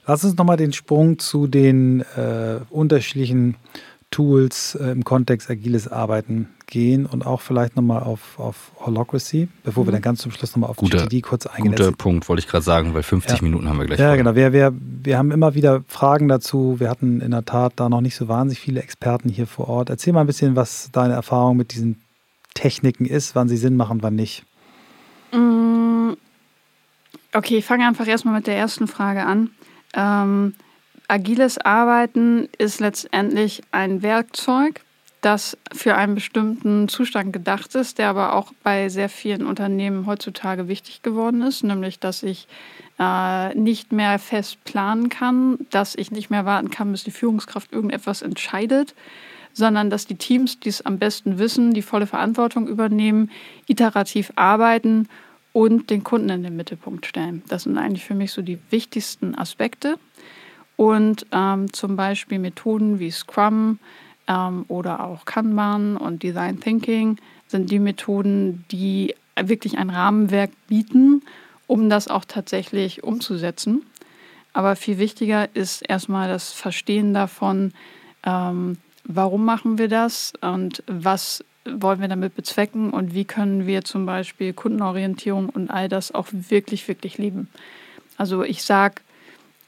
Lass 0.07 0.23
uns 0.23 0.37
nochmal 0.37 0.57
den 0.57 0.71
Sprung 0.71 1.19
zu 1.19 1.47
den 1.47 2.05
äh, 2.15 2.61
unterschiedlichen 2.69 3.57
Tools 4.11 4.75
äh, 4.75 4.91
im 4.91 5.03
Kontext 5.03 5.49
agiles 5.49 5.87
Arbeiten 5.87 6.49
gehen 6.67 7.05
und 7.05 7.25
auch 7.25 7.41
vielleicht 7.41 7.75
nochmal 7.75 8.03
auf, 8.03 8.37
auf 8.39 8.71
Holocracy, 8.79 9.47
bevor 9.63 9.83
mhm. 9.83 9.87
wir 9.87 9.91
dann 9.93 10.01
ganz 10.01 10.21
zum 10.21 10.31
Schluss 10.31 10.51
nochmal 10.51 10.69
auf 10.69 10.77
guter, 10.77 10.99
GTD 10.99 11.21
kurz 11.21 11.45
eingehen. 11.45 11.71
Guter 11.71 11.91
Punkt, 11.91 12.27
wollte 12.29 12.41
ich 12.41 12.47
gerade 12.47 12.63
sagen, 12.63 12.93
weil 12.93 13.03
50 13.03 13.37
ja. 13.37 13.43
Minuten 13.43 13.67
haben 13.69 13.79
wir 13.79 13.85
gleich. 13.85 13.99
Ja, 13.99 14.09
vor. 14.09 14.17
genau. 14.17 14.35
Wir, 14.35 14.53
wir, 14.53 14.73
wir 14.73 15.17
haben 15.17 15.31
immer 15.31 15.55
wieder 15.55 15.83
Fragen 15.87 16.27
dazu. 16.27 16.79
Wir 16.79 16.89
hatten 16.89 17.21
in 17.21 17.31
der 17.31 17.45
Tat 17.45 17.73
da 17.77 17.89
noch 17.89 18.01
nicht 18.01 18.15
so 18.15 18.27
wahnsinnig 18.27 18.59
viele 18.59 18.81
Experten 18.81 19.29
hier 19.29 19.47
vor 19.47 19.69
Ort. 19.69 19.89
Erzähl 19.89 20.13
mal 20.13 20.21
ein 20.21 20.27
bisschen, 20.27 20.55
was 20.55 20.89
deine 20.91 21.13
Erfahrung 21.13 21.57
mit 21.57 21.73
diesen 21.73 22.01
Techniken 22.53 23.05
ist, 23.05 23.35
wann 23.35 23.47
sie 23.47 23.57
Sinn 23.57 23.77
machen, 23.77 24.01
wann 24.01 24.15
nicht. 24.15 24.43
Mm, 25.31 26.11
okay, 27.33 27.57
ich 27.57 27.65
fange 27.65 27.87
einfach 27.87 28.07
erstmal 28.07 28.35
mit 28.35 28.47
der 28.47 28.57
ersten 28.57 28.87
Frage 28.87 29.25
an. 29.25 29.51
Ähm, 29.93 30.53
agiles 31.11 31.57
Arbeiten 31.57 32.47
ist 32.57 32.79
letztendlich 32.79 33.61
ein 33.71 34.01
Werkzeug, 34.01 34.81
das 35.19 35.57
für 35.73 35.95
einen 35.95 36.15
bestimmten 36.15 36.87
Zustand 36.87 37.33
gedacht 37.33 37.75
ist, 37.75 37.99
der 37.99 38.09
aber 38.09 38.33
auch 38.33 38.53
bei 38.63 38.87
sehr 38.87 39.09
vielen 39.09 39.45
Unternehmen 39.45 40.07
heutzutage 40.07 40.69
wichtig 40.69 41.03
geworden 41.03 41.41
ist, 41.41 41.63
nämlich 41.63 41.99
dass 41.99 42.23
ich 42.23 42.47
äh, 42.97 43.53
nicht 43.55 43.91
mehr 43.91 44.19
fest 44.19 44.63
planen 44.63 45.09
kann, 45.09 45.59
dass 45.69 45.95
ich 45.95 46.11
nicht 46.11 46.29
mehr 46.31 46.45
warten 46.45 46.71
kann, 46.71 46.91
bis 46.91 47.03
die 47.03 47.11
Führungskraft 47.11 47.73
irgendetwas 47.73 48.21
entscheidet, 48.21 48.95
sondern 49.53 49.89
dass 49.89 50.07
die 50.07 50.15
Teams, 50.15 50.61
die 50.61 50.69
es 50.69 50.85
am 50.85 50.97
besten 50.97 51.37
wissen, 51.37 51.73
die 51.73 51.81
volle 51.81 52.07
Verantwortung 52.07 52.67
übernehmen, 52.67 53.29
iterativ 53.67 54.31
arbeiten 54.37 55.09
und 55.53 55.89
den 55.89 56.03
Kunden 56.03 56.29
in 56.29 56.43
den 56.43 56.55
Mittelpunkt 56.55 57.05
stellen. 57.05 57.43
Das 57.49 57.63
sind 57.63 57.77
eigentlich 57.77 58.05
für 58.05 58.15
mich 58.15 58.31
so 58.31 58.41
die 58.41 58.59
wichtigsten 58.69 59.37
Aspekte. 59.37 59.97
Und 60.81 61.27
ähm, 61.31 61.71
zum 61.71 61.95
Beispiel 61.95 62.39
Methoden 62.39 62.97
wie 62.97 63.11
Scrum 63.11 63.77
ähm, 64.27 64.65
oder 64.67 65.03
auch 65.03 65.25
Kanban 65.25 65.95
und 65.95 66.23
Design 66.23 66.59
Thinking 66.59 67.17
sind 67.45 67.69
die 67.69 67.77
Methoden, 67.77 68.65
die 68.71 69.13
wirklich 69.39 69.77
ein 69.77 69.91
Rahmenwerk 69.91 70.49
bieten, 70.65 71.21
um 71.67 71.87
das 71.91 72.07
auch 72.07 72.25
tatsächlich 72.25 73.03
umzusetzen. 73.03 73.83
Aber 74.53 74.75
viel 74.75 74.97
wichtiger 74.97 75.55
ist 75.55 75.87
erstmal 75.87 76.27
das 76.27 76.51
Verstehen 76.51 77.13
davon, 77.13 77.73
ähm, 78.23 78.77
warum 79.03 79.45
machen 79.45 79.77
wir 79.77 79.87
das 79.87 80.33
und 80.41 80.81
was 80.87 81.45
wollen 81.63 82.01
wir 82.01 82.07
damit 82.07 82.33
bezwecken 82.33 82.89
und 82.89 83.13
wie 83.13 83.25
können 83.25 83.67
wir 83.67 83.83
zum 83.83 84.07
Beispiel 84.07 84.51
Kundenorientierung 84.51 85.49
und 85.49 85.69
all 85.69 85.89
das 85.89 86.11
auch 86.11 86.29
wirklich, 86.31 86.87
wirklich 86.87 87.19
lieben. 87.19 87.49
Also 88.17 88.41
ich 88.41 88.63
sage 88.63 88.95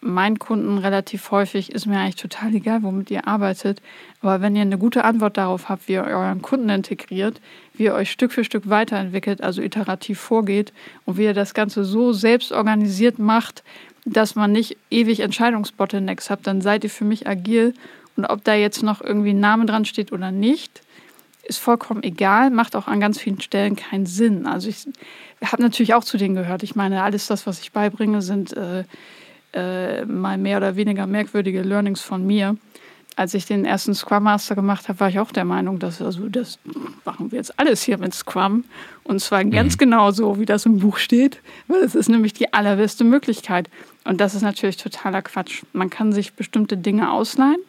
meinen 0.03 0.37
Kunden 0.37 0.77
relativ 0.77 1.31
häufig, 1.31 1.71
ist 1.71 1.85
mir 1.85 1.99
eigentlich 1.99 2.15
total 2.15 2.53
egal, 2.53 2.83
womit 2.83 3.09
ihr 3.09 3.27
arbeitet, 3.27 3.81
aber 4.21 4.41
wenn 4.41 4.55
ihr 4.55 4.61
eine 4.61 4.77
gute 4.77 5.03
Antwort 5.05 5.37
darauf 5.37 5.69
habt, 5.69 5.87
wie 5.87 5.93
ihr 5.93 6.03
euren 6.03 6.41
Kunden 6.41 6.69
integriert, 6.69 7.39
wie 7.73 7.83
ihr 7.85 7.93
euch 7.93 8.11
Stück 8.11 8.31
für 8.31 8.43
Stück 8.43 8.69
weiterentwickelt, 8.69 9.41
also 9.41 9.61
iterativ 9.61 10.19
vorgeht 10.19 10.73
und 11.05 11.17
wie 11.17 11.23
ihr 11.23 11.33
das 11.33 11.53
Ganze 11.53 11.85
so 11.85 12.13
selbst 12.13 12.51
organisiert 12.51 13.17
macht, 13.17 13.63
dass 14.05 14.35
man 14.35 14.51
nicht 14.51 14.77
ewig 14.91 15.21
Entscheidungsbottlenecks 15.21 16.29
habt, 16.29 16.45
dann 16.47 16.61
seid 16.61 16.83
ihr 16.83 16.89
für 16.89 17.05
mich 17.05 17.27
agil 17.27 17.73
und 18.15 18.25
ob 18.25 18.43
da 18.43 18.53
jetzt 18.53 18.83
noch 18.83 19.01
irgendwie 19.01 19.31
ein 19.31 19.39
Name 19.39 19.65
dran 19.65 19.85
steht 19.85 20.11
oder 20.11 20.31
nicht, 20.31 20.81
ist 21.43 21.59
vollkommen 21.59 22.03
egal, 22.03 22.49
macht 22.49 22.75
auch 22.75 22.87
an 22.87 22.99
ganz 22.99 23.19
vielen 23.19 23.41
Stellen 23.41 23.75
keinen 23.75 24.05
Sinn. 24.05 24.45
Also 24.45 24.69
ich 24.69 24.85
habe 25.43 25.61
natürlich 25.61 25.93
auch 25.93 26.03
zu 26.03 26.17
denen 26.17 26.35
gehört. 26.35 26.63
Ich 26.63 26.75
meine, 26.75 27.03
alles 27.03 27.27
das, 27.27 27.47
was 27.47 27.59
ich 27.59 27.71
beibringe, 27.71 28.21
sind 28.21 28.55
äh, 28.55 28.83
äh, 29.53 30.05
mal 30.05 30.37
mehr 30.37 30.57
oder 30.57 30.75
weniger 30.75 31.07
merkwürdige 31.07 31.61
Learnings 31.61 32.01
von 32.01 32.25
mir. 32.25 32.57
Als 33.15 33.35
ich 33.35 33.45
den 33.45 33.63
ersten 33.63 33.93
Scrum 33.93 34.23
Master 34.23 34.55
gemacht 34.55 34.89
habe, 34.89 34.99
war 34.99 35.09
ich 35.09 35.19
auch 35.19 35.31
der 35.31 35.45
Meinung, 35.45 35.77
dass 35.77 36.01
also 36.01 36.27
das 36.29 36.57
machen 37.05 37.31
wir 37.31 37.37
jetzt 37.37 37.59
alles 37.59 37.83
hier 37.83 37.99
mit 37.99 38.13
Scrum 38.13 38.63
und 39.03 39.19
zwar 39.19 39.43
mhm. 39.43 39.51
ganz 39.51 39.77
genau 39.77 40.09
so, 40.09 40.39
wie 40.39 40.45
das 40.45 40.65
im 40.65 40.79
Buch 40.79 40.97
steht, 40.97 41.39
weil 41.67 41.81
es 41.81 41.93
ist 41.93 42.09
nämlich 42.09 42.33
die 42.33 42.53
allerbeste 42.53 43.03
Möglichkeit. 43.03 43.69
Und 44.03 44.19
das 44.19 44.33
ist 44.33 44.41
natürlich 44.41 44.77
totaler 44.77 45.21
Quatsch. 45.21 45.63
Man 45.73 45.91
kann 45.91 46.11
sich 46.11 46.33
bestimmte 46.33 46.75
Dinge 46.75 47.11
ausleihen 47.11 47.59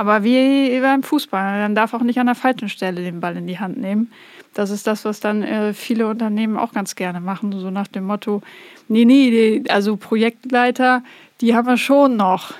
aber 0.00 0.24
wie 0.24 0.80
beim 0.80 1.02
Fußball, 1.02 1.60
dann 1.60 1.74
darf 1.74 1.92
auch 1.92 2.00
nicht 2.00 2.18
an 2.18 2.24
der 2.24 2.34
falschen 2.34 2.70
Stelle 2.70 3.02
den 3.02 3.20
Ball 3.20 3.36
in 3.36 3.46
die 3.46 3.58
Hand 3.58 3.76
nehmen. 3.76 4.10
Das 4.54 4.70
ist 4.70 4.86
das, 4.86 5.04
was 5.04 5.20
dann 5.20 5.42
äh, 5.42 5.74
viele 5.74 6.08
Unternehmen 6.08 6.56
auch 6.56 6.72
ganz 6.72 6.94
gerne 6.94 7.20
machen, 7.20 7.52
so 7.52 7.70
nach 7.70 7.86
dem 7.86 8.04
Motto, 8.04 8.40
nee, 8.88 9.04
nee, 9.04 9.62
also 9.68 9.98
Projektleiter, 9.98 11.02
die 11.42 11.54
haben 11.54 11.68
wir 11.68 11.76
schon 11.76 12.16
noch. 12.16 12.54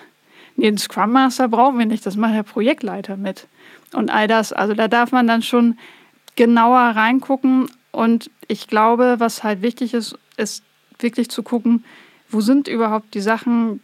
Den 0.57 0.77
Scrum 0.77 1.13
Master 1.13 1.49
brauchen 1.49 1.79
wir 1.79 1.87
nicht, 1.87 2.05
das 2.05 2.17
macht 2.17 2.35
der 2.35 2.43
Projektleiter 2.43 3.17
mit. 3.17 3.49
Und 3.95 4.11
all 4.11 4.29
das, 4.29 4.53
also 4.53 4.75
da 4.75 4.87
darf 4.87 5.11
man 5.11 5.27
dann 5.27 5.41
schon 5.41 5.79
genauer 6.37 6.79
reingucken. 6.79 7.71
Und 7.91 8.31
ich 8.49 8.67
glaube, 8.67 9.15
was 9.17 9.43
halt 9.43 9.63
wichtig 9.63 9.95
ist, 9.95 10.15
ist 10.37 10.63
wirklich 10.99 11.31
zu 11.31 11.43
gucken, 11.43 11.85
wo 12.29 12.43
sind 12.43 12.69
überhaupt 12.69 13.15
die 13.15 13.23
Sachen, 13.23 13.81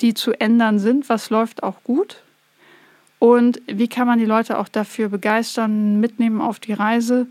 die 0.00 0.14
zu 0.14 0.40
ändern 0.40 0.78
sind, 0.78 1.08
was 1.08 1.30
läuft 1.30 1.64
auch 1.64 1.82
gut 1.82 2.22
und 3.18 3.60
wie 3.66 3.88
kann 3.88 4.06
man 4.06 4.18
die 4.18 4.24
Leute 4.24 4.58
auch 4.58 4.68
dafür 4.68 5.08
begeistern, 5.08 6.00
mitnehmen 6.00 6.40
auf 6.40 6.60
die 6.60 6.72
Reise 6.72 7.26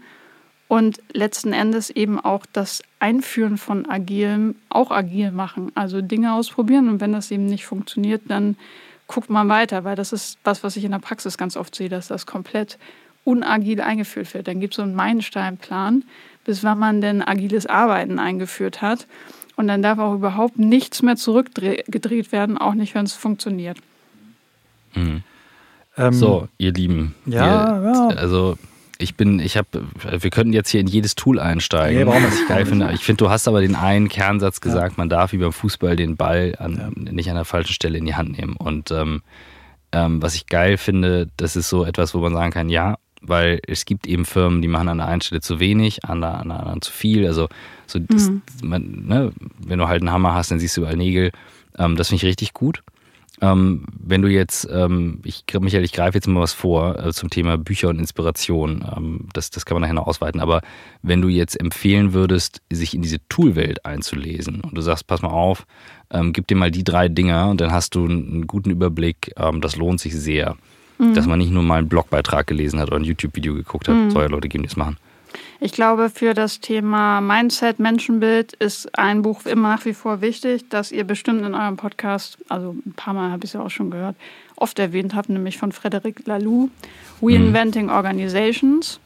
und 0.67 0.99
letzten 1.13 1.53
Endes 1.53 1.89
eben 1.89 2.19
auch 2.19 2.45
das 2.51 2.81
Einführen 2.99 3.57
von 3.57 3.87
Agilem 3.87 4.55
auch 4.69 4.89
agil 4.89 5.31
machen. 5.31 5.71
Also 5.75 6.01
Dinge 6.01 6.33
ausprobieren 6.33 6.89
und 6.89 7.01
wenn 7.01 7.13
das 7.13 7.29
eben 7.29 7.45
nicht 7.45 7.65
funktioniert, 7.65 8.23
dann 8.27 8.57
guckt 9.07 9.29
man 9.29 9.47
weiter, 9.47 9.83
weil 9.83 9.95
das 9.95 10.11
ist 10.11 10.39
was, 10.43 10.63
was 10.63 10.75
ich 10.75 10.83
in 10.83 10.91
der 10.91 10.99
Praxis 10.99 11.37
ganz 11.37 11.55
oft 11.55 11.75
sehe, 11.75 11.89
dass 11.89 12.07
das 12.07 12.25
komplett 12.25 12.79
unagil 13.23 13.81
eingeführt 13.81 14.33
wird. 14.33 14.47
Dann 14.47 14.59
gibt 14.59 14.73
es 14.73 14.77
so 14.77 14.81
einen 14.81 14.95
Meilensteinplan 14.95 16.03
bis 16.45 16.63
wann 16.63 16.79
man 16.79 17.01
denn 17.01 17.21
agiles 17.21 17.65
Arbeiten 17.65 18.19
eingeführt 18.19 18.81
hat. 18.81 19.07
Und 19.57 19.67
dann 19.67 19.81
darf 19.81 19.99
auch 19.99 20.13
überhaupt 20.13 20.57
nichts 20.59 21.01
mehr 21.01 21.15
zurückgedreht 21.15 22.31
werden, 22.31 22.57
auch 22.57 22.73
nicht, 22.73 22.95
wenn 22.95 23.05
es 23.05 23.13
funktioniert. 23.13 23.77
Mhm. 24.93 25.23
Ähm, 25.97 26.13
so, 26.13 26.47
ihr 26.57 26.73
Lieben. 26.73 27.15
Ja, 27.25 27.77
ihr, 27.77 27.91
ja. 27.91 28.07
Also 28.17 28.57
ich 28.97 29.15
bin, 29.15 29.39
ich 29.39 29.57
habe, 29.57 29.67
wir 30.19 30.29
könnten 30.29 30.53
jetzt 30.53 30.69
hier 30.69 30.79
in 30.79 30.87
jedes 30.87 31.15
Tool 31.15 31.39
einsteigen, 31.39 32.07
nee, 32.07 32.23
was 32.23 32.39
ich 32.39 32.47
geil 32.47 32.65
finde. 32.65 32.91
Ich 32.93 33.03
finde, 33.03 33.25
du 33.25 33.29
hast 33.29 33.47
aber 33.47 33.61
den 33.61 33.75
einen 33.75 34.07
Kernsatz 34.07 34.61
gesagt, 34.61 34.93
ja. 34.93 34.97
man 34.97 35.09
darf 35.09 35.33
wie 35.33 35.37
beim 35.37 35.51
Fußball 35.51 35.95
den 35.95 36.15
Ball 36.15 36.55
an, 36.59 36.93
ja. 36.95 37.11
nicht 37.11 37.29
an 37.29 37.35
der 37.35 37.45
falschen 37.45 37.73
Stelle 37.73 37.97
in 37.97 38.05
die 38.05 38.15
Hand 38.15 38.37
nehmen. 38.37 38.55
Und 38.55 38.91
ähm, 38.91 39.21
ähm, 39.91 40.21
was 40.21 40.35
ich 40.35 40.47
geil 40.47 40.77
finde, 40.77 41.27
das 41.37 41.55
ist 41.55 41.69
so 41.69 41.83
etwas, 41.83 42.13
wo 42.13 42.19
man 42.19 42.33
sagen 42.33 42.51
kann, 42.51 42.69
ja, 42.69 42.97
weil 43.21 43.59
es 43.67 43.85
gibt 43.85 44.07
eben 44.07 44.25
Firmen, 44.25 44.61
die 44.61 44.67
machen 44.67 44.87
an 44.87 44.97
der 44.99 45.07
einen 45.07 45.21
Stelle 45.21 45.41
zu 45.41 45.59
wenig, 45.59 46.05
an 46.05 46.21
der, 46.21 46.35
an 46.35 46.49
der 46.49 46.59
anderen 46.59 46.81
zu 46.81 46.91
viel. 46.91 47.25
Also 47.25 47.49
so 47.87 47.99
das, 47.99 48.29
mhm. 48.29 48.41
man, 48.61 49.05
ne, 49.07 49.31
wenn 49.59 49.79
du 49.79 49.87
halt 49.87 50.01
einen 50.01 50.11
Hammer 50.11 50.35
hast, 50.35 50.51
dann 50.51 50.59
siehst 50.59 50.77
du 50.77 50.81
überall 50.81 50.97
Nägel. 50.97 51.31
Ähm, 51.77 51.95
das 51.95 52.09
finde 52.09 52.23
ich 52.23 52.29
richtig 52.29 52.53
gut. 52.53 52.83
Ähm, 53.41 53.85
wenn 53.99 54.21
du 54.21 54.29
jetzt, 54.29 54.67
ähm, 54.71 55.19
ich, 55.25 55.43
Michael, 55.59 55.83
ich 55.83 55.91
greife 55.91 56.17
jetzt 56.17 56.27
mal 56.27 56.41
was 56.41 56.53
vor 56.53 56.97
äh, 56.97 57.11
zum 57.11 57.29
Thema 57.29 57.57
Bücher 57.57 57.89
und 57.89 57.99
Inspiration. 57.99 58.85
Ähm, 58.95 59.27
das, 59.33 59.49
das 59.49 59.65
kann 59.65 59.75
man 59.75 59.81
nachher 59.81 59.93
noch 59.93 60.07
ausweiten. 60.07 60.39
Aber 60.39 60.61
wenn 61.01 61.21
du 61.21 61.27
jetzt 61.27 61.59
empfehlen 61.59 62.13
würdest, 62.13 62.61
sich 62.71 62.93
in 62.93 63.01
diese 63.01 63.19
Toolwelt 63.27 63.85
einzulesen 63.85 64.61
und 64.61 64.75
du 64.75 64.81
sagst, 64.81 65.07
pass 65.07 65.21
mal 65.21 65.29
auf, 65.29 65.65
ähm, 66.11 66.33
gib 66.33 66.47
dir 66.47 66.55
mal 66.55 66.71
die 66.71 66.83
drei 66.83 67.09
Dinger 67.09 67.49
und 67.49 67.59
dann 67.61 67.71
hast 67.71 67.95
du 67.95 68.05
einen 68.05 68.47
guten 68.47 68.69
Überblick. 68.69 69.33
Ähm, 69.37 69.61
das 69.61 69.75
lohnt 69.75 69.99
sich 69.99 70.15
sehr, 70.15 70.55
mhm. 70.97 71.13
dass 71.13 71.25
man 71.25 71.39
nicht 71.39 71.51
nur 71.51 71.63
mal 71.63 71.79
einen 71.79 71.89
Blogbeitrag 71.89 72.47
gelesen 72.47 72.79
hat 72.79 72.87
oder 72.87 72.97
ein 72.97 73.03
YouTube-Video 73.03 73.53
geguckt 73.53 73.89
hat. 73.89 73.95
Mhm. 73.95 74.11
Soll 74.11 74.23
ja 74.23 74.29
Leute 74.29 74.47
geben, 74.47 74.63
die 74.63 74.69
das 74.69 74.77
machen. 74.77 74.97
Ich 75.59 75.71
glaube, 75.71 76.09
für 76.09 76.33
das 76.33 76.59
Thema 76.59 77.21
Mindset, 77.21 77.79
Menschenbild 77.79 78.53
ist 78.53 78.97
ein 78.97 79.21
Buch 79.21 79.45
immer 79.45 79.69
nach 79.69 79.85
wie 79.85 79.93
vor 79.93 80.21
wichtig, 80.21 80.69
das 80.69 80.91
ihr 80.91 81.03
bestimmt 81.03 81.45
in 81.45 81.53
eurem 81.53 81.77
Podcast, 81.77 82.37
also 82.49 82.75
ein 82.85 82.93
paar 82.93 83.13
Mal 83.13 83.31
habe 83.31 83.45
ich 83.45 83.51
es 83.51 83.53
ja 83.53 83.61
auch 83.61 83.69
schon 83.69 83.91
gehört, 83.91 84.15
oft 84.55 84.77
erwähnt 84.79 85.15
habt, 85.15 85.29
nämlich 85.29 85.57
von 85.57 85.71
Frederic 85.71 86.25
Laloux, 86.27 86.69
Reinventing 87.21 87.85
mhm. 87.85 87.91
Organizations, 87.91 88.99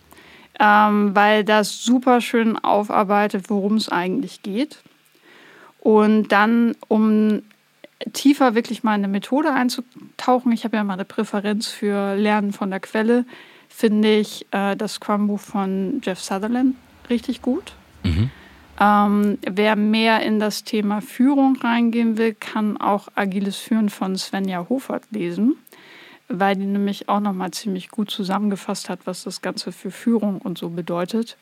ähm, 0.60 1.16
weil 1.16 1.44
das 1.44 1.84
super 1.84 2.22
schön 2.22 2.58
aufarbeitet, 2.58 3.50
worum 3.50 3.76
es 3.76 3.90
eigentlich 3.90 4.42
geht. 4.42 4.80
Und 5.80 6.30
dann, 6.30 6.76
um 6.88 7.42
tiefer 8.14 8.56
wirklich 8.56 8.84
mal 8.84 8.96
in 8.96 9.04
eine 9.04 9.12
Methode 9.12 9.54
einzutauchen, 9.54 10.52
ich 10.52 10.64
habe 10.64 10.78
ja 10.78 10.84
mal 10.84 10.94
eine 10.94 11.06
Präferenz 11.06 11.68
für 11.68 12.16
Lernen 12.16 12.54
von 12.54 12.70
der 12.70 12.80
Quelle, 12.80 13.26
finde 13.70 14.18
ich 14.18 14.46
äh, 14.52 14.76
das 14.76 14.96
Scrum-Buch 14.96 15.40
von 15.40 16.02
Jeff 16.04 16.20
Sutherland 16.20 16.76
richtig 17.10 17.42
gut. 17.42 17.74
Mhm. 18.04 18.30
Ähm, 18.82 19.38
wer 19.50 19.76
mehr 19.76 20.22
in 20.22 20.40
das 20.40 20.64
Thema 20.64 21.02
Führung 21.02 21.58
reingehen 21.58 22.18
will, 22.18 22.34
kann 22.34 22.78
auch 22.78 23.10
Agiles 23.16 23.58
Führen 23.58 23.90
von 23.90 24.18
Svenja 24.18 24.68
Hofert 24.70 25.04
lesen, 25.12 25.56
weil 26.30 26.56
die 26.56 26.66
nämlich 26.66 27.10
auch 27.10 27.20
nochmal 27.20 27.52
ziemlich 27.52 27.90
gut 27.90 28.10
zusammengefasst 28.10 28.90
hat, 28.90 29.00
was 29.06 29.24
das 29.24 29.42
Ganze 29.42 29.72
für 29.72 29.92
Führung 29.92 30.40
und 30.40 30.58
so 30.58 30.70
bedeutet. 30.70 31.38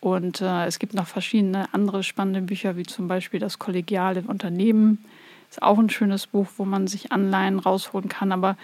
Und 0.00 0.40
äh, 0.40 0.66
es 0.66 0.78
gibt 0.78 0.94
noch 0.94 1.06
verschiedene 1.06 1.72
andere 1.72 2.02
spannende 2.02 2.42
Bücher, 2.42 2.76
wie 2.76 2.84
zum 2.84 3.08
Beispiel 3.08 3.40
das 3.40 3.58
kollegiale 3.58 4.22
Unternehmen. 4.22 5.04
Ist 5.50 5.62
auch 5.62 5.78
ein 5.78 5.90
schönes 5.90 6.26
Buch, 6.26 6.48
wo 6.56 6.64
man 6.64 6.86
sich 6.86 7.12
Anleihen 7.12 7.58
rausholen 7.58 8.08
kann. 8.08 8.32
Aber 8.32 8.56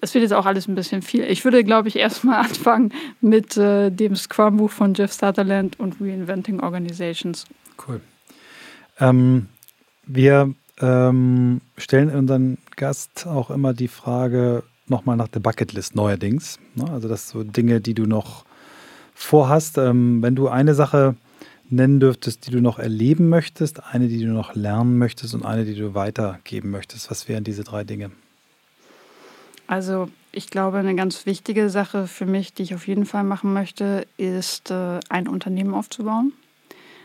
das 0.00 0.14
wird 0.14 0.22
jetzt 0.22 0.32
auch 0.32 0.46
alles 0.46 0.68
ein 0.68 0.74
bisschen 0.74 1.02
viel. 1.02 1.24
Ich 1.24 1.44
würde, 1.44 1.62
glaube 1.64 1.88
ich, 1.88 1.96
erstmal 1.96 2.38
anfangen 2.44 2.92
mit 3.20 3.56
äh, 3.56 3.90
dem 3.90 4.16
Scrum-Buch 4.16 4.70
von 4.70 4.94
Jeff 4.94 5.12
Sutherland 5.12 5.78
und 5.78 6.00
Reinventing 6.00 6.60
Organizations. 6.60 7.44
Cool. 7.86 8.00
Ähm, 8.98 9.48
wir 10.06 10.54
ähm, 10.80 11.60
stellen 11.76 12.10
unseren 12.10 12.58
Gast 12.76 13.26
auch 13.26 13.50
immer 13.50 13.74
die 13.74 13.88
Frage 13.88 14.62
nochmal 14.86 15.16
nach 15.16 15.28
der 15.28 15.40
Bucketlist 15.40 15.94
neuerdings. 15.94 16.58
Ne? 16.74 16.90
Also 16.90 17.08
das 17.08 17.28
so 17.28 17.44
Dinge, 17.44 17.80
die 17.80 17.94
du 17.94 18.06
noch 18.06 18.44
vorhast. 19.14 19.78
Ähm, 19.78 20.22
wenn 20.22 20.34
du 20.34 20.48
eine 20.48 20.74
Sache 20.74 21.14
nennen 21.68 22.00
dürftest, 22.00 22.46
die 22.46 22.50
du 22.50 22.60
noch 22.60 22.78
erleben 22.78 23.28
möchtest, 23.28 23.84
eine, 23.84 24.08
die 24.08 24.24
du 24.24 24.32
noch 24.32 24.54
lernen 24.54 24.98
möchtest 24.98 25.34
und 25.34 25.44
eine, 25.44 25.64
die 25.64 25.76
du 25.76 25.94
weitergeben 25.94 26.70
möchtest, 26.70 27.10
was 27.10 27.28
wären 27.28 27.44
diese 27.44 27.62
drei 27.62 27.84
Dinge? 27.84 28.10
Also 29.70 30.08
ich 30.32 30.50
glaube, 30.50 30.78
eine 30.78 30.96
ganz 30.96 31.26
wichtige 31.26 31.70
Sache 31.70 32.08
für 32.08 32.26
mich, 32.26 32.52
die 32.52 32.64
ich 32.64 32.74
auf 32.74 32.88
jeden 32.88 33.06
Fall 33.06 33.22
machen 33.22 33.52
möchte, 33.52 34.04
ist 34.16 34.72
äh, 34.72 34.98
ein 35.08 35.28
Unternehmen 35.28 35.74
aufzubauen, 35.74 36.32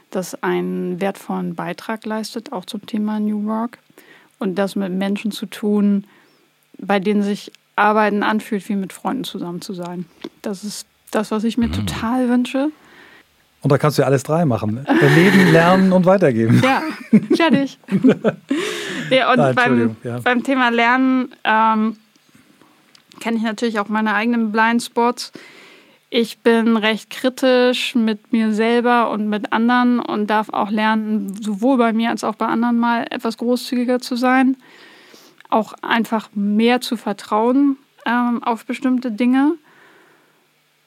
das 0.10 0.42
einen 0.42 1.00
wertvollen 1.00 1.54
Beitrag 1.54 2.08
leistet, 2.08 2.52
auch 2.52 2.66
zum 2.66 2.84
Thema 2.88 3.20
New 3.20 3.46
Work. 3.46 3.78
Und 4.40 4.56
das 4.56 4.76
mit 4.76 4.92
Menschen 4.92 5.30
zu 5.30 5.46
tun, 5.46 6.06
bei 6.80 7.00
denen 7.00 7.22
sich 7.22 7.52
Arbeiten 7.76 8.24
anfühlt, 8.24 8.68
wie 8.68 8.76
mit 8.76 8.94
Freunden 8.94 9.26
zusammen 9.26 9.62
zu 9.62 9.76
sein. 9.76 10.08
Das 10.42 10.64
ist 10.64 10.88
das, 11.12 11.30
was 11.30 11.44
ich 11.44 11.60
mir 11.60 11.68
mhm. 11.68 11.74
total 11.74 12.30
wünsche. 12.30 12.72
Und 13.62 13.72
da 13.72 13.78
kannst 13.78 14.00
du 14.00 14.02
ja 14.02 14.08
alles 14.08 14.24
drei 14.24 14.44
machen. 14.44 14.84
Erleben, 14.88 15.52
lernen 15.52 15.94
und 15.94 16.08
weitergeben. 16.08 16.64
Ja, 16.64 16.82
fertig. 17.36 17.78
ja, 19.12 19.32
und 19.32 19.38
Nein, 19.38 19.56
beim, 19.56 19.96
ja. 20.04 20.20
beim 20.20 20.42
Thema 20.42 20.70
Lernen 20.70 21.32
ähm, 21.44 21.98
kenne 23.20 23.38
ich 23.38 23.44
natürlich 23.44 23.80
auch 23.80 23.88
meine 23.88 24.14
eigenen 24.14 24.52
Blindspots. 24.52 25.32
Ich 26.10 26.40
bin 26.40 26.78
recht 26.78 27.10
kritisch 27.10 27.96
mit 27.96 28.32
mir 28.32 28.54
selber 28.54 29.10
und 29.10 29.28
mit 29.28 29.52
anderen 29.52 30.00
und 30.00 30.28
darf 30.28 30.50
auch 30.50 30.70
lernen, 30.70 31.36
sowohl 31.42 31.78
bei 31.78 31.94
mir 31.94 32.10
als 32.10 32.24
auch 32.24 32.36
bei 32.36 32.46
anderen 32.46 32.78
mal 32.78 33.06
etwas 33.10 33.38
großzügiger 33.38 34.00
zu 34.00 34.16
sein. 34.16 34.56
Auch 35.50 35.74
einfach 35.82 36.30
mehr 36.34 36.80
zu 36.82 36.96
vertrauen 36.96 37.78
ähm, 38.06 38.44
auf 38.44 38.66
bestimmte 38.66 39.12
Dinge. 39.12 39.58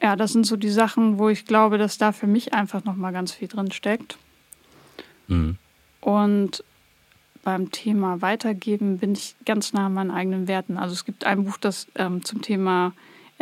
Ja, 0.00 0.14
das 0.14 0.32
sind 0.32 0.46
so 0.46 0.56
die 0.56 0.70
Sachen, 0.70 1.18
wo 1.18 1.28
ich 1.28 1.44
glaube, 1.44 1.78
dass 1.78 1.98
da 1.98 2.12
für 2.12 2.26
mich 2.28 2.54
einfach 2.54 2.84
nochmal 2.84 3.12
ganz 3.12 3.32
viel 3.32 3.48
drin 3.48 3.72
steckt. 3.72 4.16
Mhm. 5.26 5.58
Und 6.00 6.64
beim 7.48 7.70
Thema 7.70 8.20
Weitergeben 8.20 8.98
bin 8.98 9.14
ich 9.14 9.34
ganz 9.46 9.72
nah 9.72 9.86
an 9.86 9.94
meinen 9.94 10.10
eigenen 10.10 10.48
Werten. 10.48 10.76
Also 10.76 10.92
es 10.92 11.06
gibt 11.06 11.24
ein 11.24 11.46
Buch, 11.46 11.56
das 11.56 11.86
ähm, 11.94 12.22
zum 12.22 12.42
Thema 12.42 12.92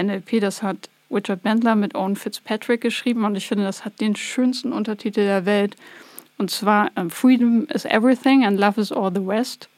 NLP, 0.00 0.40
das 0.40 0.62
hat 0.62 0.88
Richard 1.10 1.42
Bendler 1.42 1.74
mit 1.74 1.96
Owen 1.96 2.14
Fitzpatrick 2.14 2.82
geschrieben 2.82 3.24
und 3.24 3.34
ich 3.34 3.48
finde, 3.48 3.64
das 3.64 3.84
hat 3.84 4.00
den 4.00 4.14
schönsten 4.14 4.72
Untertitel 4.72 5.22
der 5.22 5.44
Welt. 5.44 5.74
Und 6.38 6.52
zwar 6.52 6.92
ähm, 6.94 7.10
Freedom 7.10 7.66
is 7.74 7.84
Everything 7.84 8.46
and 8.46 8.60
Love 8.60 8.80
is 8.80 8.92
All 8.92 9.10
the 9.12 9.26
West. 9.26 9.68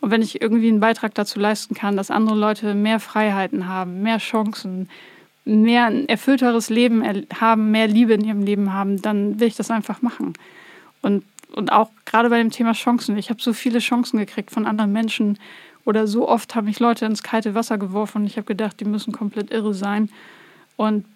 Und 0.00 0.10
wenn 0.10 0.22
ich 0.22 0.42
irgendwie 0.42 0.70
einen 0.70 0.80
Beitrag 0.80 1.14
dazu 1.14 1.38
leisten 1.38 1.76
kann, 1.76 1.96
dass 1.96 2.10
andere 2.10 2.36
Leute 2.36 2.74
mehr 2.74 2.98
Freiheiten 2.98 3.68
haben, 3.68 4.02
mehr 4.02 4.18
Chancen, 4.18 4.88
mehr 5.44 5.86
ein 5.86 6.08
erfüllteres 6.08 6.68
Leben 6.68 7.04
haben, 7.38 7.70
mehr 7.70 7.86
Liebe 7.86 8.14
in 8.14 8.24
ihrem 8.24 8.42
Leben 8.42 8.72
haben, 8.72 9.00
dann 9.00 9.38
will 9.38 9.46
ich 9.46 9.54
das 9.54 9.70
einfach 9.70 10.02
machen. 10.02 10.32
Und 11.00 11.22
und 11.54 11.72
auch 11.72 11.90
gerade 12.04 12.30
bei 12.30 12.38
dem 12.38 12.50
Thema 12.50 12.72
Chancen. 12.72 13.16
Ich 13.16 13.30
habe 13.30 13.40
so 13.42 13.52
viele 13.52 13.78
Chancen 13.78 14.18
gekriegt 14.18 14.50
von 14.50 14.66
anderen 14.66 14.92
Menschen 14.92 15.38
oder 15.84 16.06
so 16.06 16.28
oft 16.28 16.54
haben 16.54 16.66
mich 16.66 16.80
Leute 16.80 17.06
ins 17.06 17.22
kalte 17.22 17.54
Wasser 17.54 17.78
geworfen 17.78 18.22
und 18.22 18.26
ich 18.26 18.36
habe 18.36 18.46
gedacht, 18.46 18.78
die 18.80 18.84
müssen 18.84 19.12
komplett 19.12 19.50
irre 19.50 19.74
sein. 19.74 20.10
Und 20.76 21.06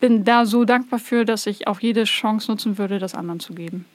bin 0.00 0.24
da 0.24 0.44
so 0.44 0.64
dankbar 0.64 0.98
für, 0.98 1.24
dass 1.24 1.46
ich 1.46 1.68
auch 1.68 1.80
jede 1.80 2.04
Chance 2.04 2.50
nutzen 2.50 2.76
würde, 2.76 2.98
das 2.98 3.14
anderen 3.14 3.38
zu 3.38 3.54
geben. 3.54 3.86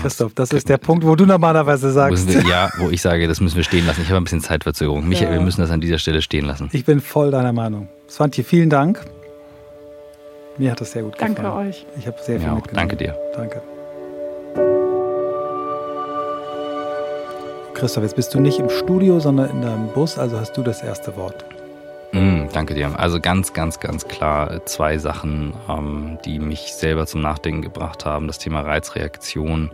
Christoph, 0.00 0.32
das 0.34 0.52
ist 0.52 0.68
der 0.68 0.78
Punkt, 0.78 1.04
wo 1.04 1.16
du 1.16 1.26
normalerweise 1.26 1.90
sagst. 1.90 2.28
Wir, 2.28 2.48
ja, 2.48 2.70
wo 2.78 2.88
ich 2.88 3.02
sage, 3.02 3.26
das 3.26 3.40
müssen 3.40 3.56
wir 3.56 3.64
stehen 3.64 3.84
lassen. 3.84 4.02
Ich 4.02 4.08
habe 4.08 4.18
ein 4.18 4.24
bisschen 4.24 4.40
Zeitverzögerung. 4.40 5.06
Michael, 5.06 5.32
ja. 5.32 5.38
wir 5.38 5.40
müssen 5.40 5.60
das 5.60 5.70
an 5.70 5.80
dieser 5.80 5.98
Stelle 5.98 6.22
stehen 6.22 6.46
lassen. 6.46 6.70
Ich 6.72 6.84
bin 6.84 7.00
voll 7.00 7.30
deiner 7.32 7.52
Meinung. 7.52 7.88
Svantje, 8.08 8.44
vielen 8.44 8.70
Dank. 8.70 9.04
Mir 10.56 10.70
hat 10.70 10.80
das 10.80 10.92
sehr 10.92 11.02
gut 11.02 11.14
gefallen. 11.14 11.34
Danke 11.34 11.52
euch. 11.52 11.84
Ich 11.98 12.06
habe 12.06 12.16
sehr 12.22 12.38
viel 12.38 12.46
ja, 12.46 12.54
mitgenommen. 12.54 12.88
Danke 12.88 12.96
dir. 12.96 13.16
Danke. 13.34 13.62
Christoph, 17.82 18.04
jetzt 18.04 18.14
bist 18.14 18.32
du 18.32 18.38
nicht 18.38 18.60
im 18.60 18.70
Studio, 18.70 19.18
sondern 19.18 19.50
in 19.50 19.60
deinem 19.60 19.88
Bus, 19.88 20.16
also 20.16 20.38
hast 20.38 20.56
du 20.56 20.62
das 20.62 20.84
erste 20.84 21.16
Wort. 21.16 21.44
Mm, 22.12 22.44
danke 22.52 22.74
dir. 22.74 22.96
Also 22.96 23.18
ganz, 23.18 23.54
ganz, 23.54 23.80
ganz 23.80 24.06
klar 24.06 24.64
zwei 24.66 24.98
Sachen, 24.98 25.52
ähm, 25.68 26.16
die 26.24 26.38
mich 26.38 26.74
selber 26.74 27.08
zum 27.08 27.22
Nachdenken 27.22 27.60
gebracht 27.60 28.04
haben. 28.04 28.28
Das 28.28 28.38
Thema 28.38 28.60
Reizreaktion 28.60 29.72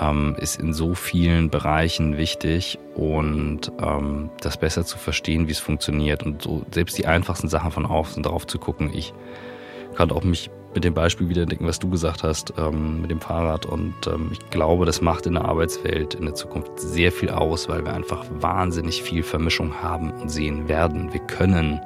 ähm, 0.00 0.36
ist 0.38 0.58
in 0.58 0.72
so 0.72 0.94
vielen 0.94 1.50
Bereichen 1.50 2.16
wichtig 2.16 2.78
und 2.94 3.70
ähm, 3.78 4.30
das 4.40 4.56
besser 4.56 4.86
zu 4.86 4.96
verstehen, 4.96 5.46
wie 5.46 5.52
es 5.52 5.58
funktioniert 5.58 6.22
und 6.22 6.40
so 6.40 6.62
selbst 6.72 6.96
die 6.96 7.06
einfachsten 7.06 7.50
Sachen 7.50 7.72
von 7.72 7.84
außen 7.84 8.22
drauf 8.22 8.46
zu 8.46 8.58
gucken. 8.58 8.90
Ich 8.94 9.12
kann 9.94 10.10
auch 10.12 10.24
mich 10.24 10.48
mit 10.74 10.84
dem 10.84 10.94
Beispiel 10.94 11.28
wieder 11.28 11.46
denken, 11.46 11.66
was 11.66 11.78
du 11.78 11.88
gesagt 11.88 12.22
hast, 12.22 12.52
ähm, 12.58 13.00
mit 13.02 13.10
dem 13.10 13.20
Fahrrad. 13.20 13.66
Und 13.66 13.94
ähm, 14.06 14.30
ich 14.32 14.50
glaube, 14.50 14.84
das 14.86 15.00
macht 15.00 15.26
in 15.26 15.34
der 15.34 15.44
Arbeitswelt 15.44 16.14
in 16.14 16.24
der 16.24 16.34
Zukunft 16.34 16.78
sehr 16.80 17.12
viel 17.12 17.30
aus, 17.30 17.68
weil 17.68 17.84
wir 17.84 17.94
einfach 17.94 18.24
wahnsinnig 18.30 19.02
viel 19.02 19.22
Vermischung 19.22 19.82
haben 19.82 20.10
und 20.10 20.28
sehen 20.28 20.68
werden. 20.68 21.12
Wir 21.12 21.20
können 21.20 21.80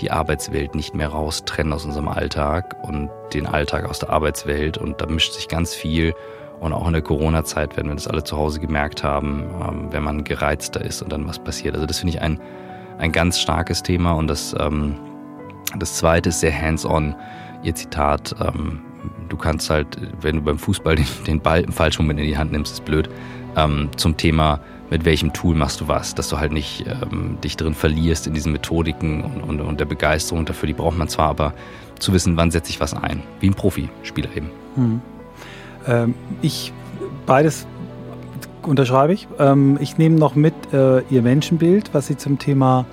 die 0.00 0.10
Arbeitswelt 0.10 0.74
nicht 0.74 0.94
mehr 0.94 1.08
raustrennen 1.08 1.72
aus 1.72 1.84
unserem 1.84 2.08
Alltag 2.08 2.76
und 2.82 3.10
den 3.34 3.46
Alltag 3.46 3.88
aus 3.88 3.98
der 3.98 4.10
Arbeitswelt. 4.10 4.78
Und 4.78 5.00
da 5.00 5.06
mischt 5.06 5.32
sich 5.32 5.48
ganz 5.48 5.74
viel. 5.74 6.14
Und 6.60 6.72
auch 6.72 6.86
in 6.86 6.92
der 6.92 7.02
Corona-Zeit 7.02 7.76
werden 7.76 7.88
wir 7.88 7.96
das 7.96 8.06
alle 8.06 8.22
zu 8.22 8.36
Hause 8.36 8.60
gemerkt 8.60 9.02
haben, 9.02 9.50
ähm, 9.68 9.88
wenn 9.90 10.04
man 10.04 10.22
gereizter 10.22 10.80
ist 10.80 11.02
und 11.02 11.12
dann 11.12 11.26
was 11.26 11.38
passiert. 11.38 11.74
Also 11.74 11.86
das 11.86 11.98
finde 11.98 12.16
ich 12.16 12.22
ein, 12.22 12.40
ein 12.98 13.10
ganz 13.10 13.40
starkes 13.40 13.82
Thema. 13.82 14.12
Und 14.12 14.28
das, 14.28 14.54
ähm, 14.58 14.94
das 15.76 15.96
zweite 15.96 16.28
ist 16.28 16.40
sehr 16.40 16.56
hands-on. 16.56 17.16
Ihr 17.62 17.74
Zitat, 17.74 18.34
ähm, 18.40 18.80
du 19.28 19.36
kannst 19.36 19.70
halt, 19.70 19.86
wenn 20.20 20.36
du 20.36 20.42
beim 20.42 20.58
Fußball 20.58 20.96
den, 20.96 21.06
den 21.26 21.40
Ball 21.40 21.62
im 21.62 21.72
falschen 21.72 22.02
Moment 22.02 22.20
in 22.20 22.26
die 22.26 22.38
Hand 22.38 22.52
nimmst, 22.52 22.72
ist 22.72 22.84
blöd. 22.84 23.08
Ähm, 23.56 23.90
zum 23.96 24.16
Thema, 24.16 24.60
mit 24.90 25.04
welchem 25.04 25.32
Tool 25.32 25.54
machst 25.54 25.80
du 25.80 25.88
was, 25.88 26.14
dass 26.14 26.28
du 26.28 26.38
halt 26.38 26.52
nicht 26.52 26.86
ähm, 26.86 27.38
dich 27.42 27.56
drin 27.56 27.74
verlierst 27.74 28.26
in 28.26 28.34
diesen 28.34 28.52
Methodiken 28.52 29.22
und, 29.24 29.42
und, 29.42 29.60
und, 29.60 29.80
der 29.80 29.84
Begeisterung 29.84 30.44
dafür, 30.44 30.66
die 30.66 30.72
braucht 30.72 30.96
man 30.96 31.08
zwar, 31.08 31.28
aber 31.28 31.54
zu 31.98 32.12
wissen, 32.12 32.36
wann 32.36 32.50
setze 32.50 32.70
ich 32.70 32.80
was 32.80 32.94
ein, 32.94 33.22
wie 33.40 33.48
ein 33.48 33.54
Profispieler 33.54 34.28
eben. 34.34 34.50
Hm. 34.74 35.00
Ähm, 35.86 36.14
ich, 36.40 36.72
beides 37.26 37.66
unterschreibe 38.62 39.12
ich. 39.12 39.28
Ähm, 39.38 39.78
ich 39.80 39.98
nehme 39.98 40.16
noch 40.16 40.34
mit 40.34 40.54
äh, 40.72 41.00
ihr 41.10 41.22
Menschenbild, 41.22 41.92
was 41.92 42.06
sie 42.06 42.16
zum 42.16 42.38
Thema 42.38 42.86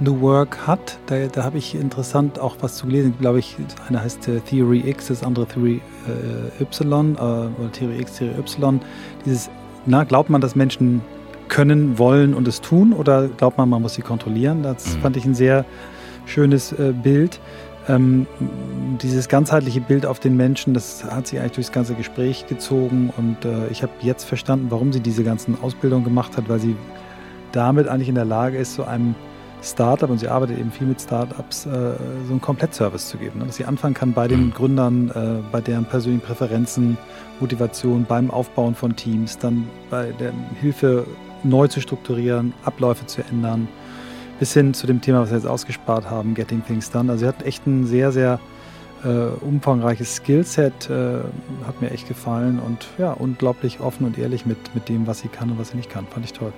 New 0.00 0.20
Work 0.20 0.66
hat. 0.66 0.98
Da, 1.06 1.26
da 1.26 1.44
habe 1.44 1.58
ich 1.58 1.74
interessant 1.74 2.38
auch 2.38 2.56
was 2.60 2.76
zu 2.76 2.86
lesen. 2.86 3.14
Glaube 3.20 3.38
ich, 3.38 3.56
eine 3.88 4.02
heißt 4.02 4.28
äh, 4.28 4.40
Theory 4.40 4.82
X, 4.86 5.08
das 5.08 5.22
andere 5.22 5.46
Theory 5.46 5.80
äh, 6.06 6.62
Y 6.62 7.14
äh, 7.14 7.18
oder 7.18 7.72
Theory 7.72 8.00
X, 8.00 8.18
Theory 8.18 8.38
Y. 8.38 8.80
Dieses, 9.24 9.50
na, 9.86 10.04
glaubt 10.04 10.30
man, 10.30 10.40
dass 10.40 10.56
Menschen 10.56 11.02
können, 11.48 11.98
wollen 11.98 12.34
und 12.34 12.48
es 12.48 12.60
tun 12.60 12.92
oder 12.92 13.28
glaubt 13.28 13.58
man, 13.58 13.68
man 13.68 13.82
muss 13.82 13.94
sie 13.94 14.02
kontrollieren? 14.02 14.62
Das 14.62 14.96
mhm. 14.96 15.00
fand 15.00 15.16
ich 15.16 15.24
ein 15.24 15.34
sehr 15.34 15.64
schönes 16.24 16.72
äh, 16.72 16.92
Bild. 16.92 17.40
Ähm, 17.88 18.26
dieses 19.02 19.28
ganzheitliche 19.28 19.80
Bild 19.80 20.06
auf 20.06 20.20
den 20.20 20.36
Menschen, 20.36 20.72
das 20.72 21.04
hat 21.04 21.26
sich 21.26 21.40
eigentlich 21.40 21.52
durchs 21.52 21.72
ganze 21.72 21.94
Gespräch 21.94 22.46
gezogen 22.46 23.12
und 23.16 23.44
äh, 23.44 23.66
ich 23.68 23.82
habe 23.82 23.92
jetzt 24.00 24.24
verstanden, 24.24 24.66
warum 24.70 24.92
sie 24.92 25.00
diese 25.00 25.24
ganzen 25.24 25.60
Ausbildungen 25.60 26.04
gemacht 26.04 26.36
hat, 26.36 26.48
weil 26.48 26.60
sie 26.60 26.76
damit 27.50 27.88
eigentlich 27.88 28.08
in 28.08 28.14
der 28.14 28.24
Lage 28.24 28.56
ist, 28.56 28.74
so 28.74 28.84
einem 28.84 29.16
Startup, 29.62 30.10
und 30.10 30.18
sie 30.18 30.28
arbeitet 30.28 30.58
eben 30.58 30.72
viel 30.72 30.88
mit 30.88 31.00
Startups, 31.00 31.66
äh, 31.66 31.70
so 32.26 32.32
einen 32.32 32.40
Komplettservice 32.40 33.08
zu 33.08 33.16
geben. 33.16 33.38
Ne? 33.38 33.46
Dass 33.46 33.56
sie 33.56 33.64
anfangen 33.64 33.94
kann 33.94 34.12
bei 34.12 34.26
den 34.26 34.46
mhm. 34.46 34.50
Gründern, 34.52 35.10
äh, 35.10 35.42
bei 35.52 35.60
deren 35.60 35.84
persönlichen 35.84 36.24
Präferenzen, 36.24 36.98
Motivation, 37.38 38.04
beim 38.04 38.30
Aufbauen 38.30 38.74
von 38.74 38.96
Teams, 38.96 39.38
dann 39.38 39.68
bei 39.88 40.12
der 40.18 40.32
Hilfe 40.60 41.06
neu 41.44 41.68
zu 41.68 41.80
strukturieren, 41.80 42.52
Abläufe 42.64 43.06
zu 43.06 43.22
ändern, 43.22 43.68
bis 44.40 44.52
hin 44.52 44.74
zu 44.74 44.86
dem 44.86 45.00
Thema, 45.00 45.20
was 45.20 45.30
wir 45.30 45.36
jetzt 45.36 45.46
ausgespart 45.46 46.10
haben, 46.10 46.34
Getting 46.34 46.64
Things 46.64 46.90
Done. 46.90 47.10
Also 47.10 47.24
sie 47.24 47.28
hat 47.28 47.44
echt 47.46 47.66
ein 47.66 47.86
sehr, 47.86 48.10
sehr 48.10 48.40
äh, 49.04 49.08
umfangreiches 49.44 50.16
Skillset, 50.16 50.88
hat 50.88 51.80
mir 51.80 51.90
echt 51.90 52.08
gefallen 52.08 52.58
und 52.58 52.88
ja, 52.98 53.12
unglaublich 53.12 53.80
offen 53.80 54.06
und 54.06 54.18
ehrlich 54.18 54.44
mit, 54.44 54.74
mit 54.74 54.88
dem, 54.88 55.06
was 55.06 55.20
sie 55.20 55.28
kann 55.28 55.50
und 55.50 55.58
was 55.58 55.70
sie 55.70 55.76
nicht 55.76 55.90
kann. 55.90 56.06
Fand 56.06 56.24
ich 56.24 56.32
toll. 56.32 56.52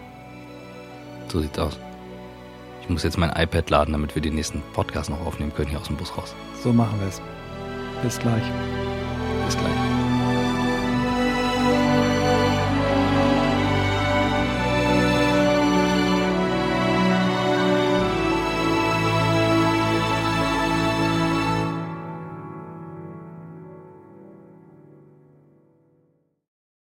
So 1.28 1.40
sieht's 1.40 1.58
aus. 1.58 1.78
Ich 2.84 2.90
muss 2.90 3.02
jetzt 3.02 3.16
mein 3.16 3.30
iPad 3.30 3.70
laden, 3.70 3.92
damit 3.92 4.14
wir 4.14 4.20
den 4.20 4.34
nächsten 4.34 4.60
Podcast 4.74 5.08
noch 5.08 5.24
aufnehmen 5.24 5.54
können 5.54 5.70
hier 5.70 5.80
aus 5.80 5.86
dem 5.86 5.96
Bus 5.96 6.14
raus. 6.18 6.34
So 6.62 6.70
machen 6.70 7.00
wir 7.00 7.08
es. 7.08 7.22
Bis 8.02 8.18
gleich. 8.18 8.44
Bis 9.46 9.56
gleich. 9.56 9.93